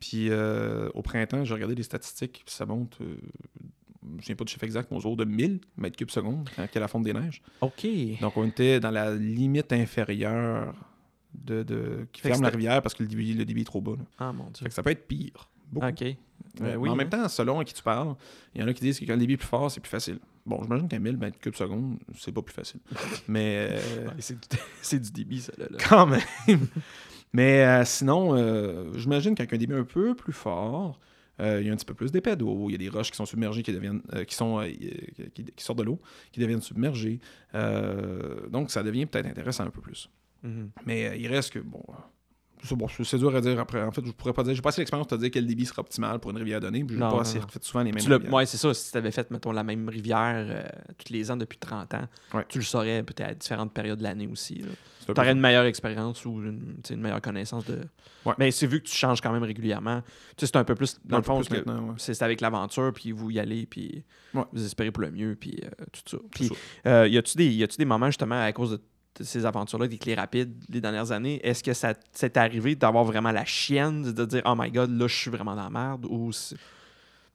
[0.00, 3.16] Puis euh, au printemps, j'ai regardé les statistiques, puis ça monte, euh,
[4.16, 6.62] je ne souviens pas du chiffre exact, mais autour de 1000 mètres cubes seconde quand
[6.64, 7.42] il y a la fonte des neiges.
[7.60, 7.86] OK.
[8.20, 10.74] Donc on était dans la limite inférieure
[11.34, 13.80] de, de- qui Fait ferme la rivière parce que le débit, le débit est trop
[13.80, 13.92] bas.
[13.92, 14.04] là.
[14.18, 14.62] Ah mon Dieu.
[14.64, 15.48] Fait que ça peut être pire.
[15.70, 15.86] Beaucoup.
[15.86, 16.02] OK.
[16.02, 16.14] Euh,
[16.60, 16.96] Ben oui, en hein.
[16.96, 18.14] même temps, selon à qui tu parles,
[18.54, 19.90] il y en a qui disent que quand le débit est plus fort, c'est plus
[19.90, 20.18] facile.
[20.46, 22.80] Bon, j'imagine qu'à 1000 mètres cubes seconde, c'est pas plus facile.
[23.28, 24.08] Mais euh,
[24.80, 25.52] c'est du, débit, ça.
[25.58, 25.76] Là, là.
[25.88, 26.20] quand même.
[27.32, 30.98] Mais euh, sinon, j'imagine qu'avec un débit un peu plus fort,
[31.40, 32.68] euh, il y a un petit peu plus d'épais d'eau.
[32.68, 34.68] Il y a des roches qui sont submergées, qui deviennent, euh, qui sont, euh,
[35.34, 36.00] qui, qui sortent de l'eau,
[36.32, 37.20] qui deviennent submergées.
[38.50, 40.10] Donc, ça devient peut-être intéressant un peu plus.
[40.42, 40.70] Mhm.
[40.84, 41.82] Mais il reste que, bon,
[42.62, 43.82] c'est bon, c'est dur à dire après.
[43.82, 45.66] En fait, je pourrais pas dire, j'ai pas assez l'expérience pour te dire quel débit
[45.66, 46.84] sera optimal pour une rivière donnée.
[46.84, 47.46] puis J'ai pas assez non.
[47.48, 48.32] fait souvent les mêmes rivières.
[48.32, 48.72] ouais, c'est ça.
[48.74, 50.62] Si tu avais fait, mettons, la même rivière euh,
[50.98, 52.44] tous les ans depuis 30 ans, Ouais.
[52.48, 54.64] tu le saurais peut-être à différentes périodes de l'année aussi.
[55.06, 57.78] Tu aurais une meilleure expérience ou une, meilleure connaissance de.
[58.24, 58.34] Ouais.
[58.38, 60.02] Mais c'est vu que tu changes quand même régulièrement.
[60.36, 60.98] Tu sais, c'est un peu plus.
[61.04, 61.42] Dans Un le fond,
[61.96, 62.22] c'est ouais.
[62.24, 64.02] avec l'aventure, puis vous y allez, puis
[64.34, 66.16] vous espérez pour le mieux, puis euh, tout ça.
[66.32, 66.50] Puis,
[66.86, 68.82] euh, y a-tu des, y a-tu des moments, justement, à cause de, de
[69.24, 73.32] ces aventures-là, des clés rapides, les dernières années, est-ce que ça s'est arrivé d'avoir vraiment
[73.32, 76.30] la chienne, de dire, oh my god, là, je suis vraiment dans la merde, ou.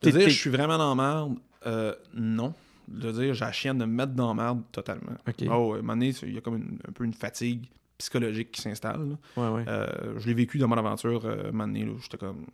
[0.01, 1.35] De dire je suis vraiment dans la merde,
[1.67, 2.53] euh, non.
[2.87, 5.13] De dire j'ai la chienne de me mettre dans la merde totalement.
[5.27, 5.35] Ok.
[5.49, 7.67] Oh, ouais, à un moment donné, il y a comme une- un peu une fatigue
[7.97, 9.15] psychologique qui s'installe.
[9.37, 9.63] Ouais, ouais.
[9.67, 12.45] Euh, je l'ai vécu dans mon aventure, euh, un moment donné, j'étais comme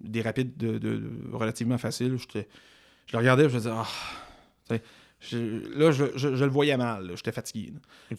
[0.00, 2.18] des rapides de, de- de- relativement faciles.
[2.18, 2.38] Je
[3.12, 3.86] le regardais, je me disais, ah,
[4.68, 4.82] tu sais,
[5.28, 7.72] je- là, je, je- je le voyais mal, j'étais fatigué.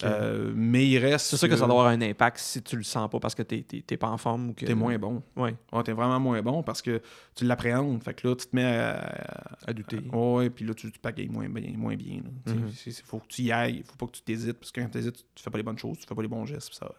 [0.03, 1.28] Euh, mais il reste.
[1.28, 3.43] c'est sûr que ça doit avoir un impact si tu le sens pas parce que
[3.43, 4.66] t'es t'es- t'es pas en forme ou que.
[4.66, 5.24] T'es moins bon.
[5.36, 7.01] Ouais, Ouais, t'es vraiment moins bon parce que
[7.36, 8.03] tu l'appréhendes.
[8.03, 9.58] Fait que là, tu te mets à.
[9.68, 9.99] à douter.
[10.12, 11.72] à- ouais, puis là, tu, tu pagayes moins bien.
[11.78, 12.72] Moins bien Mhm.
[12.74, 13.84] c'est- c'est- faut que tu y ailles.
[13.86, 14.58] Faut pas que tu t'hésites.
[14.60, 15.97] Parce que quand tu hésites, tu fais pas les bonnes choses.
[15.99, 16.74] Tu fais pas les bons gestes.
[16.74, 16.91] ça...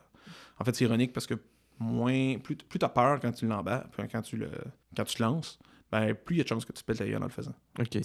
[0.59, 1.35] En fait, c'est ironique parce que
[1.79, 4.51] moins, plus, plus tu as peur quand tu l'embarques, quand tu le
[4.97, 5.59] quand tu te lances,
[5.93, 7.31] ben, plus il y a de chances que tu te pètes la gueule en le
[7.31, 7.55] faisant.
[7.79, 7.99] OK.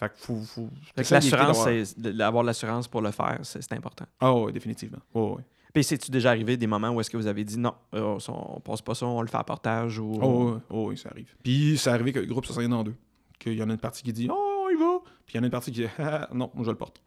[0.00, 0.36] Fait que faut.
[0.36, 4.06] faut Fait que t'essaies d'éviter l'assurance, d'avoir l'assurance pour le faire, c'est important.
[4.18, 4.98] Ah, ouais, définitivement.
[5.14, 5.42] Ouais.
[5.72, 8.56] Puis, c'est-tu déjà arrivé des moments où est-ce que vous avez dit non, euh, on,
[8.56, 10.18] on passe pas ça, on le fait à portage ou.
[10.20, 11.32] Oh, oh, oui, ça arrive.
[11.44, 12.94] Puis ça arrivé que le groupe se en deux.
[13.38, 14.49] Qu'il y en a une partie qui dit Oh.
[15.30, 17.00] Puis il y en a une partie qui dit Ah, non, moi je le porte.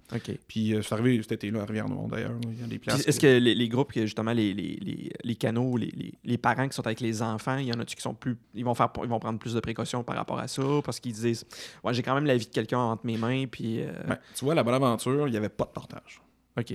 [0.47, 2.31] Puis euh, c'est arrivé cet été-là à Rivière-Noire d'ailleurs.
[2.31, 2.39] là.
[2.53, 3.05] Il y a des Puis places.
[3.05, 7.01] Est-ce que les, les groupes, justement, les, les, les, canaux, les, parents qui sont avec
[7.01, 8.37] les enfants, il y en a-tu qui sont plus.
[8.53, 10.63] Ils vont, faire, ils vont prendre plus de précautions par rapport à ça?
[10.85, 11.45] Parce qu'ils disent
[11.83, 13.81] Ouais, j'ai quand même la vie de quelqu'un entre mes mains, puis.
[13.81, 16.21] euh, Ben, tu vois, la bonne aventure, il n'y avait pas de portage.
[16.57, 16.67] OK.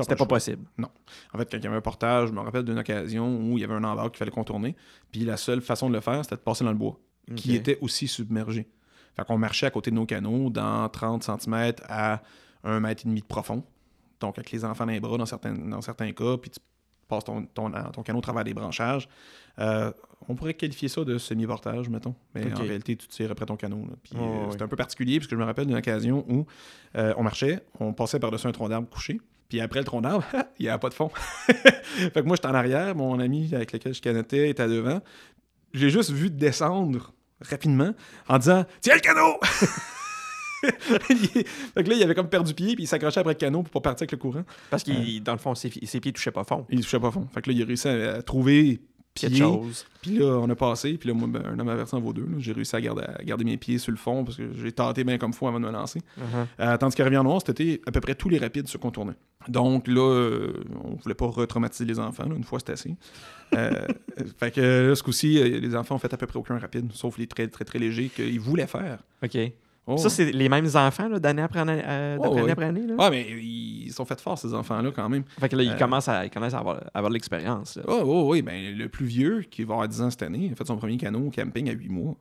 [0.00, 0.64] C'était pas possible.
[0.82, 3.60] En fait, quand il y avait un portage, je me rappelle d'une occasion où il
[3.60, 4.74] y avait un embarque qu'il fallait contourner.
[5.12, 6.98] Puis la seule façon de le faire, c'était de passer dans le bois,
[7.36, 8.66] qui était aussi submergé.
[9.16, 12.22] Fait qu'on marchait à côté de nos canaux dans 30 cm à
[12.64, 13.64] 1 mètre et demi de profond.
[14.20, 16.60] Donc avec les enfants dans les bras dans certains, dans certains cas, puis tu
[17.08, 19.08] passes ton, ton, ton canot au travers des branchages.
[19.58, 19.92] Euh,
[20.28, 22.14] on pourrait qualifier ça de semi-portage, mettons.
[22.34, 23.86] Mais en réalité, tu tires après ton canot.
[24.14, 26.46] Oh, euh, un peu particulier, parce que je me rappelle d'une occasion où
[26.96, 29.20] euh, on marchait, on passait par-dessus un tronc d'arbre couché.
[29.48, 30.24] Puis après le tronc d'arbre,
[30.58, 31.08] il n'y avait pas de fond.
[31.46, 35.00] fait que moi, j'étais en arrière, mon ami avec lequel je canottais était devant.
[35.72, 37.92] J'ai juste vu descendre rapidement
[38.28, 39.38] en disant Tiens le canot
[40.62, 43.70] Fait que là, il avait comme perdu pied, puis il s'accrochait après le canot pour
[43.70, 44.42] pas partir avec le courant.
[44.70, 46.66] Parce qu'il, dans le fond, ses, ses pieds touchaient pas fond.
[46.70, 47.28] Il touchait pas fond.
[47.32, 48.80] Fait que là, il a réussi à, à trouver
[49.20, 49.42] Quelque pied.
[49.42, 49.86] chose.
[50.02, 52.28] Puis là, on a passé, puis là, moi, ben, un homme averti en vaut deux.
[52.38, 55.04] J'ai réussi à garder, à garder mes pieds sur le fond parce que j'ai tenté
[55.04, 56.00] bien comme fou avant de me lancer.
[56.18, 56.46] Uh-huh.
[56.60, 59.16] Euh, tandis qu'à Rivière-Noire, c'était à peu près tous les rapides se contournaient.
[59.48, 60.52] Donc là, euh,
[60.84, 62.28] on voulait pas retraumatiser les enfants.
[62.28, 62.34] là.
[62.36, 62.94] Une fois, c'était assez.
[63.54, 63.86] Euh,
[64.38, 66.90] fait que là, ce coup-ci, euh, les enfants ont fait à peu près aucun rapide,
[66.92, 68.98] sauf les très, très, très légers qu'ils voulaient faire.
[69.22, 69.38] OK.
[69.88, 69.96] Oh.
[69.98, 72.50] Ça, c'est les mêmes enfants, d'année après année, euh, Oh, ouais.
[72.50, 72.94] après année, là?
[72.96, 75.22] Ouais, mais ils sont faits forts, ces enfants-là, quand même.
[75.38, 77.78] Fait que là, ils Euh, commencent à, ils commencent à avoir, de l'expérience.
[77.86, 80.56] Oh, oh, oui, ben, le plus vieux, qui va avoir 10 ans cette année, a
[80.56, 82.16] fait son premier canot au camping à 8 mois.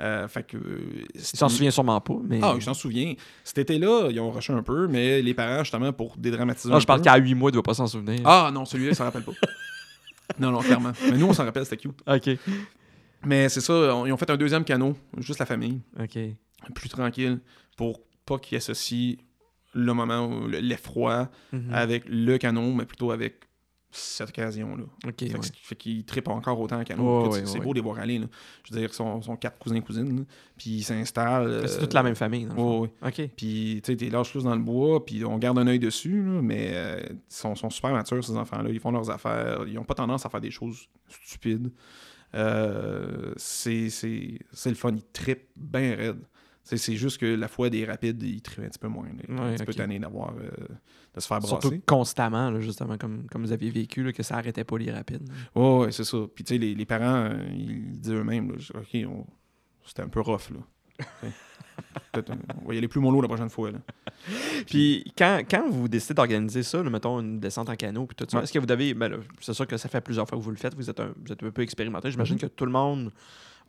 [0.00, 0.56] Euh, fait que.
[0.56, 0.80] euh,
[1.16, 2.40] s'en souvient sûrement pas, mais...
[2.42, 3.14] Ah, je s'en souviens.
[3.44, 6.70] Cet été-là, ils ont rushé un peu, mais les parents, justement, pour dédramatiser.
[6.70, 8.20] Non, un je parle qu'à 8 mois, il doit pas s'en souvenir.
[8.24, 9.32] Ah, non, celui-là, il s'en rappelle pas.
[10.40, 10.92] non, non, clairement.
[11.08, 12.00] Mais nous, on s'en rappelle, c'était cute.
[12.06, 12.30] OK.
[13.24, 16.18] Mais c'est ça, on- ils ont fait un deuxième canot, juste la famille, OK.
[16.74, 17.40] Plus tranquille,
[17.76, 19.16] pour pas qu'ils associent
[19.74, 21.72] le moment, l'effroi Mhm.
[21.72, 23.44] avec le canot, mais plutôt avec
[23.92, 24.84] cette occasion-là.
[25.18, 25.76] Fait, ouais.
[25.76, 27.64] qu'ils trippent encore autant Écoute, ouais, c'est ouais.
[27.64, 28.20] beau de les voir aller.
[28.20, 28.26] là.
[28.62, 31.66] Je veux dire, ils sont, sont quatre cousins-cousines, puis ils s'installent.
[31.68, 32.44] C'est euh, toute la même famille.
[32.44, 32.80] dans le fond.
[32.82, 33.08] ouais, ouais.
[33.26, 33.30] Ok.
[33.36, 36.22] Puis, tu sais, t'es lâches tous dans le bois, puis on garde un œil dessus,
[36.22, 38.70] là, mais euh, ils sont, sont super matures, ces enfants-là.
[38.70, 39.64] Ils font leurs affaires.
[39.66, 40.88] Ils ont pas tendance à faire des choses
[41.24, 41.72] stupides.
[42.34, 43.88] Euh, c'est
[44.66, 44.92] le fun.
[44.94, 46.20] Ils trippent bien raide.
[46.76, 49.06] C'est juste que la fois des rapides, ils trippent un petit peu moins.
[49.28, 49.76] Ils sont un Ouais, petit peu ok.
[49.78, 50.34] tannés d'avoir...
[50.36, 50.50] euh,
[51.14, 51.60] de se faire brasser.
[51.60, 54.90] Surtout constamment, là, justement, comme, comme vous aviez vécu, là, que ça arrêtait pas les
[54.92, 55.28] rapides.
[55.54, 56.18] Ouais, ouais, c'est ça.
[56.34, 59.26] Puis, tu sais, les, les parents, euh, ils disent eux-mêmes, OK, on-
[59.84, 60.60] c'était un peu rough, là.
[62.12, 63.78] Peut-être, euh, on va y aller plus mollo la prochaine fois, là.
[64.66, 68.26] Puis quand, quand vous décidez d'organiser ça, là, mettons une descente en canot, puis tout
[68.28, 68.44] ça, Ouais.
[68.44, 68.92] est-ce que vous devez.
[68.94, 71.12] Ben c'est sûr que ça fait plusieurs fois que vous le faites, vous êtes un,
[71.24, 72.10] vous êtes un peu expérimenté.
[72.10, 72.40] J'imagine Mhm.
[72.42, 73.10] que tout le monde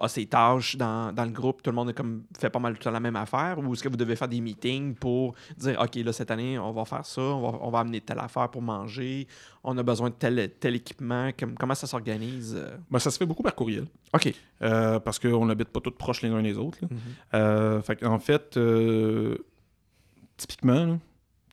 [0.04, 2.78] a ses tâches dans, dans le groupe, tout le monde est comme, fait pas mal
[2.78, 5.96] tout la même affaire, ou est-ce que vous devez faire des meetings pour dire, OK,
[5.96, 8.62] là, cette année, on va faire ça, on va, on va amener telle affaire pour
[8.62, 9.28] manger,
[9.64, 12.56] on a besoin de tel, tel équipement, comme- comment ça s'organise?
[12.58, 12.76] euh?
[12.90, 13.86] Ben, ça se fait beaucoup par courriel.
[14.14, 14.34] OK.
[14.64, 16.80] euh, parce qu'on n'habite pas tous proches les uns des autres.
[16.82, 16.88] là.
[16.92, 17.00] Mhm.
[17.36, 18.58] Euh, fait en fait,
[20.38, 20.98] typiquement, là,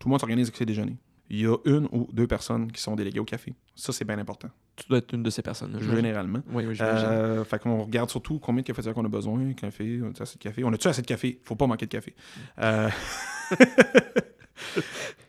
[0.00, 0.96] tout le monde s'organise avec ses déjeuners.
[1.30, 3.54] Il y a une ou deux personnes qui sont déléguées au café.
[3.74, 5.72] Ça, c'est bien important, Tu dois être une de ces personnes.
[5.72, 6.40] là, généralement.
[6.50, 6.76] Oui, oui.
[6.80, 10.38] Euh, fait qu'on regarde surtout combien de cafetières qu'on a besoin, café, on a assez
[10.38, 10.64] de café.
[10.64, 11.40] On a-tu assez de café?
[11.44, 12.14] Faut pas manquer de café.
[12.60, 12.88] Euh,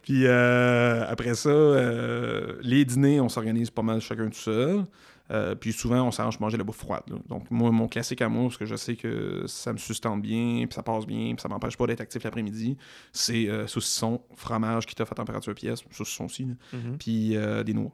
[0.04, 4.86] Puis euh, après ça, euh, les dîners, on s'organise pas mal chacun tout seul.
[5.32, 7.04] Euh, puis souvent, on s'arrange pour manger la bouffe froide.
[7.08, 7.18] là.
[7.28, 10.66] Donc, moi, mon classique à moi, parce que je sais que ça me sustente bien,
[10.68, 12.78] puis ça passe bien, puis ça m'empêche pas d'être actif l'après-midi,
[13.12, 16.98] c'est euh, saucisson, fromage qui t'offre à température pièce, saucisson aussi, Mhm.
[16.98, 17.92] puis euh, des noix.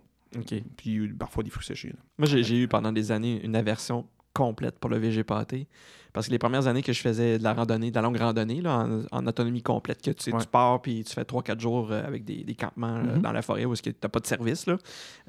[0.77, 1.89] Puis parfois des fruits séchés.
[1.89, 1.95] là.
[2.17, 5.67] Moi, j'ai eu pendant des années une aversion complète pour le VG pâté.
[6.11, 8.61] Parce que les premières années que je faisais de la randonnée, de la longue randonnée,
[8.61, 10.41] là, en, en autonomie complète, que tu, sais, Ouais.
[10.41, 13.21] tu pars puis tu fais 3-4 jours euh, avec des, des campements Mhm.
[13.21, 14.77] dans la forêt où tu n'as pas de service, là,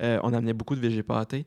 [0.01, 1.47] euh, on amenait beaucoup de VG pâté.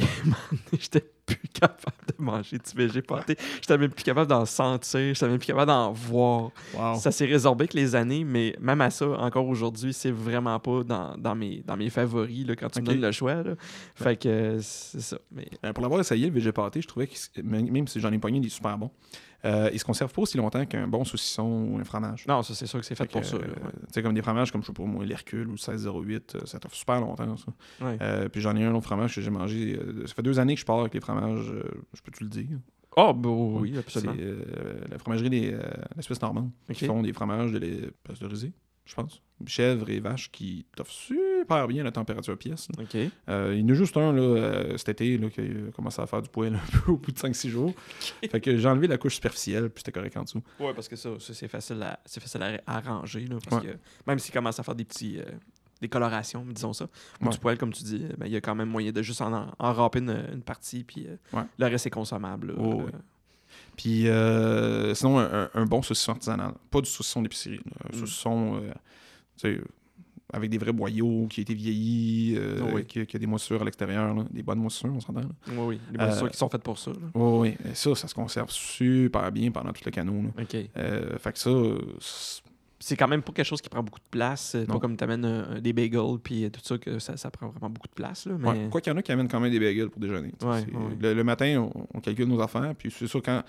[0.00, 3.36] Puis j'étais plus capable de manger du VG pâté.
[3.60, 6.50] J'étais même plus capable d'en sentir, j'étais même plus capable d'en voir.
[6.74, 6.96] Wow.
[6.96, 10.82] Ça s'est résorbé avec les années, mais même à ça, encore aujourd'hui, c'est vraiment pas
[10.84, 12.86] dans, dans mes, dans mes favoris là, quand tu Ok.
[12.86, 13.42] me donnes le choix.
[13.42, 13.54] là.
[13.94, 15.18] Fait que euh, c'est ça.
[15.32, 18.38] Mais Euh, pour l'avoir essayé, le pâté, je trouvais que même si j'en ai pogné,
[18.40, 18.90] il est super bon.
[19.44, 22.24] Euh, il se conserve pas aussi longtemps qu'un bon saucisson ou un fromage.
[22.26, 23.36] non, ça c'est sûr que c'est fait, Fait pour que, ça.
[23.36, 23.46] euh, ouais.
[23.88, 26.40] Tu sais, comme des fromages comme, je sais pas moi, l'Hercule ou le 1608, euh,
[26.46, 27.52] ça t'offre super longtemps, ça.
[27.84, 27.98] Ouais.
[28.00, 29.78] Euh, puis j'en ai un autre fromage que j'ai mangé.
[29.78, 31.44] euh, ça fait deux années que je pars avec les fromages,
[31.92, 32.58] je peux-tu le dire?
[32.96, 34.14] Oh, bah oui, C'est absolument.
[34.20, 35.60] euh, la fromagerie des euh,
[35.96, 36.50] la Suisse normande.
[36.72, 38.52] Qui font des fromages de lait pasteurisés,
[38.84, 39.20] je pense.
[39.46, 42.68] Chèvres et vaches qui t'offrent super bien la température pièce.
[42.78, 42.84] là.
[42.84, 43.10] OK.
[43.28, 46.00] Euh, il y en a juste un là, euh, cet été là, qui a commencé
[46.00, 47.72] à faire du poil un peu au bout de 5-6 jours.
[48.30, 50.42] Fait que j'ai enlevé la couche superficielle, puis c'était correct en dessous.
[50.60, 53.26] Ouais, parce que ça, ça, c'est facile à, c'est facile à arranger.
[53.26, 53.72] Là, parce Ouais.
[53.72, 53.76] que
[54.06, 55.18] même s'il commence à faire des petits.
[55.18, 55.24] euh,
[55.80, 56.84] des colorations, disons ça.
[57.20, 57.30] Ou Ouais.
[57.30, 59.50] du poil, comme tu dis, ben, il y a quand même moyen de juste en,
[59.58, 62.54] en râper une, une partie, puis euh, le reste est consommable.
[62.56, 62.84] Oh.
[63.76, 66.52] Puis euh, sinon, un, bon saucisson artisanal.
[66.70, 67.60] Pas du saucisson d'épicerie.
[67.84, 68.00] Un Mm.
[68.00, 68.60] saucisson
[69.44, 69.58] euh,
[70.32, 72.84] avec des vrais boyaux, qui a été vieilli, euh, Oh oui.
[72.86, 74.14] qui, qui a des moissures à l'extérieur.
[74.30, 75.20] Des bonnes moissures, on s'entend.
[75.48, 75.80] Oui, oui.
[75.92, 76.90] Les Euh, moissures qui sont faites pour ça.
[76.90, 76.96] là.
[77.14, 77.70] Oui, oui.
[77.70, 80.22] Et ça, ça se conserve super bien pendant tout le canot.
[80.22, 80.42] là.
[80.42, 81.18] OK.
[81.20, 81.50] Fait que ça,
[82.86, 84.50] c'est- quand même pas quelque chose qui prend beaucoup de place.
[84.52, 87.48] C'est Pas comme tu amènes des bagels, puis euh, tout ça, que ça, ça prend
[87.48, 88.26] vraiment beaucoup de place.
[88.26, 88.48] Là, mais...
[88.48, 88.68] ouais.
[88.70, 90.32] quoi qu'il y en a qui amènent quand même des bagels pour déjeuner.
[90.42, 90.64] Ouais,
[91.02, 91.14] ouais.
[91.14, 93.42] Le matin, on, on calcule nos affaires, puis c'est sûr quand.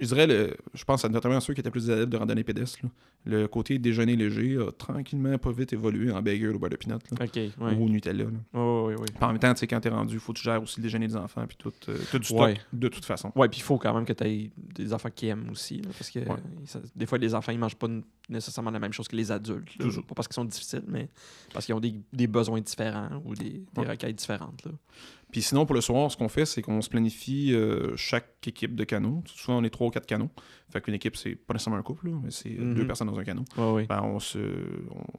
[0.00, 2.78] Je dirais, le, je pense à notamment ceux qui étaient plus adeptes de randonnée pédestre.
[2.82, 2.88] là.
[3.24, 6.96] Le côté déjeuner léger a tranquillement, pas vite évolué en bagel au beurre de pinot
[6.96, 7.52] là, OK, ouais.
[7.60, 8.24] ou au Nutella.
[8.24, 8.30] là.
[8.54, 8.88] En
[9.28, 11.06] même temps, tu sais, quand t'es rendu, il faut que tu gères aussi le déjeuner
[11.06, 11.72] des enfants, puis tout.
[11.88, 12.56] euh, t'as du stock Ouais.
[12.72, 13.30] de toute façon.
[13.36, 15.76] Ouais, puis il faut quand même que tu aies des enfants qui aiment aussi.
[15.82, 16.36] là, parce que Ouais.
[16.64, 17.88] ça- des fois, les enfants, ils mangent pas
[18.28, 19.78] nécessairement la même chose que les adultes.
[19.78, 20.04] Toujours.
[20.04, 21.08] Pas parce qu'ils sont difficiles, mais
[21.52, 24.66] parce qu'ils ont des, des besoins différents ou des, des requêtes différentes.
[25.32, 28.76] Puis sinon, pour le soir, ce qu'on fait, c'est qu'on se planifie euh, chaque équipe
[28.76, 29.24] de canaux.
[29.26, 30.30] Souvent, on est trois ou quatre canaux.
[30.70, 32.74] Fait qu'une équipe, c'est pas nécessairement un couple, là, mais c'est euh, Mhm.
[32.74, 33.44] deux personnes dans un canot.
[33.88, 34.18] Ben, on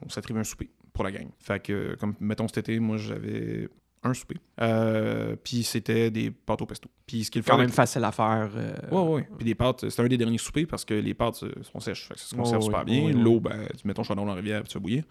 [0.10, 1.28] s'attribue un souper pour la gang.
[1.40, 3.68] Fait que, comme mettons cet été, moi, j'avais
[4.04, 4.36] un souper.
[4.62, 6.90] Euh, puis c'était des pâtes au pesto.
[7.08, 8.52] Puis ce qui est le quand même avec- facile à faire.
[8.56, 9.28] euh, Ouais, ouais.
[9.38, 12.08] Puis des pâtes, c'était un des derniers soupers parce que les pâtes sont sèches.
[12.08, 13.12] Fait que ça se conserve super bien.
[13.14, 15.04] L'eau, ben, tu mets ton chaudron dans la rivière puis tu fais bouillir.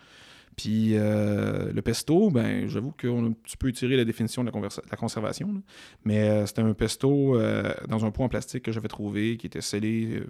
[0.57, 4.50] Puis euh, le pesto, ben, j'avoue qu'on a un petit peu étiré la définition de
[4.50, 5.53] la, conversa- de la conservation.
[5.53, 5.61] là.
[6.05, 9.46] Mais euh, c'était un pesto euh, dans un pot en plastique que j'avais trouvé qui
[9.46, 10.22] était scellé,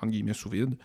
[0.00, 0.76] entre guillemets, sous vide.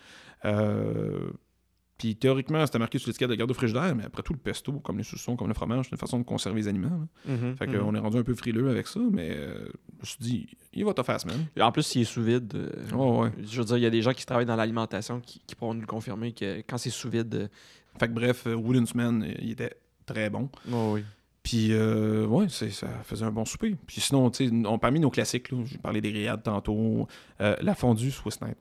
[1.97, 4.72] Puis théoriquement, c'était marqué sur l'étiquette de garde au frigidaire, mais après tout, le pesto,
[4.80, 7.08] comme les saucissons, comme le fromage, c'est une façon de conserver les aliments.
[7.28, 10.47] Mhm, Fait qu'on est rendu un peu frileux avec ça, mais je me suis dit,
[10.74, 11.45] il va te faire semaine.
[11.60, 12.52] En plus, s'il est sous vide,
[12.91, 13.30] ouais.
[13.43, 15.76] je veux dire, il y a des gens qui travaillent dans l'alimentation qui, qui pourront
[15.76, 17.49] nous le confirmer que quand c'est sous vide.
[17.96, 19.76] Euh, Fait que bref, euh, bout d'une semaine, euh, il était
[20.06, 20.50] très bon.
[20.68, 21.04] oui.
[21.44, 23.76] Puis, euh, ouais, c'est- ça faisait un bon souper.
[23.88, 27.08] Puis sinon, tu sais, on parmi nos classiques, là, j'ai parlé des grillades tantôt,
[27.42, 28.58] euh, la fondue Swiss Night,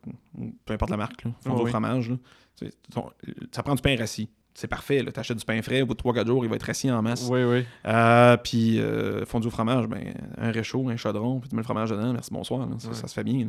[0.65, 1.71] peu importe la marque, là, fondue Ah au oui.
[1.71, 2.17] fromage, là,
[2.57, 3.11] tu ton-
[3.53, 4.31] ça prend du pain rassis.
[4.55, 6.63] C'est parfait, là, t'achètes du pain frais, au bout de 3-4 jours, il va être
[6.63, 7.29] rassis en masse.
[7.31, 7.65] Oui, oui.
[7.87, 11.65] Euh, puis, euh, fondue au fromage, ben, un réchaud, un chaudron, puis tu mets le
[11.65, 12.95] fromage dedans, merci, bonsoir, là, ça, Ouais.
[12.95, 13.49] ça se fait bien.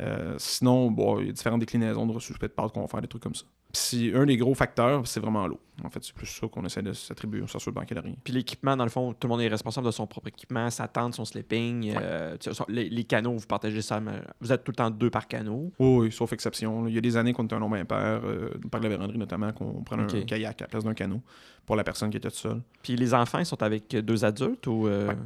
[0.00, 3.00] Euh, sinon, bon, il y a différentes déclinaisons de reçus de pâtes qu'on va faire,
[3.02, 3.44] des trucs comme ça.
[3.72, 5.60] Puis, un des gros facteurs, c'est vraiment l'eau.
[5.84, 8.14] En fait, c'est plus ça qu'on essaie de s'attribuer sur le banquet de rien.
[8.24, 10.88] Puis l'équipement, dans le fond, tout le monde est responsable de son propre équipement, sa
[10.88, 12.36] tente, son sleeping, euh,
[12.68, 14.00] les, les canaux, vous partagez ça.
[14.00, 15.70] mais Vous êtes tout le temps deux par canot.
[15.78, 16.88] Oui, oui, sauf exception.
[16.88, 19.52] Il y a des années qu'on était un nombre impair, euh, par la véranderie notamment,
[19.52, 21.20] qu'on prenait un kayak à la place d'un canot
[21.64, 22.62] pour la personne qui était toute seule.
[22.82, 24.88] Puis les enfants, ils sont avec deux adultes ou.
[24.88, 25.16] euh, Ouais.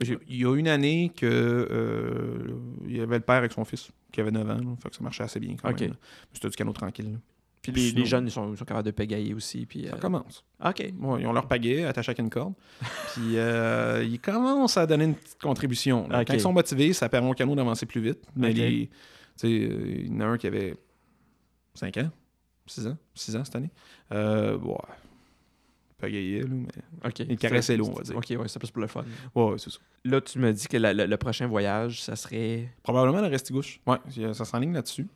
[0.00, 2.48] Il y a une année que euh,
[2.86, 4.96] il y avait le père avec son fils qui avait 9 ans, là, fait que
[4.96, 5.94] ça marchait assez bien quand même.
[6.32, 7.12] C'était du canot tranquille.
[7.12, 7.18] là.
[7.72, 9.64] Puis les, jeunes, ils sont, ils sont capables de pégayer aussi.
[9.64, 10.44] Puis, Ça euh, commence.
[10.62, 10.92] OK.
[10.92, 12.52] Bon, ils ont leur pagaie attaché avec une corde.
[13.14, 16.06] Puis euh, ils commencent à donner une petite contribution.
[16.10, 18.20] Quand ils sont motivés, ça permet au canot d'avancer plus vite.
[18.36, 18.90] Mais les-
[19.44, 20.76] euh, il y en a un qui avait
[21.74, 22.10] 5 ans,
[22.66, 23.70] 6 ans, 6 ans cette année.
[24.12, 24.58] Euh.
[25.98, 26.68] Pagayait, là, mais.
[27.28, 28.16] Il caressait l'eau, on va dire.
[28.16, 29.04] OK, ouais, c'est plus pour le fun.
[29.34, 29.78] Ouais, ouais, c'est ça.
[30.04, 32.68] Là, tu me dis que la- le, le prochain voyage, ça serait.
[32.82, 33.80] Probablement la Restigouche.
[33.86, 33.98] Ouais,
[34.34, 35.06] ça s'enligne là-dessus.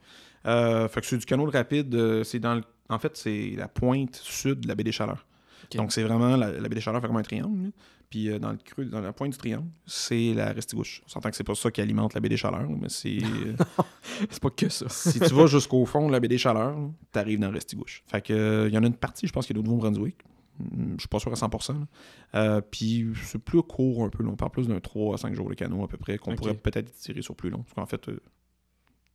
[0.47, 1.95] Euh, fait que c'est du canot rapide.
[1.95, 5.27] euh, c'est dans le- En fait, c'est la pointe sud de la baie des Chaleurs.
[5.75, 6.37] Donc, c'est vraiment.
[6.37, 7.65] La, la baie des Chaleurs fait comme un triangle.
[7.65, 7.69] là.
[8.09, 11.03] Puis, euh, dans le creux, dans la pointe du triangle, c'est la Restigouche.
[11.05, 13.19] On s'entend que c'est pas ça qui alimente la baie des Chaleurs, mais c'est.
[13.19, 13.53] euh,
[14.31, 14.89] C'est pas que ça.
[14.89, 16.79] si tu vas jusqu'au fond de la baie des Chaleurs,
[17.13, 18.03] tu arrives dans Restigouche.
[18.07, 20.17] Fait que, euh, il y en a une partie, je pense, qui est au Nouveau-Brunswick.
[20.61, 21.73] Hum, Je suis pas sûr à 100%.
[21.75, 21.87] là.
[22.35, 24.23] Euh, puis c'est plus court un peu.
[24.23, 24.31] là.
[24.33, 26.55] On parle plus d'un 3 à 5 jours de canot à peu près, qu'on pourrait
[26.55, 27.59] peut-être tirer sur plus long.
[27.63, 28.21] Parce qu'en fait, euh,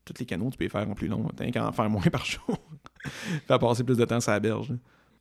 [0.05, 1.27] tous les canaux, tu peux les faire en plus long.
[1.35, 2.57] T'as qu'à en faire moins par jour.
[3.47, 4.69] Faire passer plus de temps sur la berge.
[4.71, 4.75] là.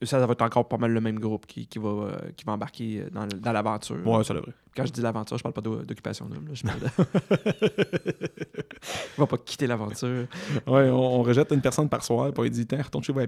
[0.05, 2.45] Ça, ça va être encore pas mal le même groupe qui, qui va, euh, qui
[2.45, 4.05] va embarquer dans, le- dans l'aventure.
[4.05, 4.53] Ouais, ça devrait.
[4.75, 6.87] Quand je dis l'aventure, je parle pas d'o- d'occupation là, Je parle de...
[9.17, 10.27] Il va pas quitter l'aventure.
[10.67, 13.21] Ouais, on, on rejette une personne par soir, puis il dit Tiens, retourne chez vous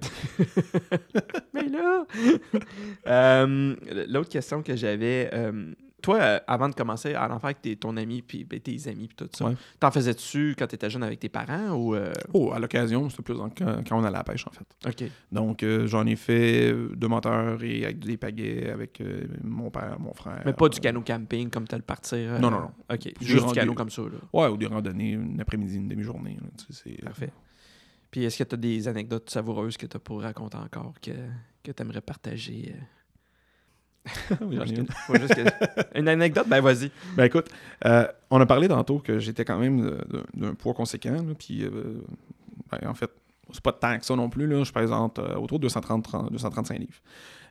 [1.85, 2.05] là!
[3.07, 3.75] Euh,
[4.09, 5.73] L'autre question que j'avais, euh,
[6.03, 8.77] toi, euh, avant de commencer à en faire avec tes- ton ami, puis ben, tes
[8.89, 9.55] amis, puis tout ça, Ouais.
[9.81, 11.97] t'en faisais-tu quand t'étais jeune avec tes parents ou.
[12.33, 14.67] Oh, à l'occasion, c'était plus dans- quand, quand on allait à la pêche, en fait.
[15.05, 15.11] Ok.
[15.33, 19.03] Donc, j'en ai fait euh, de moteur et avec des pagaies avec
[19.43, 20.43] mon père, mon frère.
[20.45, 22.19] Mais pas du canot camping comme tel partir.
[22.35, 22.71] euh, Non, non, non.
[22.93, 23.13] Ok.
[23.21, 24.09] Juste du canot comme ça, là.
[24.33, 26.39] Ouais, ou des randonnées, une après-midi, une demi-journée.
[27.03, 27.31] Parfait.
[28.11, 31.11] Puis est-ce que tu as des anecdotes savoureuses que tu pour raconter encore que,
[31.65, 32.75] que tu aimerais partager?
[32.77, 32.81] euh?
[34.43, 34.87] Oui, j'en ai une.
[34.87, 36.47] Faut juste que- Une anecdote?
[36.49, 36.91] Ben vas-y.
[37.17, 37.49] Ben écoute,
[37.87, 41.15] euh, on a parlé tantôt que j'étais quand même euh, d'un- poids conséquent.
[41.15, 41.71] là, puis, euh,
[42.71, 43.11] ben, en fait,
[43.53, 44.47] c'est pas tant que ça non plus.
[44.47, 47.01] Là, je présente euh, autour de 230, 30, 235 livres.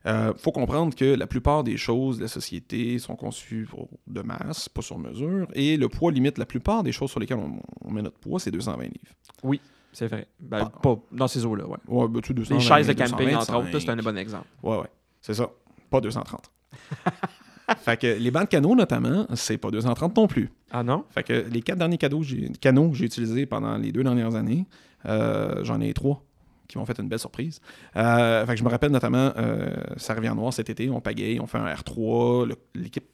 [0.05, 4.21] Il faut comprendre que la plupart des choses de la société sont conçues pour- de
[4.21, 7.61] masse, pas sur mesure, et le poids limite la plupart des choses sur lesquelles on,
[7.85, 9.15] on met notre poids, c'est 220 livres.
[9.93, 10.27] C'est vrai.
[10.39, 10.79] Ben, Ah.
[10.81, 11.77] pas dans ces eaux-là, ouais.
[11.87, 13.73] Ouais, ben, tu Les 220, chaises de camping, entre autres, 225.
[13.73, 14.47] là, c'est un bon exemple.
[14.63, 14.89] Ouais, ouais.
[15.21, 15.49] C'est ça.
[15.89, 16.51] Pas 230.
[17.77, 20.51] fait que les bancs de canaux, notamment, c'est pas 230 non plus.
[20.71, 21.05] Ah non?
[21.09, 22.21] Fait que les quatre derniers cadeaux,
[22.59, 24.65] canaux que j'ai utilisés pendant les deux dernières années,
[25.05, 26.23] euh, j'en ai trois
[26.67, 27.59] qui m'ont fait une belle surprise.
[27.95, 31.39] Euh, fait que je me rappelle notamment, euh, ça revient noir cet été, on pagaille,
[31.39, 33.05] on fait un R3, le- l'équipe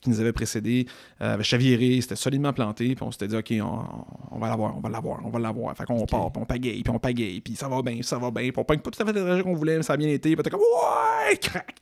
[0.00, 0.86] qui nous avait précédé
[1.20, 3.84] euh, avait chaviré, c'était solidement planté, puis on s'était dit, OK, on,
[4.30, 5.76] on va l'avoir, on va l'avoir, on va l'avoir.
[5.76, 8.30] Fait qu'on part, puis on pagaille, puis on pagaille, puis ça va bien, ça va
[8.30, 10.08] bien, puis on pogne pas tout à fait trajet qu'on voulait, mais ça a bien
[10.08, 11.74] été, puis t'es comme, ouais, crac!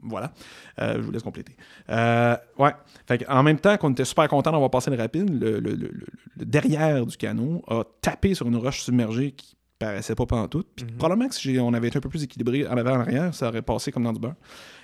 [0.00, 0.32] Voilà.
[0.80, 1.56] Euh, je vous laisse compléter.
[1.90, 2.70] Euh, ouais.
[3.08, 5.88] Fait en même temps qu'on était super content d'avoir passé le rapide, le, le- le-
[5.88, 6.06] le-
[6.36, 10.68] le derrière du canot a tapé sur une roche submergée qui paraissait pas pantoute.
[10.76, 10.92] Puis Mhm.
[10.98, 13.48] probablement que si on avait été un peu plus équilibré en avant en arrière, ça
[13.48, 14.34] aurait passé comme dans du beurre.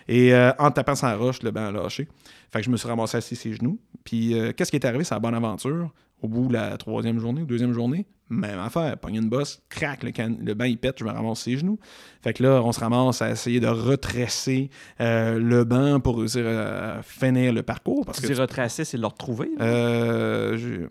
[0.08, 2.08] Et euh, en tapant la roche, le banc a lâché.
[2.52, 3.78] Fait que je me suis ramassé assis ses genoux.
[4.04, 5.04] Puis euh, qu'est-ce qui est arrivé?
[5.04, 5.92] C'est la bonne aventure.
[6.22, 8.96] Au bout de la troisième journée ou deuxième journée, même affaire.
[8.96, 11.78] Pogne une bosse, crac, le, can- le banc il pète, je me ramasse ses genoux.
[12.22, 14.70] Fait que là, on se ramasse à essayer de retresser
[15.02, 18.06] euh, le banc pour réussir à finir le parcours.
[18.06, 19.50] Parce Tu que dis retracer, c'est le retrouver.
[19.60, 20.86] euh.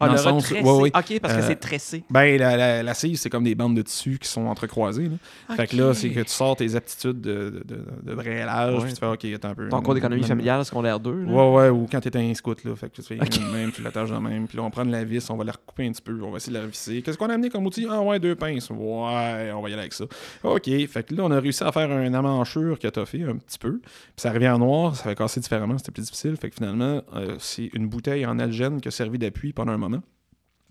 [0.00, 0.64] Ah, Dans le le sens- retressé.
[0.68, 0.88] ouais, ouais.
[0.92, 2.02] OK, parce que Euh, c'est tressé.
[2.10, 5.08] Ben, la, la, la cire, c'est comme des bandes de tissu qui sont entrecroisées.
[5.08, 5.54] là.
[5.54, 8.82] Fait que là, c'est que tu sors tes aptitudes de, de, de, Ouais.
[8.82, 9.68] puis tu fais, OK, attends un peu.
[9.68, 11.22] Ton cours d'économie familiale, secondaire 2.
[11.24, 11.32] là?
[11.32, 12.74] Ouais, ouais, ou quand t'étais un scout, là.
[12.74, 13.38] Fait que tu fais Ok.
[13.38, 14.48] de même, tu l'attaches de même.
[14.48, 16.30] Puis là, on prend de la vis, on va la recouper un petit peu, on
[16.32, 17.00] va essayer de la revisser.
[17.02, 17.86] Qu'est-ce qu'on a amené comme outil?
[17.88, 18.70] Ah ouais, deux pinces.
[18.70, 20.04] Ouais, on va y aller avec ça.
[20.42, 20.64] OK.
[20.88, 23.58] Fait que là, on a réussi à faire un amanchure qui a toffé un petit
[23.58, 23.78] peu.
[23.80, 26.36] Puis ça revient en noir, ça fait casser différemment, c'était plus difficile.
[26.36, 29.78] Fait que finalement, euh, c'est une bouteille en algène qui a servi d'appui pendant un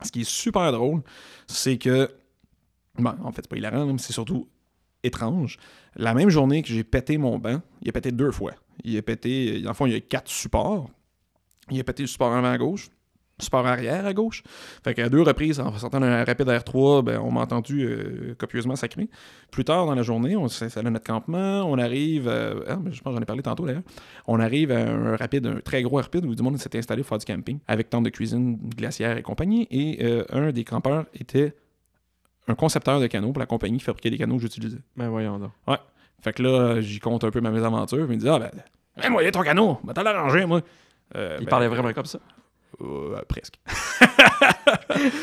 [0.01, 1.01] Ce qui est super drôle,
[1.47, 2.09] c'est que.
[2.99, 4.47] Ben, en fait, c'est pas hilarant, mais c'est surtout
[5.03, 5.57] étrange.
[5.95, 8.53] La même journée que j'ai pété mon banc, il a pété deux fois.
[8.83, 10.89] Il a pété, le fond, il y a quatre supports.
[11.69, 12.89] Il a pété le support avant à gauche,
[13.43, 14.43] support arrière à gauche.
[14.83, 18.75] Fait qu'à deux reprises, en sortant d'un rapide R3, ben, on m'a entendu euh, copieusement
[18.75, 19.09] sacrer.
[19.51, 23.01] Plus tard dans la journée, on s'installe à notre campement, on arrive, euh, ah, je
[23.01, 23.83] pense j'en ai parlé tantôt d'ailleurs,
[24.27, 27.09] on arrive à un rapide, un très gros rapide où du monde s'était installé pour
[27.09, 31.05] faire du camping, avec tente de cuisine, glacière et compagnie, et euh, un des campeurs
[31.13, 31.55] était
[32.47, 34.79] un concepteur de canaux pour la compagnie qui fabriquait les canaux que j'utilisais.
[34.97, 35.51] Ben voyons donc.
[36.23, 38.51] Fait que là, j'y compte un peu ma mésaventure, puis il me dit Ah ben,
[39.03, 40.61] hey, moi, il y a ton canot, va t'en l'arranger, moi.
[41.15, 42.19] Euh, Il ben, parlait vraiment comme ça.
[42.81, 43.55] Euh, presque.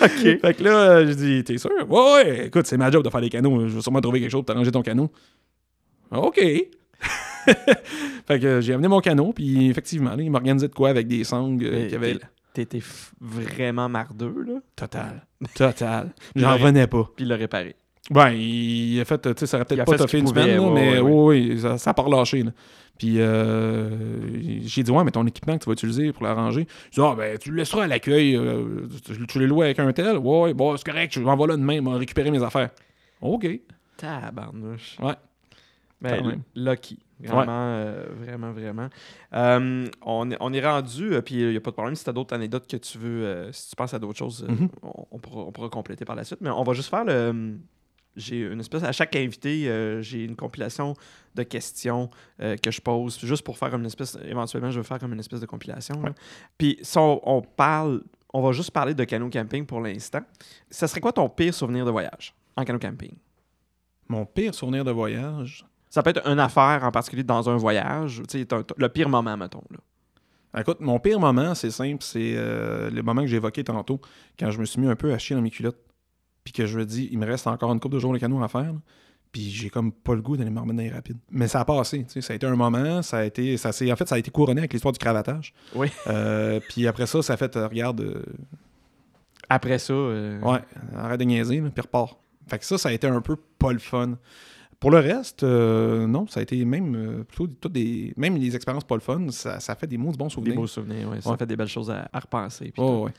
[0.02, 0.40] OK.
[0.40, 1.70] Fait que là, euh, je dis T'es sûr?
[1.88, 3.66] Ouais, ouais, écoute, c'est ma job de faire des canaux.
[3.68, 5.10] Je vais sûrement trouver quelque chose pour t'arranger ton canot.
[6.12, 6.40] OK.
[8.26, 11.24] fait que j'ai amené mon canot, puis effectivement, là, il m'organisait de quoi avec des
[11.24, 12.18] sangles euh, qu'il y avait.
[12.52, 12.82] T'étais
[13.20, 14.54] vraiment mardeux, là.
[14.74, 15.24] Total.
[15.54, 16.12] Total.
[16.34, 16.54] J'en Ouais.
[16.54, 17.08] revenais pas.
[17.14, 17.76] Puis il l'a réparé.
[18.10, 20.70] Ben, il a fait, tu sais, ça aurait peut-être pas toffé une semaine, là, ouais,
[20.74, 22.42] mais ouais, oui, oui, ça, ça a pas relâché.
[22.42, 22.50] là.
[23.00, 23.88] Puis euh,
[24.66, 27.14] j'ai dit, ouais, mais ton équipement que tu vas utiliser pour l'arranger, je dis, ah,
[27.16, 30.52] ben, tu le laisseras à l'accueil, euh, tu, tu les loues avec un tel, ouais,
[30.52, 32.68] bon, c'est correct, je m'en vais là demain, vais récupérer mes affaires.
[33.22, 33.48] OK.
[33.96, 34.98] Tabarnouche.
[35.00, 35.14] Ouais.
[36.02, 36.98] Ben, lucky.
[37.22, 38.88] Vraiment, euh, vraiment, vraiment.
[39.32, 42.04] Euh, on, est- on est rendu, euh, puis il n'y a pas de problème si
[42.04, 44.68] tu as d'autres anecdotes que tu veux, si tu penses à d'autres choses, Mhm.
[44.82, 46.40] on, on pourra, on pourra compléter par la suite.
[46.42, 47.56] Mais on va juste faire le.
[48.20, 48.82] J'ai une espèce.
[48.82, 50.94] À chaque invité, euh, j'ai une compilation
[51.34, 52.10] de questions
[52.40, 54.16] euh, que je pose, juste pour faire une espèce.
[54.24, 56.00] Éventuellement, je vais faire comme une espèce de compilation.
[56.00, 56.12] Ouais.
[56.58, 58.02] Puis si on, on parle.
[58.32, 60.20] On va juste parler de canot camping pour l'instant.
[60.70, 63.16] Ça serait quoi ton pire souvenir de voyage en canot camping?
[64.08, 65.66] Mon pire souvenir de voyage?
[65.88, 68.22] Ça peut être une affaire en particulier dans un voyage.
[68.28, 69.64] Tu sais, le pire moment, mettons.
[69.70, 69.78] Là.
[70.58, 74.00] Écoute, mon pire moment, c'est simple, c'est euh, le moment que j'ai évoqué tantôt,
[74.38, 75.78] quand je me suis mis un peu à chier dans mes culottes,
[76.44, 78.42] puis que je me dis, il me reste encore une coupe de jours de canot
[78.42, 78.72] à faire,
[79.32, 81.18] puis j'ai comme pas le goût d'aller me remettre dans les rapides.
[81.30, 84.08] Mais ça a passé, ça a été un moment, ça a été, ça en fait,
[84.08, 85.54] ça a été couronné avec l'histoire du cravatage.
[85.74, 85.88] Oui.
[86.08, 88.22] Euh, puis après ça, ça a fait, euh, regarde, euh,
[89.48, 90.60] Après ça, ouais,
[90.96, 92.16] arrête de niaiser, puis repart.
[92.48, 94.16] Fait que ça, ça a été un peu pas le fun.
[94.80, 98.14] Pour le reste, non, ça a été même plutôt toutes des.
[98.16, 100.54] Même les expériences pas le fun, ça, ça fait des mots de bons des souvenirs.
[100.56, 101.08] beaux souvenirs.
[101.10, 101.20] ouais.
[101.20, 101.36] Ça Ouais.
[101.36, 102.70] fait des belles choses à, à repenser.
[102.72, 103.12] puis ouais.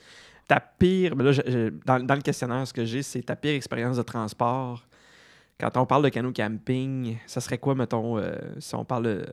[0.48, 3.54] Ta pire, ben là, je- dans, dans le questionnaire, ce que j'ai, c'est ta pire
[3.54, 4.86] expérience de transport.
[5.60, 9.26] Quand on parle de canot camping, ça serait quoi, mettons, euh, si on parle de-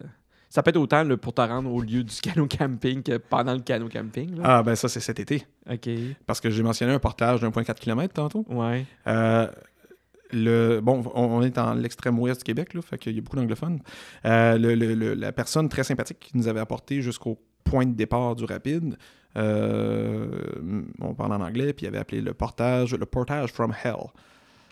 [0.49, 3.53] Ça peut être autant là, pour te rendre au lieu du canot camping que pendant
[3.53, 4.35] le canot camping.
[4.37, 4.41] Là.
[4.45, 5.45] Ah, ben ça, c'est cet été.
[5.69, 5.89] OK.
[6.25, 8.45] Parce que j'ai mentionné un portage d'1,4 km tantôt.
[8.49, 8.85] Ouais.
[9.07, 9.47] Euh,
[10.31, 13.35] le, bon, on, est dans l'extrême ouest du Québec, là, fait qu'il y a beaucoup
[13.35, 13.79] d'anglophones.
[14.25, 18.45] Euh, le- la personne très sympathique qui nous avait apporté jusqu'au point de départ du
[18.45, 18.95] rapide,
[19.35, 24.07] on parle en anglais, puis il avait appelé le portage, le portage from hell.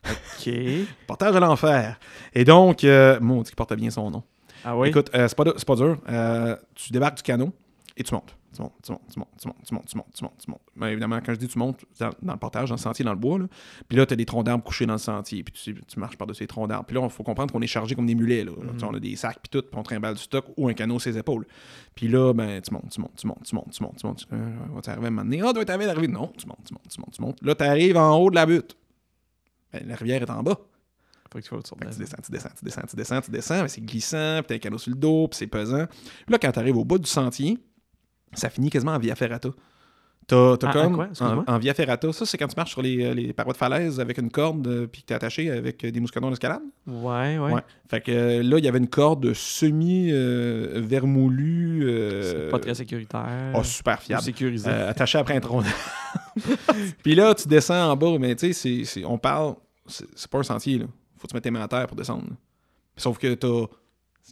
[0.06, 0.54] OK.
[1.08, 2.00] Portage à l'enfer.
[2.34, 4.24] Et donc, euh, mon dit qu'il porte bien son nom.
[4.64, 4.90] Ah oui?
[4.90, 5.98] Écoute, euh, c'est pas, pas dur.
[6.10, 7.52] Euh, tu débarques du canot
[7.96, 8.36] et tu montes.
[8.58, 10.52] Tu montes, tu montes, tu montes, tu montes, tu montes, tu montes, tu montes, tu
[10.52, 10.62] montes.
[10.76, 13.14] Mais évidemment, quand je dis tu montes, dans, dans le portage, dans le sentier, dans
[13.14, 13.46] le bois, là.
[13.88, 16.18] puis là, tu as des troncs d'arbres couchés dans le sentier, puis tu, tu marches
[16.18, 16.86] par-dessus les troncs d'arbres.
[16.86, 18.44] Puis là, il faut comprendre qu'on est chargé comme des mulets.
[18.44, 18.54] Là.
[18.78, 20.98] Tu On a des sacs, puis tout, puis on trimballe du stock ou un canot
[20.98, 21.46] sur ses épaules.
[21.94, 24.18] Puis là, ben, tu montes, tu montes, tu montes, tu montes, tu montes, tu montes.
[24.18, 25.42] Tu, euh, arriver à un moment donné?
[25.44, 26.08] Ah, doit t'arriver d'arriver.
[26.08, 27.38] Non, tu montes, tu montes, tu montes, tu montes.
[27.44, 28.76] Là, tu arrives en haut de la butte.
[29.72, 30.58] Ben, la rivière est en bas.
[31.32, 33.82] Faut que tu tu descends, tu descends, tu descends, tu descends, tu descends, mais c'est
[33.82, 35.86] glissant, puis t'as un canot sur le dos, puis c'est pesant.
[35.88, 37.58] Puis là, quand t'arrives au bout du sentier,
[38.34, 39.50] ça finit quasiment en via ferrata.
[40.28, 40.96] T'as t'as Ah, comme.
[40.96, 41.08] quoi?
[41.48, 44.02] en, via ferrata, ça, c'est quand tu marches sur les, euh, les parois de falaise
[44.02, 46.60] avec une corde, euh, puis que t'es attaché avec euh, des mousquetons d'escalade.
[46.86, 47.54] Ouais, ouais.
[47.54, 47.62] Ouais.
[47.90, 52.24] Fait que euh, là, il y avait une corde semi-vermoulue.
[52.24, 53.54] C'est pas très sécuritaire.
[53.56, 54.24] Oh, super fiable.
[54.24, 54.70] sécurisé.
[54.70, 55.64] Euh, attaché après un tronc.
[57.04, 59.56] Puis là, tu descends en bas, mais tu sais, c'est- c'est- on parle,
[59.86, 60.86] c'est c'est pas un sentier, là.
[61.18, 62.26] Faut que tu mettes tes mains à terre pour descendre.
[62.30, 62.36] là.
[62.98, 63.66] Sauf que t'as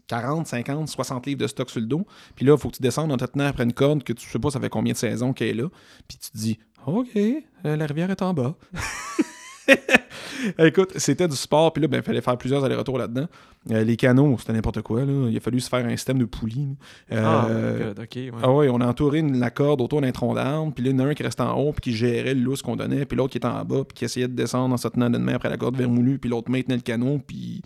[0.08, 2.06] 40, 50, 60 livres de stock sur le dos.
[2.36, 4.40] Puis là, faut que tu descendes en te tenant après une corde que tu sais
[4.40, 5.70] pas ça fait combien de saisons qu'elle est là.
[6.08, 8.56] Puis tu te dis, OK, euh, la rivière est en bas.
[10.60, 13.26] Écoute, c'était du sport, puis là, ben, il fallait faire plusieurs allers-retours là-dedans.
[13.72, 15.04] Euh, les canaux, c'était n'importe quoi.
[15.04, 15.28] Là.
[15.30, 16.76] Il a fallu se faire un système de poulies.
[17.10, 18.32] Ah, Euh, good, ok, ouais.
[18.44, 20.98] ah ouais, on a entouré une- la corde autour d'un tronc d'arbre, puis là, il
[20.98, 23.06] y en a un qui restait en haut, puis qui gérait le lousse qu'on donnait,
[23.06, 25.24] puis l'autre qui était en bas, puis qui essayait de descendre en se tenant d'une
[25.24, 27.62] main après la corde vermoulue, puis l'autre maintenait le canot, puis.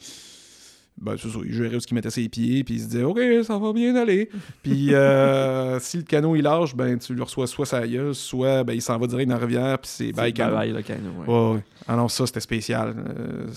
[1.02, 3.04] Ben, c'est ça, il gérait où ce qu'il mettait ses pieds, puis il se disait,
[3.04, 4.30] OK, ça va bien aller.
[4.64, 8.64] Puis euh, si le canot il lâche, ben, tu lui reçois soit sa gueule, soit
[8.64, 10.58] ben, il s'en va direct dans la rivière, puis c'est bye canot.
[10.58, 11.64] bye-bye, le canot, ouais.
[11.88, 12.96] Ah non, ça, c'était spécial.
[12.98, 13.48] Euh,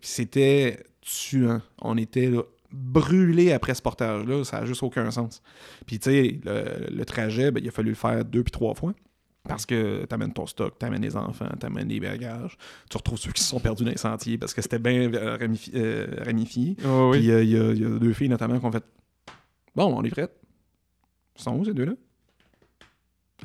[0.00, 1.60] c'était tuant.
[1.80, 2.42] On était là,
[2.72, 4.44] brûlés après ce portage-là.
[4.44, 5.42] Ça n'a juste aucun sens.
[5.86, 8.74] Puis, tu sais, le, le trajet, ben, il a fallu le faire deux puis trois
[8.74, 8.92] fois.
[9.48, 12.56] Parce que t'amènes ton stock, t'amènes les enfants, t'amènes les bagages.
[12.88, 15.36] Tu retrouves ceux qui se sont perdus dans les sentiers parce que c'était bien euh,
[15.36, 16.76] ramifi- euh, ramifié.
[16.84, 17.18] Oui.
[17.18, 18.84] Puis, euh, il y, a- il y a deux filles notamment qui ont fait
[19.74, 20.32] Bon, on est prêtes.
[21.36, 21.92] Ils sont où ces deux-là?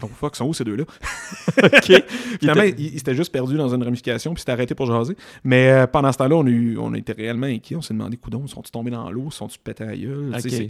[0.03, 0.83] Oh fuck, ils sont où ces deux-là?
[1.63, 2.03] Ok.
[2.39, 5.17] Finalement, il, il s'était juste perdu dans une ramification puis s'était arrêté pour jaser.
[5.43, 7.75] Mais euh, pendant ce temps-là, on, a eu- on était réellement inquiets.
[7.75, 9.31] On s'est demandé, coudons, sont-ils tombés dans l'eau?
[9.31, 10.31] Sont-ils pétés à la gueule?
[10.35, 10.53] Tu sais, Ok.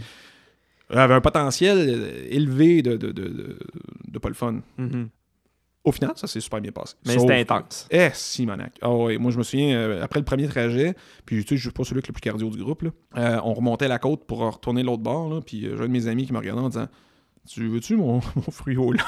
[0.90, 3.58] Il avait un potentiel euh, élevé de, de, de, de,
[4.08, 4.60] de pas le fun.
[4.78, 5.08] Mhm.
[5.88, 6.94] Au final, ça s'est super bien passé.
[7.06, 7.86] Mais Sauf- c'était intense.
[7.90, 8.72] Eh, Simonac.
[8.82, 10.94] Ah ouais, moi je me souviens, euh, après le premier trajet,
[11.24, 12.90] puis tu sais, je suis pas celui qui est le plus cardio du groupe, là,
[13.16, 15.92] euh, on remontait la côte pour retourner l'autre bord, là, puis euh, j'ai un de
[15.92, 16.88] mes amis qui me regardait en disant
[17.48, 19.00] Tu veux-tu mon, mon fruit au lait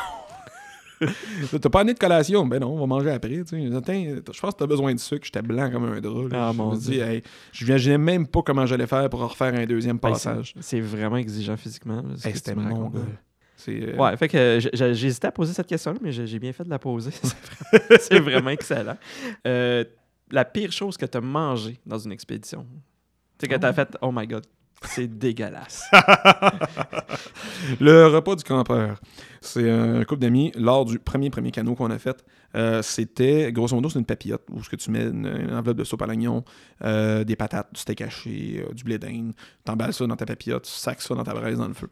[1.60, 2.44] T'as pas amené de collation?
[2.46, 3.30] Ben non, on va manger après.
[3.42, 3.74] tu sais.
[3.74, 5.24] Attends, je pense que t'as besoin de sucre.
[5.24, 6.28] J'étais blanc comme un drap.
[6.30, 6.48] là.
[6.48, 9.98] Ah, je me dis, hey, je même pas comment j'allais faire pour refaire un deuxième
[9.98, 10.52] passage.
[10.56, 12.02] c'est- C'est vraiment exigeant physiquement.
[12.22, 13.00] Hey, C'était mon gars.
[13.68, 16.70] Euh, Ouais, fait que euh, j'hésitais à poser cette question-là, mais j'ai bien fait de
[16.70, 17.10] la poser.
[18.00, 18.96] C'est vraiment- excellent.
[19.46, 19.84] Euh,
[20.30, 22.64] la pire chose que tu as mangé dans une expédition?
[23.38, 23.72] Tu sais, que tu as Oh.
[23.72, 24.44] fait, oh my god,
[24.86, 25.84] c'est dégueulasse.
[27.80, 28.98] Le repas du campeur.
[29.42, 32.24] C'est un couple d'amis lors du premier premier canot qu'on a fait.
[32.56, 35.84] euh, c'était, grosso modo, c'est une papillote où ce que tu mets une, enveloppe de
[35.84, 36.44] soupe à l'oignon,
[36.82, 39.32] euh, des patates, du steak haché, euh, du blé d'Inde.
[39.64, 41.88] T'emballes ça dans ta papillote, tu sacs ça dans ta braise dans le feu.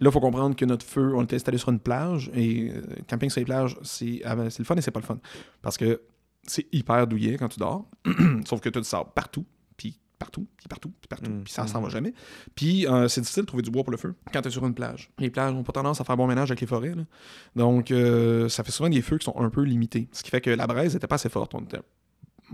[0.00, 2.72] Là, il faut comprendre que notre feu, on était installé sur une plage et
[3.08, 5.18] camping sur les plages, c'est ah ben, c'est le fun et c'est pas le fun.
[5.62, 6.00] Parce que
[6.44, 7.88] c'est hyper douillet quand tu dors.
[8.44, 9.46] Sauf que tu as partout,
[10.22, 11.84] partout, puis partout, puis partout, Mm, puis ça s'en mm.
[11.84, 12.14] va jamais.
[12.54, 14.64] Puis euh, c'est difficile de trouver du bois pour le feu quand tu es sur
[14.66, 15.10] une plage.
[15.18, 16.94] Les plages n'ont pas tendance à faire bon ménage avec les forêts.
[16.94, 17.02] là.
[17.56, 20.08] Donc, euh, ça fait souvent des feux qui sont un peu limités.
[20.12, 21.54] Ce qui fait que la braise n'était pas assez forte.
[21.54, 21.80] On, était-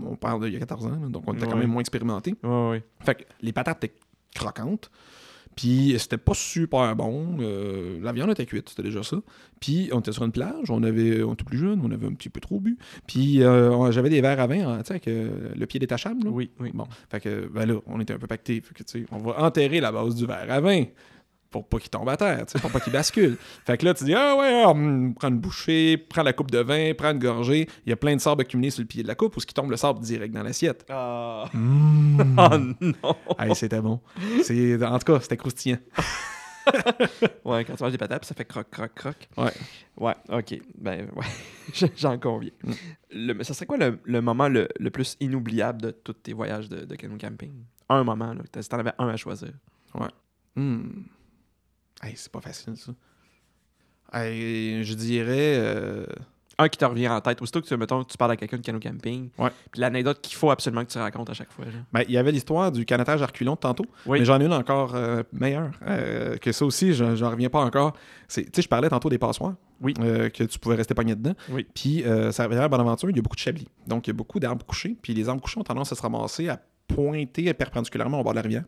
[0.03, 2.35] on parle d'il y a 14 ans, là, donc on était quand même moins expérimenté.
[2.43, 2.83] Ouais, ouais.
[3.01, 3.95] Fait que les patates étaient
[4.33, 4.89] croquantes.
[5.59, 7.35] Puis c'était pas super bon.
[7.41, 9.17] Euh, la viande était cuite, c'était déjà ça.
[9.59, 12.13] Puis on était sur une plage, on avait, on était plus jeune, on avait un
[12.13, 12.77] petit peu trop bu.
[13.07, 16.23] Puis euh, j'avais des verres à vin, hein, tu sais, avec euh, le pied détachable.
[16.23, 16.29] là.
[16.31, 16.71] Oui, oui.
[16.73, 18.61] Bon, fait que, ben là, on était un peu pacté.
[18.61, 20.85] Fait que, on va enterrer la base du verre à vin
[21.51, 23.37] pour pas qu'il tombe à terre, tu sais, pour pas qu'il bascule.
[23.65, 26.51] fait que là, tu dis, ah ouais, ah, hum, prends une bouchée, prends la coupe
[26.51, 27.67] de vin, prends une gorgée.
[27.85, 29.45] Il y a plein de sable accumulé sur le pied de la coupe ou ce
[29.45, 30.85] qui tombe le sable direct dans l'assiette.
[30.89, 32.35] Ah Mmh.
[32.37, 33.15] Oh non!
[33.39, 33.99] Hey, c'était bon.
[34.43, 35.77] C'est, en tout cas, c'était croustillant.
[37.45, 39.15] Ouais, quand tu manges des patates, ça fait croc, croc, croc.
[39.37, 39.51] Ouais.
[39.97, 40.59] Ouais, ok.
[40.77, 42.51] Ben, ouais, j'en conviens.
[42.63, 42.71] Mm.
[43.11, 46.33] Le, mais ça serait quoi le, le moment le, le plus inoubliable de tous tes
[46.33, 47.53] voyages de, de canoë camping?
[47.89, 48.41] Un moment, là.
[48.51, 49.49] t'as- Si t'en avais un à choisir.
[50.55, 50.89] Hmm.
[52.01, 52.91] Hey, c'est pas facile, ça.
[54.13, 55.55] Hey, je dirais.
[55.57, 56.05] euh,
[56.61, 57.41] Un qui te revient en tête.
[57.41, 59.49] Aussitôt que tu, mettons, tu parles à quelqu'un de canoë camping, Ouais.
[59.71, 61.63] puis l'anecdote qu'il faut absolument que tu racontes à chaque fois.
[61.93, 63.85] ben, il y avait l'histoire du canotage à reculons de tantôt.
[64.05, 64.19] Oui.
[64.19, 65.71] Mais j'en ai une encore euh, meilleure.
[65.87, 67.93] euh, que ça aussi, je- j'en reviens pas encore.
[68.27, 69.55] Tu sais, je parlais tantôt des passoires.
[69.79, 69.93] Oui.
[70.01, 71.33] euh, que tu pouvais rester pogné dedans.
[71.49, 71.65] Oui.
[71.73, 73.69] Puis, euh, ça à Bonaventure, il y a beaucoup de chablis.
[73.87, 74.97] Donc, il y a beaucoup d'arbres couchés.
[75.01, 76.59] Puis, les arbres couchés ont tendance à se ramasser, à
[76.89, 78.63] pointer perpendiculairement au bord de la rivière.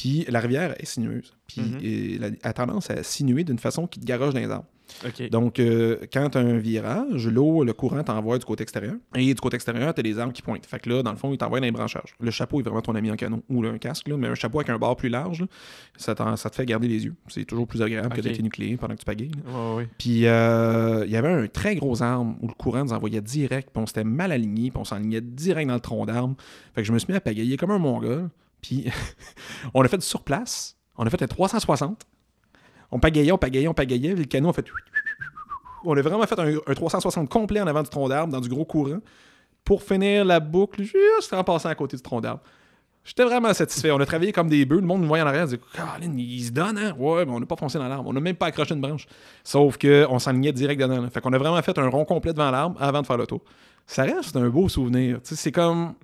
[0.00, 1.34] Puis, la rivière est sinueuse.
[1.46, 2.20] Puis, Mhm.
[2.22, 4.64] elle a tendance à sinuer d'une façon qui te garoche dans les arbres.
[5.30, 8.94] Donc, euh, quand tu as un virage, l'eau, le courant t'envoie du côté extérieur.
[9.14, 10.64] Et du côté extérieur, tu as des arbres qui pointent.
[10.66, 12.14] Fait que là, dans le fond, il t'envoie dans les branchages.
[12.18, 13.42] Le chapeau est vraiment ton ami en canon.
[13.50, 15.46] Ou là, un casque, là, mais un chapeau avec un bord plus large, là,
[15.96, 17.14] ça, te fait garder les yeux.
[17.28, 18.24] C'est toujours plus agréable que Ok.
[18.26, 19.30] d'être nucléaire pendant que tu pagayes.
[19.98, 23.68] Puis, euh, il y avait un très gros arbre où le courant nous envoyait direct,
[23.72, 26.34] puis on s'était mal aligné, puis on s'enlignait direct dans le tronc d'arbre.
[26.74, 28.28] Fait que je me suis mis à pagayer comme un mongol.
[28.60, 28.90] Puis,
[29.74, 30.76] on a fait du surplace.
[30.96, 32.06] On a fait un 360.
[32.90, 34.14] On pagayait, on pagayait, on pagayait.
[34.14, 34.66] Le canot a fait.
[35.82, 38.50] On a vraiment fait un, un 360 complet en avant du tronc d'arbre, dans du
[38.50, 38.98] gros courant,
[39.64, 42.42] pour finir la boucle juste en passant à côté du tronc d'arbre.
[43.02, 43.90] J'étais vraiment satisfait.
[43.90, 44.80] On a travaillé comme des bœufs.
[44.80, 45.46] Le monde nous voyait en arrière.
[45.46, 46.94] Dit Colin, il se donne, hein?
[46.98, 48.08] Ouais, mais on n'a pas foncé dans l'arbre.
[48.08, 49.06] On n'a même pas accroché une branche.
[49.42, 51.00] Sauf qu'on s'enlignait direct dedans.
[51.00, 51.08] là.
[51.08, 53.40] Fait qu'on a vraiment fait un rond complet devant l'arbre avant de faire le tour.
[53.86, 55.18] Ça reste un beau souvenir.
[55.22, 55.94] C'est comme.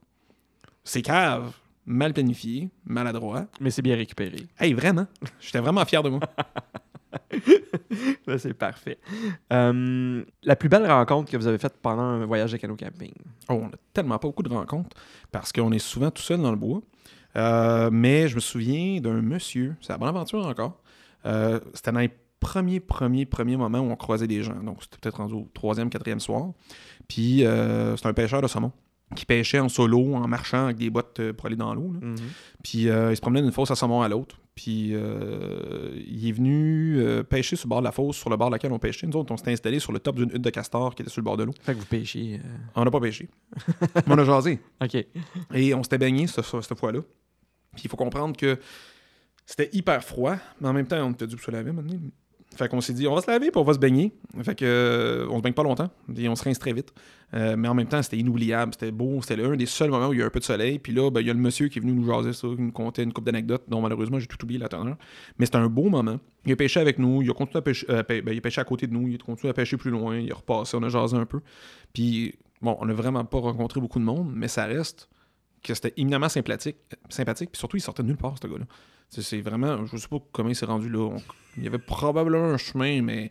[0.85, 1.53] C'est cave,
[1.86, 3.46] mal planifié, maladroit.
[3.60, 4.48] Mais c'est bien récupéré.
[4.58, 5.06] Hey, vraiment.
[5.40, 6.20] J'étais vraiment fier de moi.
[8.38, 8.98] C'est parfait.
[9.52, 13.12] Euh, la plus belle rencontre que vous avez faite pendant un voyage de canot camping?
[13.48, 14.96] Oh, on a tellement pas beaucoup de rencontres
[15.32, 16.80] parce qu'on est souvent tout seul dans le bois.
[17.36, 20.80] Euh, mais je me souviens d'un monsieur, c'est la bonne aventure encore.
[21.26, 22.10] Euh, c'était dans les
[22.40, 24.62] premiers, premiers, premiers moments où on croisait des gens.
[24.62, 26.52] Donc, c'était peut-être rendu au troisième, quatrième soir.
[27.08, 28.72] Puis, euh, c'est un pêcheur de saumon
[29.15, 31.95] qui pêchait en solo, en marchant avec des bottes euh, pour aller dans l'eau.
[32.01, 32.16] Mhm.
[32.65, 34.39] Puis euh, il se promenait d'une fosse à saumon à l'autre.
[34.57, 38.37] Puis euh, il est venu euh, pêcher sur le bord de la fosse, sur le
[38.37, 39.07] bord de laquelle on pêchait.
[39.07, 41.20] Nous autres, on s'était installé sur le top d'une hutte de castor qui était sur
[41.20, 41.53] le bord de l'eau.
[41.61, 42.41] Fait que vous pêchiez.
[42.74, 43.28] On n'a pas pêché.
[43.95, 44.59] Mais on a jasé.
[44.83, 44.97] OK.
[45.55, 47.01] Et on s'était baigné ce- ce- cette fois-là.
[47.74, 48.59] Puis il faut comprendre que
[49.45, 51.95] c'était hyper froid, mais en même temps, on était dû pour se laver maintenant.
[52.57, 54.12] Fait qu'on s'est dit, on va se laver puis on va se baigner.
[54.43, 56.93] Fait que euh, on se baigne pas longtemps et on se rince très vite.
[57.35, 59.20] Euh, mais en même temps, c'était inoubliable, c'était beau.
[59.23, 60.78] C'était un des seuls moments où il y a un peu de soleil.
[60.78, 62.62] Puis là, ben, il y a le monsieur qui est venu nous jaser ça, qui
[62.62, 64.97] nous contait une couple d'anecdotes dont malheureusement j'ai tout oublié la teneur.
[65.39, 66.19] Mais c'était un beau moment.
[66.45, 68.93] Il a pêché avec nous, il a continué à pêcher, euh, ben, à côté de
[68.93, 71.27] nous, il a continué à pêcher plus loin, il a repassé, on a jasé un
[71.27, 71.41] peu.
[71.93, 75.09] Puis bon, on n'a vraiment pas rencontré beaucoup de monde, mais ça reste
[75.62, 76.77] que c'était éminemment sympathique,
[77.09, 77.51] sympathique.
[77.51, 78.65] Puis surtout, il sortait de nulle part, ce gars-là.
[79.09, 80.99] C'est- vraiment, je sais pas comment il s'est rendu là.
[81.01, 81.23] On-
[81.57, 83.31] il y avait probablement un chemin, mais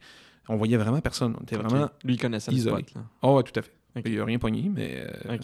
[0.49, 1.35] on voyait vraiment personne.
[1.39, 1.89] On était vraiment.
[2.03, 2.83] Lui, il connaissait le isolé.
[2.83, 2.95] spot.
[2.95, 3.01] Là.
[3.21, 3.71] Oh, ouais, tout à fait.
[4.05, 5.37] Il n'y a rien pogné, mais euh,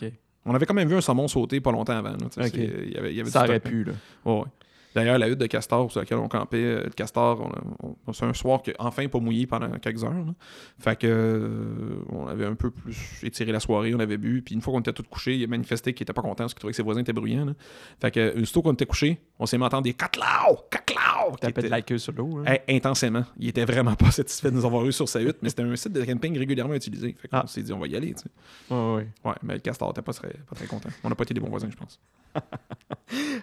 [0.45, 2.09] on avait quand même vu un saumon sauter pas longtemps avant.
[2.11, 3.93] là, il y avait, il y avait Ça aurait stock, pu, là.
[4.25, 4.45] Ouais, ouais.
[4.93, 8.13] D'ailleurs, la hutte de castor sur laquelle on campait, euh, de castor, on a- on-
[8.13, 10.11] c'est un soir qui a enfin pas mouillé pendant quelques heures.
[10.13, 10.33] là.
[10.79, 14.55] Fait que euh, on avait un peu plus étiré la soirée, on avait bu, puis
[14.55, 16.59] une fois qu'on était tous couchés, il a manifesté qu'il était pas content parce qu'il
[16.59, 17.45] trouvait que ses voisins étaient bruyants.
[17.45, 17.53] là.
[18.01, 21.61] Fait que euh, aussitôt qu'on était couchés, on s'est mis entendre des caclao, qui Tapait
[21.61, 22.39] de la queue sur l'eau.
[22.39, 22.43] hein.
[22.67, 23.23] Hey, intensément.
[23.37, 25.75] Il était vraiment pas satisfait de nous avoir eu sur sa hutte, mais c'était un
[25.75, 27.15] site de camping régulièrement utilisé.
[27.19, 27.47] Fait qu'on Ah.
[27.47, 28.13] s'est dit, on va y aller.
[28.13, 28.73] tu sais.
[28.75, 29.07] Ouais, ouais.
[29.23, 30.89] Ouais, mais le castor était pas pas très content.
[31.03, 31.99] On n'a pas été des bons voisins, je pense.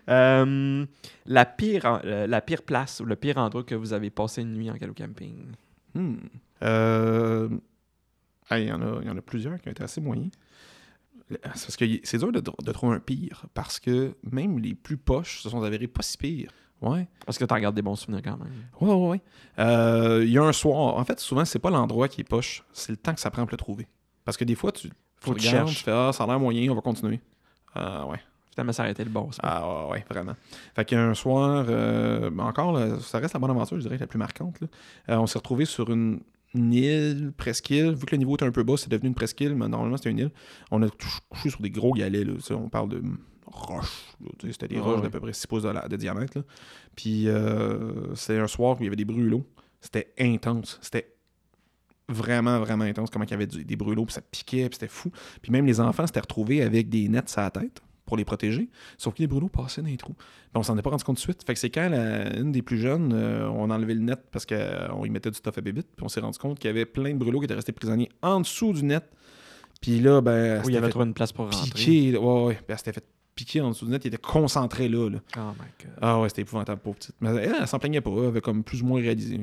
[0.09, 0.87] Euh,
[1.27, 4.55] la, pire, euh, la pire place ou le pire endroit que vous avez passé une
[4.55, 5.53] nuit en canot camping?
[5.95, 6.17] Hmm.
[6.63, 7.51] Euh,
[8.51, 10.31] hey, Il y, en a- il y en a plusieurs qui ont été assez moyens.
[11.43, 15.43] Parce que c'est dur de, de trouver un pire, parce que même les plus poches
[15.43, 16.51] se sont avérés pas si pires.
[16.81, 17.07] Ouais.
[17.27, 18.53] Parce que t'en gardes des bons souvenirs quand même.
[18.81, 19.21] Ouais, ouais, ouais.
[19.59, 20.97] Euh, Il y a un soir.
[20.97, 23.43] En fait, souvent, c'est pas l'endroit qui est poche, c'est le temps que ça prend
[23.43, 23.87] pour le trouver.
[24.25, 24.89] Parce que des fois, tu,
[25.19, 27.21] Faut tu tu regardes, tu fais Ah, ça a l'air moyen, on va continuer.
[27.77, 28.21] Ouais.
[28.59, 29.31] Finalement, ça été le bon.
[29.45, 30.35] Ah ouais, ouais, vraiment.
[30.75, 33.77] Fait qu'il y a un soir, euh, ben encore, là, ça reste la bonne aventure,
[33.77, 34.59] je dirais, la plus marquante.
[35.09, 36.19] Euh, on s'est retrouvé sur une,
[36.55, 37.93] une île, presqu'île.
[37.95, 40.11] Vu que le niveau était un peu bas, c'est devenu une presqu'île, mais normalement c'était
[40.11, 40.31] une île.
[40.73, 40.89] On a
[41.31, 42.33] couché sur des gros galets, là.
[42.57, 43.01] On parle de
[43.47, 44.09] roches.
[44.43, 46.37] C'était des Ah roches d'à peu près 6 pouces de, la- de diamètre.
[46.37, 46.43] là.
[46.97, 49.47] Puis euh, c'était un soir où il y avait des brûlots.
[49.81, 50.81] C'était intense.
[50.83, 51.15] C'était
[52.09, 53.11] vraiment, vraiment intense.
[53.11, 55.11] Comment il y avait du- des brûlots, puis ça piquait, puis c'était fou.
[55.43, 58.69] Puis même les enfants s'étaient retrouvés avec des nets sur la tête pour les protéger.
[58.97, 60.15] Sauf que les brûlots passaient dans les trous.
[60.15, 60.25] Puis
[60.55, 61.45] on s'en est pas rendu compte de suite.
[61.47, 64.21] Fait que c'est quand la- une des plus jeunes, euh, on a enlevé le net
[64.33, 65.87] parce qu'on y mettait du stuff à bébite.
[65.95, 68.09] Puis on s'est rendu compte qu'il y avait plein de brûlots qui étaient restés prisonniers
[68.23, 69.05] en dessous du net.
[69.81, 70.63] Puis là, ben.
[70.65, 71.71] Où il y avait trouvé une place pour rentrer.
[71.71, 72.17] piquer.
[72.17, 72.55] Ouais, ouais.
[72.55, 73.05] Puis elle s'était fait
[73.39, 74.05] piquer en dessous du net.
[74.05, 75.09] Il était concentré là.
[75.09, 75.19] là.
[75.37, 75.93] Oh my god.
[76.03, 77.15] Ah ouais, c'était épouvantable, pauvre petite.
[77.21, 78.11] Mais elle, elle s'en plaignait pas.
[78.19, 79.39] Elle avait comme plus ou moins réalisé.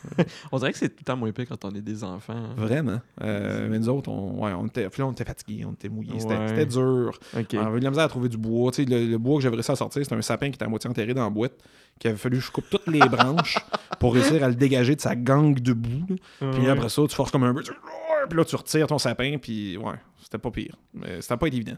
[0.52, 2.32] On dirait que c'est tout le temps moins pire quand on est des enfants.
[2.34, 2.54] hein.
[2.56, 3.00] Vraiment.
[3.22, 6.18] Euh, mais nous autres, on, ouais, on, était, là, on était fatigués, on était mouillés.
[6.20, 6.48] C'était Ouais.
[6.48, 7.18] c'était dur.
[7.34, 8.72] On avait de la misère à trouver du bois.
[8.72, 10.64] Tu sais, le, le bois que j'avais réussi à sortir, c'était un sapin qui était
[10.64, 11.52] à moitié enterré dans la boîte,
[11.98, 13.58] qu'il avait fallu que je coupe toutes les branches
[14.00, 16.06] pour réussir à le dégager de sa gangue de boue.
[16.40, 16.50] là.
[16.52, 17.62] Puis après ça, tu forces comme un peu.
[17.62, 20.76] Puis là, tu retires ton sapin, puis ouais, c'était pas pire.
[20.94, 21.76] Mais c'était pas évident.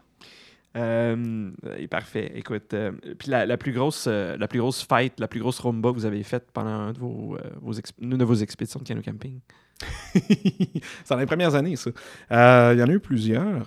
[0.76, 1.50] Euh,
[1.90, 2.32] parfait.
[2.34, 5.58] Écoute, euh, puis la, la plus grosse, euh, la plus grosse fête, la plus grosse
[5.60, 8.80] rumba que vous avez faite pendant un de vos, euh, vos une de vos expéditions
[8.80, 9.40] de canot camping.
[10.14, 11.90] c'est dans les premières années, ça.
[12.74, 13.66] Il y en a eu plusieurs.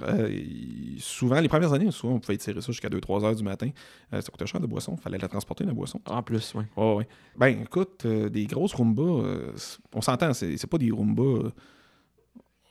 [0.98, 3.69] Souvent, les premières années, souvent, on pouvait tirer ça jusqu'à 2-3 heures du matin.
[4.11, 4.95] Ça coûtait cher de boisson.
[4.98, 6.02] Il fallait la transporter, la boisson.
[6.07, 6.64] En plus, oui.
[6.76, 7.07] Ouais.
[7.38, 8.73] Ben, écoute, des grosses
[9.56, 11.49] c- on s'entend, c'est c'est pas des Roomba.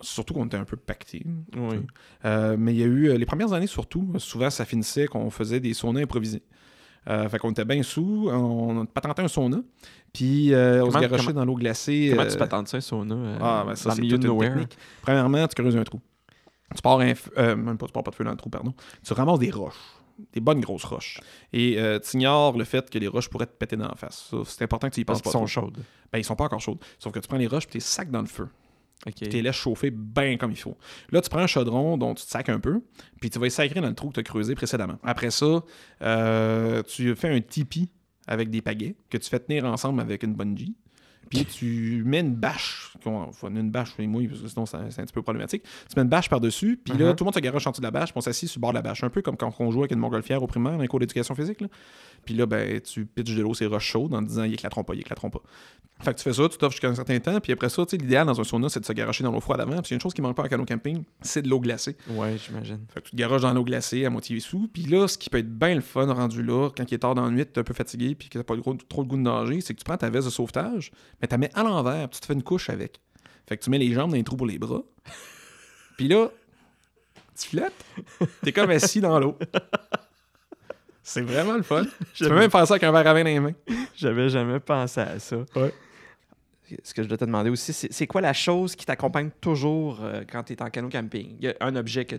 [0.00, 1.24] Surtout qu'on était un peu pactés.
[1.56, 1.76] Oui.
[2.24, 5.30] Euh, mais il y a eu, euh, les premières années surtout, souvent ça finissait qu'on
[5.30, 6.42] faisait des saunas improvisés.
[7.08, 9.58] Euh, fait qu'on était bien sous, on patentait un sauna,
[10.12, 12.12] puis euh, on se garochait comment- dans l'eau glacée.
[12.14, 14.76] Comment tu patentes ça, un sauna, ah, ben ça, c'est toute une technique.
[15.02, 16.00] Premièrement, tu creuses un trou.
[16.76, 18.74] Tu pars un même pas, tu pars pas de feu dans le trou, pardon.
[19.02, 19.74] Tu ramasses des roches,
[20.34, 21.20] des bonnes grosses roches.
[21.54, 24.30] Et euh, tu ignores le fait que les roches pourraient te péter dans la face.
[24.44, 25.30] C'est important que tu y penses pas.
[25.30, 25.46] sont trop.
[25.46, 25.78] chaudes.
[26.12, 26.78] Ben, ils sont pas encore chaudes.
[26.98, 28.48] Sauf que tu prends les roches, puis tu les sacs dans le feu.
[29.06, 29.14] OK.
[29.14, 30.76] Puis tu les laisses chauffer bien comme il faut.
[31.10, 32.82] Là, tu prends un chaudron dont tu te sacs un peu,
[33.20, 34.98] puis tu vas y sacrer dans le trou que tu as creusé précédemment.
[35.02, 35.62] Après ça,
[36.02, 37.90] euh, tu fais un tipi
[38.26, 40.74] avec des pagaies que tu fais tenir ensemble avec une bungee.
[41.30, 42.92] Puis tu mets une bâche.
[43.04, 45.62] Enfin, une bâche, les mouilles, parce que sinon c'est un petit peu problématique.
[45.62, 47.16] Tu mets une bâche par-dessus, puis là, Mhm.
[47.16, 48.62] tout le monde se garoche en dessous de la bâche, puis on s'assied sur le
[48.62, 49.02] bord de la bâche.
[49.04, 51.34] Un peu comme quand on jouait avec une montgolfière au primaire, dans les cours d'éducation
[51.34, 51.60] physique.
[51.60, 51.68] Là.
[52.24, 54.94] Puis là, ben, tu pitches de l'eau, c'est roches chaudes en disant ils éclateront pas,
[54.94, 55.40] ils éclateront pas.
[56.00, 57.90] Fait que tu fais ça, tu t'offres jusqu'à un certain temps, puis après ça, tu
[57.90, 59.80] sais, l'idéal dans un sauna, c'est de se garocher dans l'eau froide avant.
[59.82, 61.58] Puis il y a une chose qui manque pas en canot camping, c'est de l'eau
[61.60, 61.96] glacée.
[62.10, 62.80] Ouais, j'imagine.
[62.92, 64.68] Fait que tu te garoches dans l'eau glacée à moitié sous.
[64.72, 67.14] Puis là, ce qui peut être bien le fun rendu là, quand il est tard
[67.14, 68.54] dans la nuit, t'es un peu fatigué, puis que t'as pas
[68.88, 71.32] trop le goût de nager, c'est que tu prends ta veste de sauvetage, mais tu
[71.32, 73.00] la mets à l'envers, tu te fais une couche avec.
[73.48, 74.82] Fait que tu mets les jambes dans les trous pour les bras.
[75.96, 76.30] Puis là,
[77.40, 77.72] tu flottes.
[78.42, 79.36] T'es comme assis dans l'eau.
[81.02, 81.84] C'est vraiment le fun.
[82.14, 83.54] Tu peux même faire ça avec un verre à vin dans les mains.
[83.96, 85.38] J'avais jamais pensé à ça.
[85.56, 85.72] Ouais.
[86.84, 90.22] Ce que je dois te demander aussi, c'est quoi la chose qui t'accompagne toujours euh,
[90.30, 91.36] quand tu es en canot camping?
[91.40, 92.16] Il y a un objet que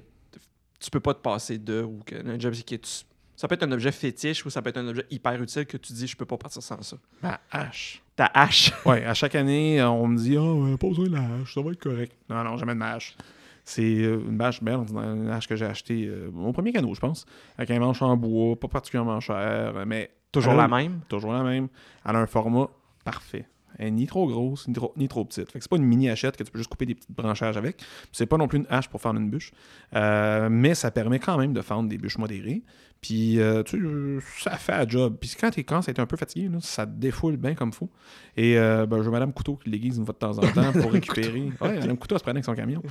[0.79, 3.05] tu peux pas te passer de ou que, un objet qui est-
[3.39, 5.77] ça peut être un objet fétiche ou ça peut être un objet hyper utile que
[5.77, 6.97] tu dis je peux pas partir sans ça.
[7.23, 8.03] Ma hache.
[8.17, 8.73] Ta hache.
[8.85, 11.61] Ouais, à chaque année, on me dit Oh, euh, pas besoin de la hache, ça
[11.61, 12.11] va être correct.
[12.29, 13.15] Non, non, jamais de ma hache.
[13.63, 16.99] C'est euh, une bâche belle, une hache que j'ai achetée euh, mon premier canot, je
[16.99, 17.25] pense.
[17.57, 20.99] Avec un manche en bois, pas particulièrement cher, mais Toujours la même?
[21.07, 21.69] toujours la même.
[22.05, 22.67] Elle a un format
[23.05, 23.45] parfait.
[23.77, 25.49] Elle est ni trop grosse, ni trop, ni trop petite.
[25.49, 27.55] Fait que c'est pas une mini hachette que tu peux juste couper des petites branchages
[27.55, 27.81] avec.
[28.11, 29.51] C'est pas non plus une hache pour faire une bûche.
[29.95, 32.63] Euh, mais ça permet quand même de fendre des bûches modérées.
[33.01, 35.15] Puis euh, tu sais, euh, ça fait la job.
[35.21, 37.89] Puis quand t'es quand t'es un peu fatigué, là, ça te défoule bien comme faut.
[38.35, 40.91] Et euh, ben, j'ai Madame Couteau qui l'aiguise une fois de temps en temps pour
[40.91, 41.49] récupérer.
[41.61, 42.81] ouais, Madame Couteau elle se prend avec son camion.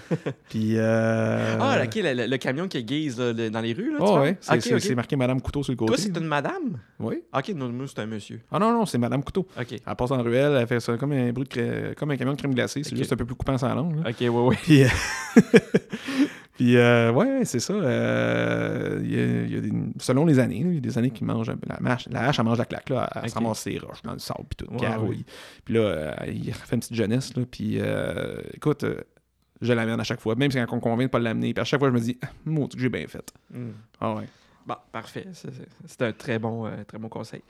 [0.48, 0.74] Puis.
[0.76, 4.18] euh, Ah, ok, le, camion qui aiguise là, le- dans les rues, là, tu Oh,
[4.20, 5.88] ouais, c'est marqué Madame Couteau sur le côté.
[5.92, 6.78] Toi, c'est une madame?
[6.98, 7.22] Oui.
[7.36, 8.40] Ok, non, nous, c'est un monsieur.
[8.50, 9.46] Ah non, non, c'est Madame Couteau.
[9.60, 9.72] Ok.
[9.72, 12.32] Elle passe dans la ruelle, elle fait ça comme un bruit de comme un camion
[12.32, 13.96] de crème glacée, c'est juste un peu plus coupant sans langue.
[14.02, 14.08] là.
[14.10, 14.56] Ok, ouais, ouais.
[14.62, 14.88] Puis, euh,
[16.58, 17.72] puis euh, ouais, c'est ça.
[17.72, 21.10] euh, y a- il y a des- selon les années, il y a des années
[21.10, 23.28] qui mangent la, mâche, la hache, elle mange la claque, là, elle Ok.
[23.30, 24.74] se ramasse ses roches dans le sable, puis tout,
[25.64, 28.84] puis là, euh, il fait une petite jeunesse, là, puis euh, écoute,
[29.60, 31.64] je l'amène à chaque fois, même si quand on convient de pas l'amener, puis à
[31.64, 33.32] chaque fois, je me dis, ah, maudit que j'ai bien fait.
[33.52, 33.70] Hmm.
[34.00, 34.24] Ah ouais.
[34.66, 35.26] Bon, parfait.
[35.32, 37.40] C'est- un très bon, euh, très bon conseil.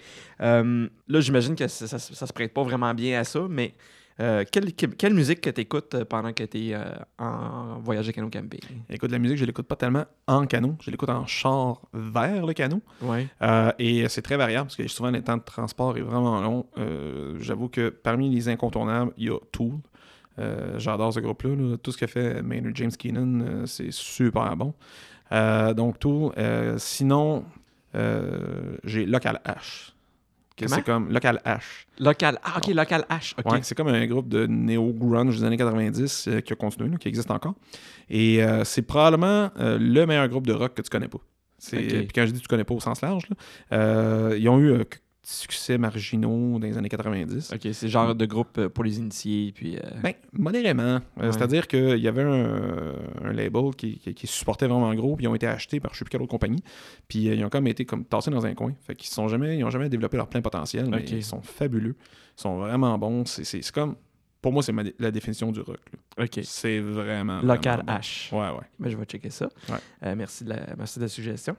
[0.40, 3.74] Euh, là, j'imagine que ça, ça, ça se prête pas vraiment bien à ça, mais
[4.20, 6.76] euh, quelle, que- quelle musique que tu écoutes pendant que tu es
[7.18, 8.60] en voyage à canot camping?
[8.90, 12.52] Écoute, la musique, je l'écoute pas tellement en canot, je l'écoute en char vers le
[12.52, 12.82] canot.
[13.02, 13.26] Ouais.
[13.42, 16.66] Euh, et c'est très variable parce que souvent les temps de transport est vraiment long.
[16.78, 19.72] Euh, J'avoue que parmi les incontournables, il y a Tool.
[20.38, 21.54] Euh, J'adore ce groupe-là.
[21.56, 21.76] là.
[21.78, 24.72] Tout ce que fait Maynard James Keenan, euh, c'est super bon.
[25.32, 26.32] Euh, donc Tool.
[26.38, 27.44] Euh, sinon,
[27.94, 29.92] euh, j'ai Local H.
[30.66, 31.60] C'est comme Local H.
[31.98, 32.38] Local.
[32.42, 33.34] Ah, ok, Local H.
[33.38, 33.52] Ok.
[33.52, 37.08] Ouais, c'est comme un groupe de néo-grunge des années 90 euh, qui a continué, qui
[37.08, 37.54] existe encore.
[38.10, 41.18] Et euh, c'est probablement euh, le meilleur groupe de rock que tu connais pas.
[41.58, 41.88] C'est- Ok.
[41.88, 43.24] Puis quand je dis tu connais pas au sens large,
[43.70, 44.84] là, ils ont eu
[45.30, 47.52] succès marginaux dans les années 90.
[47.52, 49.52] Ok, c'est le genre de groupe euh, pour les initiés.
[49.54, 50.82] Puis, euh, Ben, modérément.
[50.82, 51.32] Euh, Ouais.
[51.32, 52.94] C'est-à-dire qu'il y avait un,
[53.24, 55.98] un label qui, qui, qui supportait vraiment gros, puis ils ont été achetés par je
[55.98, 56.62] sais plus quelle autre compagnie,
[57.08, 58.72] puis ils ont comme été comme tassés dans un coin.
[58.86, 61.96] Fait qu'ils sont jamais, ils ont jamais développé leur plein potentiel, mais ils sont fabuleux,
[62.38, 63.24] ils sont vraiment bons.
[63.26, 63.96] C'est comme,
[64.40, 65.80] pour moi, c'est la définition du rock.
[66.16, 66.24] là.
[66.24, 66.40] ok.
[66.44, 67.40] C'est vraiment.
[67.42, 67.98] Local vraiment bon.
[67.98, 68.32] H.
[68.34, 68.64] Ouais, ouais.
[68.78, 69.48] Ben, je vais checker ça.
[69.68, 69.76] Ouais.
[70.04, 71.56] Euh, merci, de la, merci de la suggestion.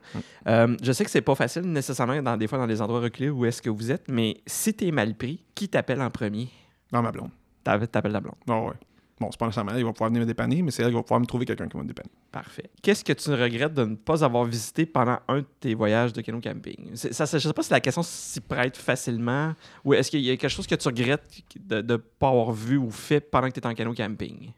[0.48, 3.30] Euh, je sais que c'est pas facile nécessairement dans, des fois dans les endroits reculés
[3.30, 6.48] où est-ce que vous êtes, mais si t'es mal pris, qui t'appelle en premier?
[6.92, 7.32] Dans ma blonde.
[7.64, 8.36] T'a- T'appelles la blonde.
[8.50, 8.74] Ah ouais.
[9.20, 10.96] Bon, c'est pas nécessairement elle, il va pouvoir venir me dépanner, mais c'est elle qui
[10.96, 12.10] va pouvoir me trouver quelqu'un qui va me dépanner.
[12.32, 12.70] Parfait.
[12.82, 16.22] Qu'est-ce que tu regrettes de ne pas avoir visité pendant un de tes voyages de
[16.22, 16.96] canot camping?
[16.96, 20.30] Ça, ça- je sais pas si la question s'y prête facilement ou est-ce qu'il y
[20.32, 23.54] a quelque chose que tu regrettes de ne pas avoir vu ou fait pendant que
[23.54, 24.52] tu es en canot camping?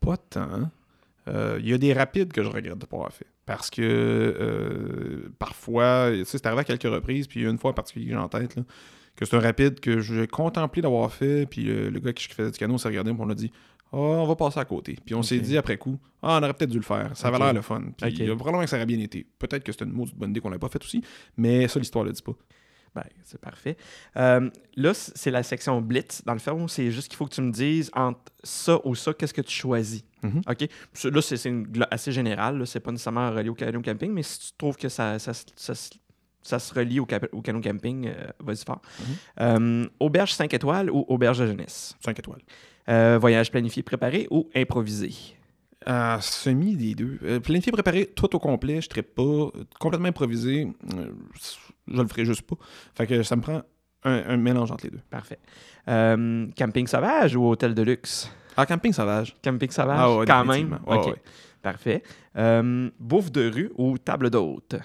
[0.00, 0.70] Pas tant.
[1.28, 3.26] Euh, Il y a des rapides que je regrette de ne pas avoir fait.
[3.46, 7.74] Parce que euh, parfois, tu sais, c'est arrivé à quelques reprises, puis une fois en
[7.74, 8.62] particulier que j'ai en tête, là,
[9.16, 12.50] que c'est un rapide que j'ai contemplé d'avoir fait, puis le, le gars qui faisait
[12.50, 13.50] du canot s'est regardé, puis on a dit
[13.92, 14.96] Ah, on va passer à côté.
[15.04, 17.10] Puis on s'est dit après coup Ah, on aurait peut-être dû le faire.
[17.14, 17.82] Ça avait l'air le fun.
[17.96, 18.18] Puis Ok.
[18.18, 19.26] il y a probablement que ça aurait bien été.
[19.38, 21.02] Peut-être que c'était une maudite bonne idée qu'on l'avait pas fait aussi,
[21.36, 22.32] mais ça, l'histoire le dit pas.
[22.94, 23.78] Ben, c'est parfait.
[24.18, 26.22] Euh, là, c'est la section Blitz.
[26.26, 29.14] Dans le fond, c'est juste qu'il faut que tu me dises entre ça ou ça,
[29.14, 30.04] qu'est-ce que tu choisis?
[30.22, 30.42] Mhm.
[30.46, 30.68] OK?
[30.92, 31.50] Ça, Là, c'est
[31.90, 32.58] assez général.
[32.58, 32.66] là.
[32.66, 35.74] C'est pas nécessairement relié au canot camping, mais si tu trouves que ça, ça, ça
[35.74, 35.90] se-
[36.42, 38.80] ça se relie au, cap- au canot camping, euh, vas-y fort.
[39.00, 39.06] Mhm.
[39.40, 41.96] Euh, auberge 5 étoiles ou auberge de jeunesse?
[42.04, 42.42] 5 étoiles.
[42.88, 45.10] Euh, voyage planifié, préparé ou improvisé?
[46.20, 47.18] Semi des deux.
[47.40, 49.50] Planifié, préparé, tout au complet, je ne pas.
[49.80, 50.68] Complètement improvisé,
[51.88, 52.56] je le ferai juste pas.
[52.94, 53.62] Fait que ça me prend
[54.04, 55.00] un, un mélange entre les deux.
[55.10, 55.38] Parfait.
[55.86, 58.30] Camping sauvage ou hôtel de luxe?
[58.56, 59.34] Ah, camping sauvage.
[59.42, 60.78] Camping sauvage, Ah ouais, quand même?
[60.86, 61.14] Ouais, ouais.
[61.62, 62.02] Parfait.
[63.00, 64.76] Bouffe de rue ou table d'hôte?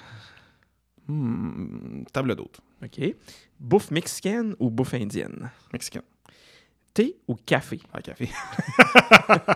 [1.07, 2.59] Hmm, table d'hôte.
[2.83, 3.15] OK.
[3.59, 5.49] Bouffe mexicaine ou bouffe indienne?
[5.73, 6.01] Mexicain.
[6.93, 7.79] thé ou café?
[7.93, 8.29] Ah, café.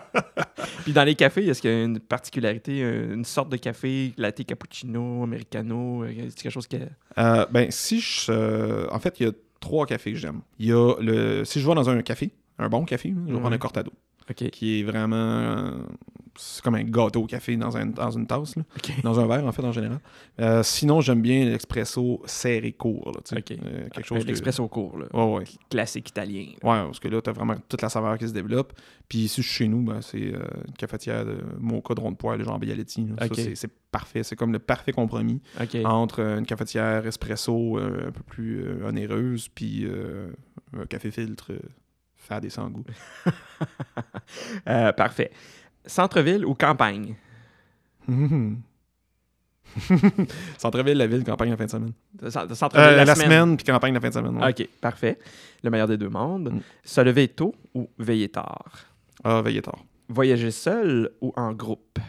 [0.83, 4.13] Puis dans les cafés, est-ce qu'il y a une particularité, euh, une sorte de café,
[4.17, 6.77] latte cappuccino, americano, euh, quelque chose que...
[7.17, 8.31] Euh, ben, si je.
[8.31, 10.41] euh, en fait, il y a trois cafés que j'aime.
[10.59, 11.43] Il y a le.
[11.45, 13.39] Si je vais dans un café, un bon café, je vais Ouais.
[13.39, 13.91] prendre un cortado,
[14.29, 14.49] OK.
[14.51, 15.15] qui est vraiment.
[15.15, 15.71] euh,
[16.37, 18.63] c'est comme un gâteau au café dans, un- dans une tasse, là.
[19.03, 19.99] Dans un verre, en fait, en général.
[20.39, 23.35] Euh, sinon, j'aime bien l'expresso serré court, là, tu.
[23.35, 23.61] Euh, quelque
[23.99, 25.05] Euh, chose que- L'expresso court, là.
[25.13, 25.43] Ouais, ouais.
[25.69, 26.45] Classique italien.
[26.63, 28.71] Ouais, parce que là, t'as vraiment toute la saveur qui se développe.
[29.09, 32.57] Puis ici, chez nous, ben, c'est une cafetière de mocha de rond de poil, genre
[32.59, 33.07] Bialetti.
[33.07, 33.27] là.
[33.55, 34.23] C'est- parfait.
[34.23, 35.41] C'est comme le parfait compromis
[35.83, 39.85] entre une cafetière espresso un peu plus onéreuse, puis
[40.79, 41.51] un café filtre
[42.21, 42.83] euh, fade et sans goût.
[44.67, 45.31] Euh, parfait.
[45.85, 47.15] Centre-ville ou campagne?
[50.57, 51.93] Centre-ville, la ville, campagne la fin de semaine.
[52.29, 53.25] Centre-ville Euh, la, la, semaine.
[53.27, 54.37] semaine, puis campagne la fin de semaine.
[54.37, 54.49] ouais.
[54.49, 55.19] OK, parfait.
[55.63, 56.49] Le meilleur des deux mondes.
[56.51, 56.59] Mm.
[56.83, 58.71] Se lever tôt ou veiller tard?
[59.23, 59.83] Ah, veillez tard.
[60.09, 61.99] Voyager seul ou en groupe?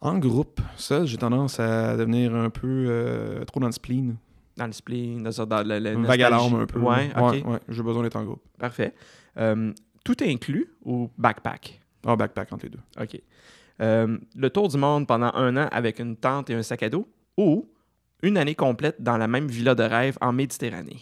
[0.00, 4.16] En groupe, seul, j'ai tendance à devenir un peu euh, trop dans le spleen.
[4.56, 6.78] Dans le spleen, dans, le, le Vague à un peu.
[6.78, 7.22] Ouais, OK.
[7.32, 8.42] ouais, ouais, j'ai besoin d'être en groupe.
[8.58, 8.94] Parfait.
[9.38, 9.72] Euh,
[10.04, 11.80] tout inclus ou backpack?
[12.06, 12.80] Ah, backpack entre les deux.
[13.00, 13.20] OK.
[13.80, 16.88] Euh, le tour du monde pendant un an avec une tente et un sac à
[16.90, 17.68] dos ou
[18.22, 21.00] une année complète dans la même villa de rêve en Méditerranée?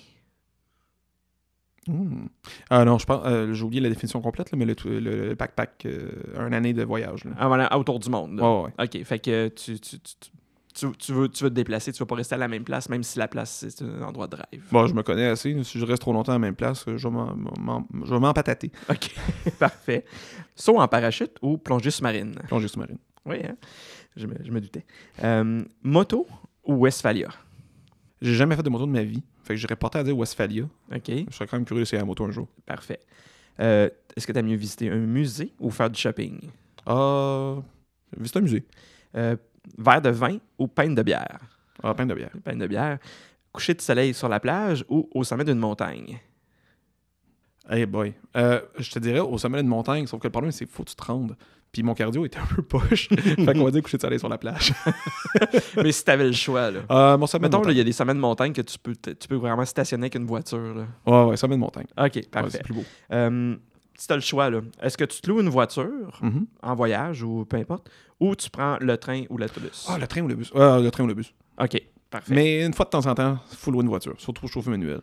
[1.89, 2.27] Hmm.
[2.71, 5.35] Ah non, je pense, euh, j'ai oublié la définition complète, là, mais le, le- le
[5.35, 7.25] backpack, euh, un année de voyage.
[7.25, 7.33] Là.
[7.37, 8.41] Ah, voilà, autour du monde.
[8.41, 8.85] Ouais, ouais.
[8.87, 10.15] OK, fait que tu, tu, tu,
[10.74, 12.89] tu- tu veux, tu veux te déplacer, tu vas pas rester à la même place,
[12.89, 14.62] même si la place, c'est un endroit de rêve.
[14.70, 15.62] Bon, je me connais assez.
[15.65, 18.70] Si je reste trop longtemps à la même place, euh, je vais m'empatater.
[18.90, 19.15] OK,
[19.59, 20.05] parfait.
[20.57, 22.35] Saut en parachute ou plongée sous-marine?
[22.49, 22.99] Plongée sous-marine.
[23.24, 23.57] Oui, hein?
[24.16, 24.85] je, me, je me doutais.
[25.23, 26.27] Euh, moto
[26.65, 27.28] ou Westphalia?
[28.20, 29.23] J'ai jamais fait de moto de ma vie.
[29.44, 30.65] Fait que j'irais porté à dire Westphalia.
[30.94, 32.49] OK, Je serais quand même curieux d'essayer la moto un jour.
[32.66, 33.01] parfait.
[33.61, 36.39] Euh, Est-ce que tu as mieux visiter un musée ou faire du shopping?
[36.86, 37.57] Ah.
[38.16, 38.65] visiter un musée.
[39.16, 39.36] Euh,
[39.79, 41.39] verre de vin ou pinte de bière?
[41.83, 42.31] Ah, pain de bière.
[42.45, 42.99] Pinte de bière.
[43.53, 46.19] Coucher de soleil sur la plage ou au sommet d'une montagne?
[47.69, 48.13] Hey boy.
[48.37, 50.91] Euh, je te dirais au sommet d'une montagne, sauf que le problème, c'est faut que
[50.91, 51.37] tu te rendes.
[51.71, 53.09] Puis mon cardio était un peu poche.
[53.09, 54.75] fait qu'on va dire coucher de soleil sur la plage.
[55.83, 56.81] Mais si tu avais le choix, là.
[56.91, 59.29] Euh, mon sommet Mettons, il y a des sommets de montagne que tu peux, tu
[59.29, 60.75] peux vraiment stationner avec une voiture.
[60.75, 60.87] Là.
[61.07, 61.87] Ouais, ouais, sommet de montagne.
[61.97, 62.51] OK, Ouais, parfait.
[62.51, 62.85] c'est plus beau.
[63.13, 63.57] Euh,
[63.98, 66.47] si tu as le choix, là, est-ce que tu te loues une voiture Mhm.
[66.62, 67.90] en voyage ou peu importe,
[68.20, 69.86] ou tu prends le train ou l'autobus?
[69.89, 70.51] Ah, le train ou le bus?
[70.55, 71.32] Ah, le train ou le bus.
[71.60, 72.35] OK, parfait.
[72.35, 75.01] Mais une fois de temps en temps, il faut louer une voiture, surtout chauffer manuel.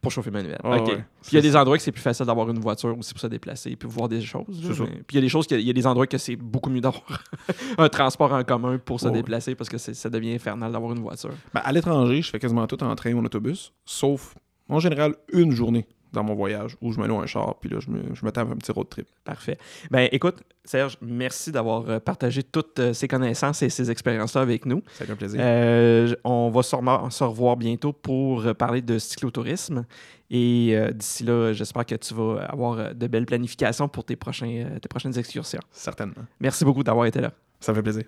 [0.00, 0.58] Pour chauffer manuel.
[0.62, 0.88] Ouais, OK.
[0.88, 0.94] ouais.
[1.22, 3.20] Puis il y a des endroits que c'est plus facile d'avoir une voiture aussi pour
[3.20, 4.44] se déplacer et puis voir des choses.
[4.62, 6.36] là, mais- Puis il y a des choses, il y a des endroits que c'est
[6.36, 7.02] beaucoup mieux d'avoir
[7.78, 9.12] un transport en commun pour se ouais.
[9.12, 11.32] déplacer parce que ça devient infernal d'avoir une voiture.
[11.54, 14.34] Ben, à l'étranger, je fais quasiment tout en train ou en autobus, sauf
[14.68, 15.86] en général une journée
[16.16, 18.32] dans mon voyage où je me loue un char, puis là, je me, je me
[18.32, 19.06] tape un petit road trip.
[19.22, 19.58] Parfait.
[19.90, 24.64] Ben écoute, Serge, merci d'avoir euh, partagé toutes euh, ces connaissances et ces expériences-là avec
[24.64, 24.82] nous.
[24.94, 25.40] Ça fait un plaisir.
[25.42, 29.84] Euh, on va sûrement se revoir bientôt pour parler de cyclotourisme.
[30.30, 34.78] Et euh, d'ici là, j'espère que tu vas avoir de belles planifications pour tes, prochains,
[34.80, 35.60] tes prochaines excursions.
[35.70, 36.24] Certainement.
[36.40, 37.32] Merci beaucoup d'avoir été là.
[37.60, 38.04] Ça fait plaisir.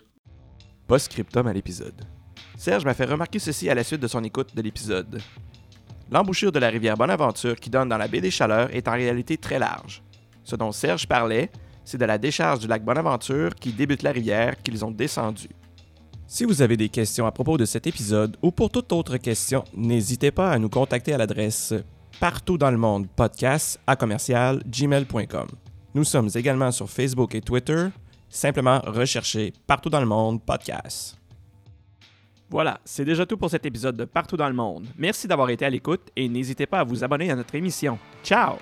[0.87, 2.07] Post-scriptum à l'épisode.
[2.57, 5.21] Serge m'a fait remarquer ceci à la suite de son écoute de l'épisode.
[6.11, 9.37] L'embouchure de la rivière Bonaventure qui donne dans la baie des Chaleurs est en réalité
[9.37, 10.03] très large.
[10.43, 11.51] Ce dont Serge parlait,
[11.85, 15.51] c'est de la décharge du lac Bonaventure qui débute la rivière qu'ils ont descendue.
[16.27, 19.65] Si vous avez des questions à propos de cet épisode ou pour toute autre question,
[19.75, 21.75] n'hésitez pas à nous contacter à l'adresse
[22.21, 25.49] partout dans le monde podcast à commercial gmail.com.
[25.95, 27.89] Nous sommes également sur Facebook et Twitter.
[28.29, 31.18] Simplement recherchez partout dans le monde podcast.
[32.51, 34.87] Voilà, c'est déjà tout pour cet épisode de Partout dans le monde.
[34.97, 37.99] Merci d'avoir été à l'écoute et n'hésitez pas à vous abonner à notre émission.
[38.25, 38.57] Ciao!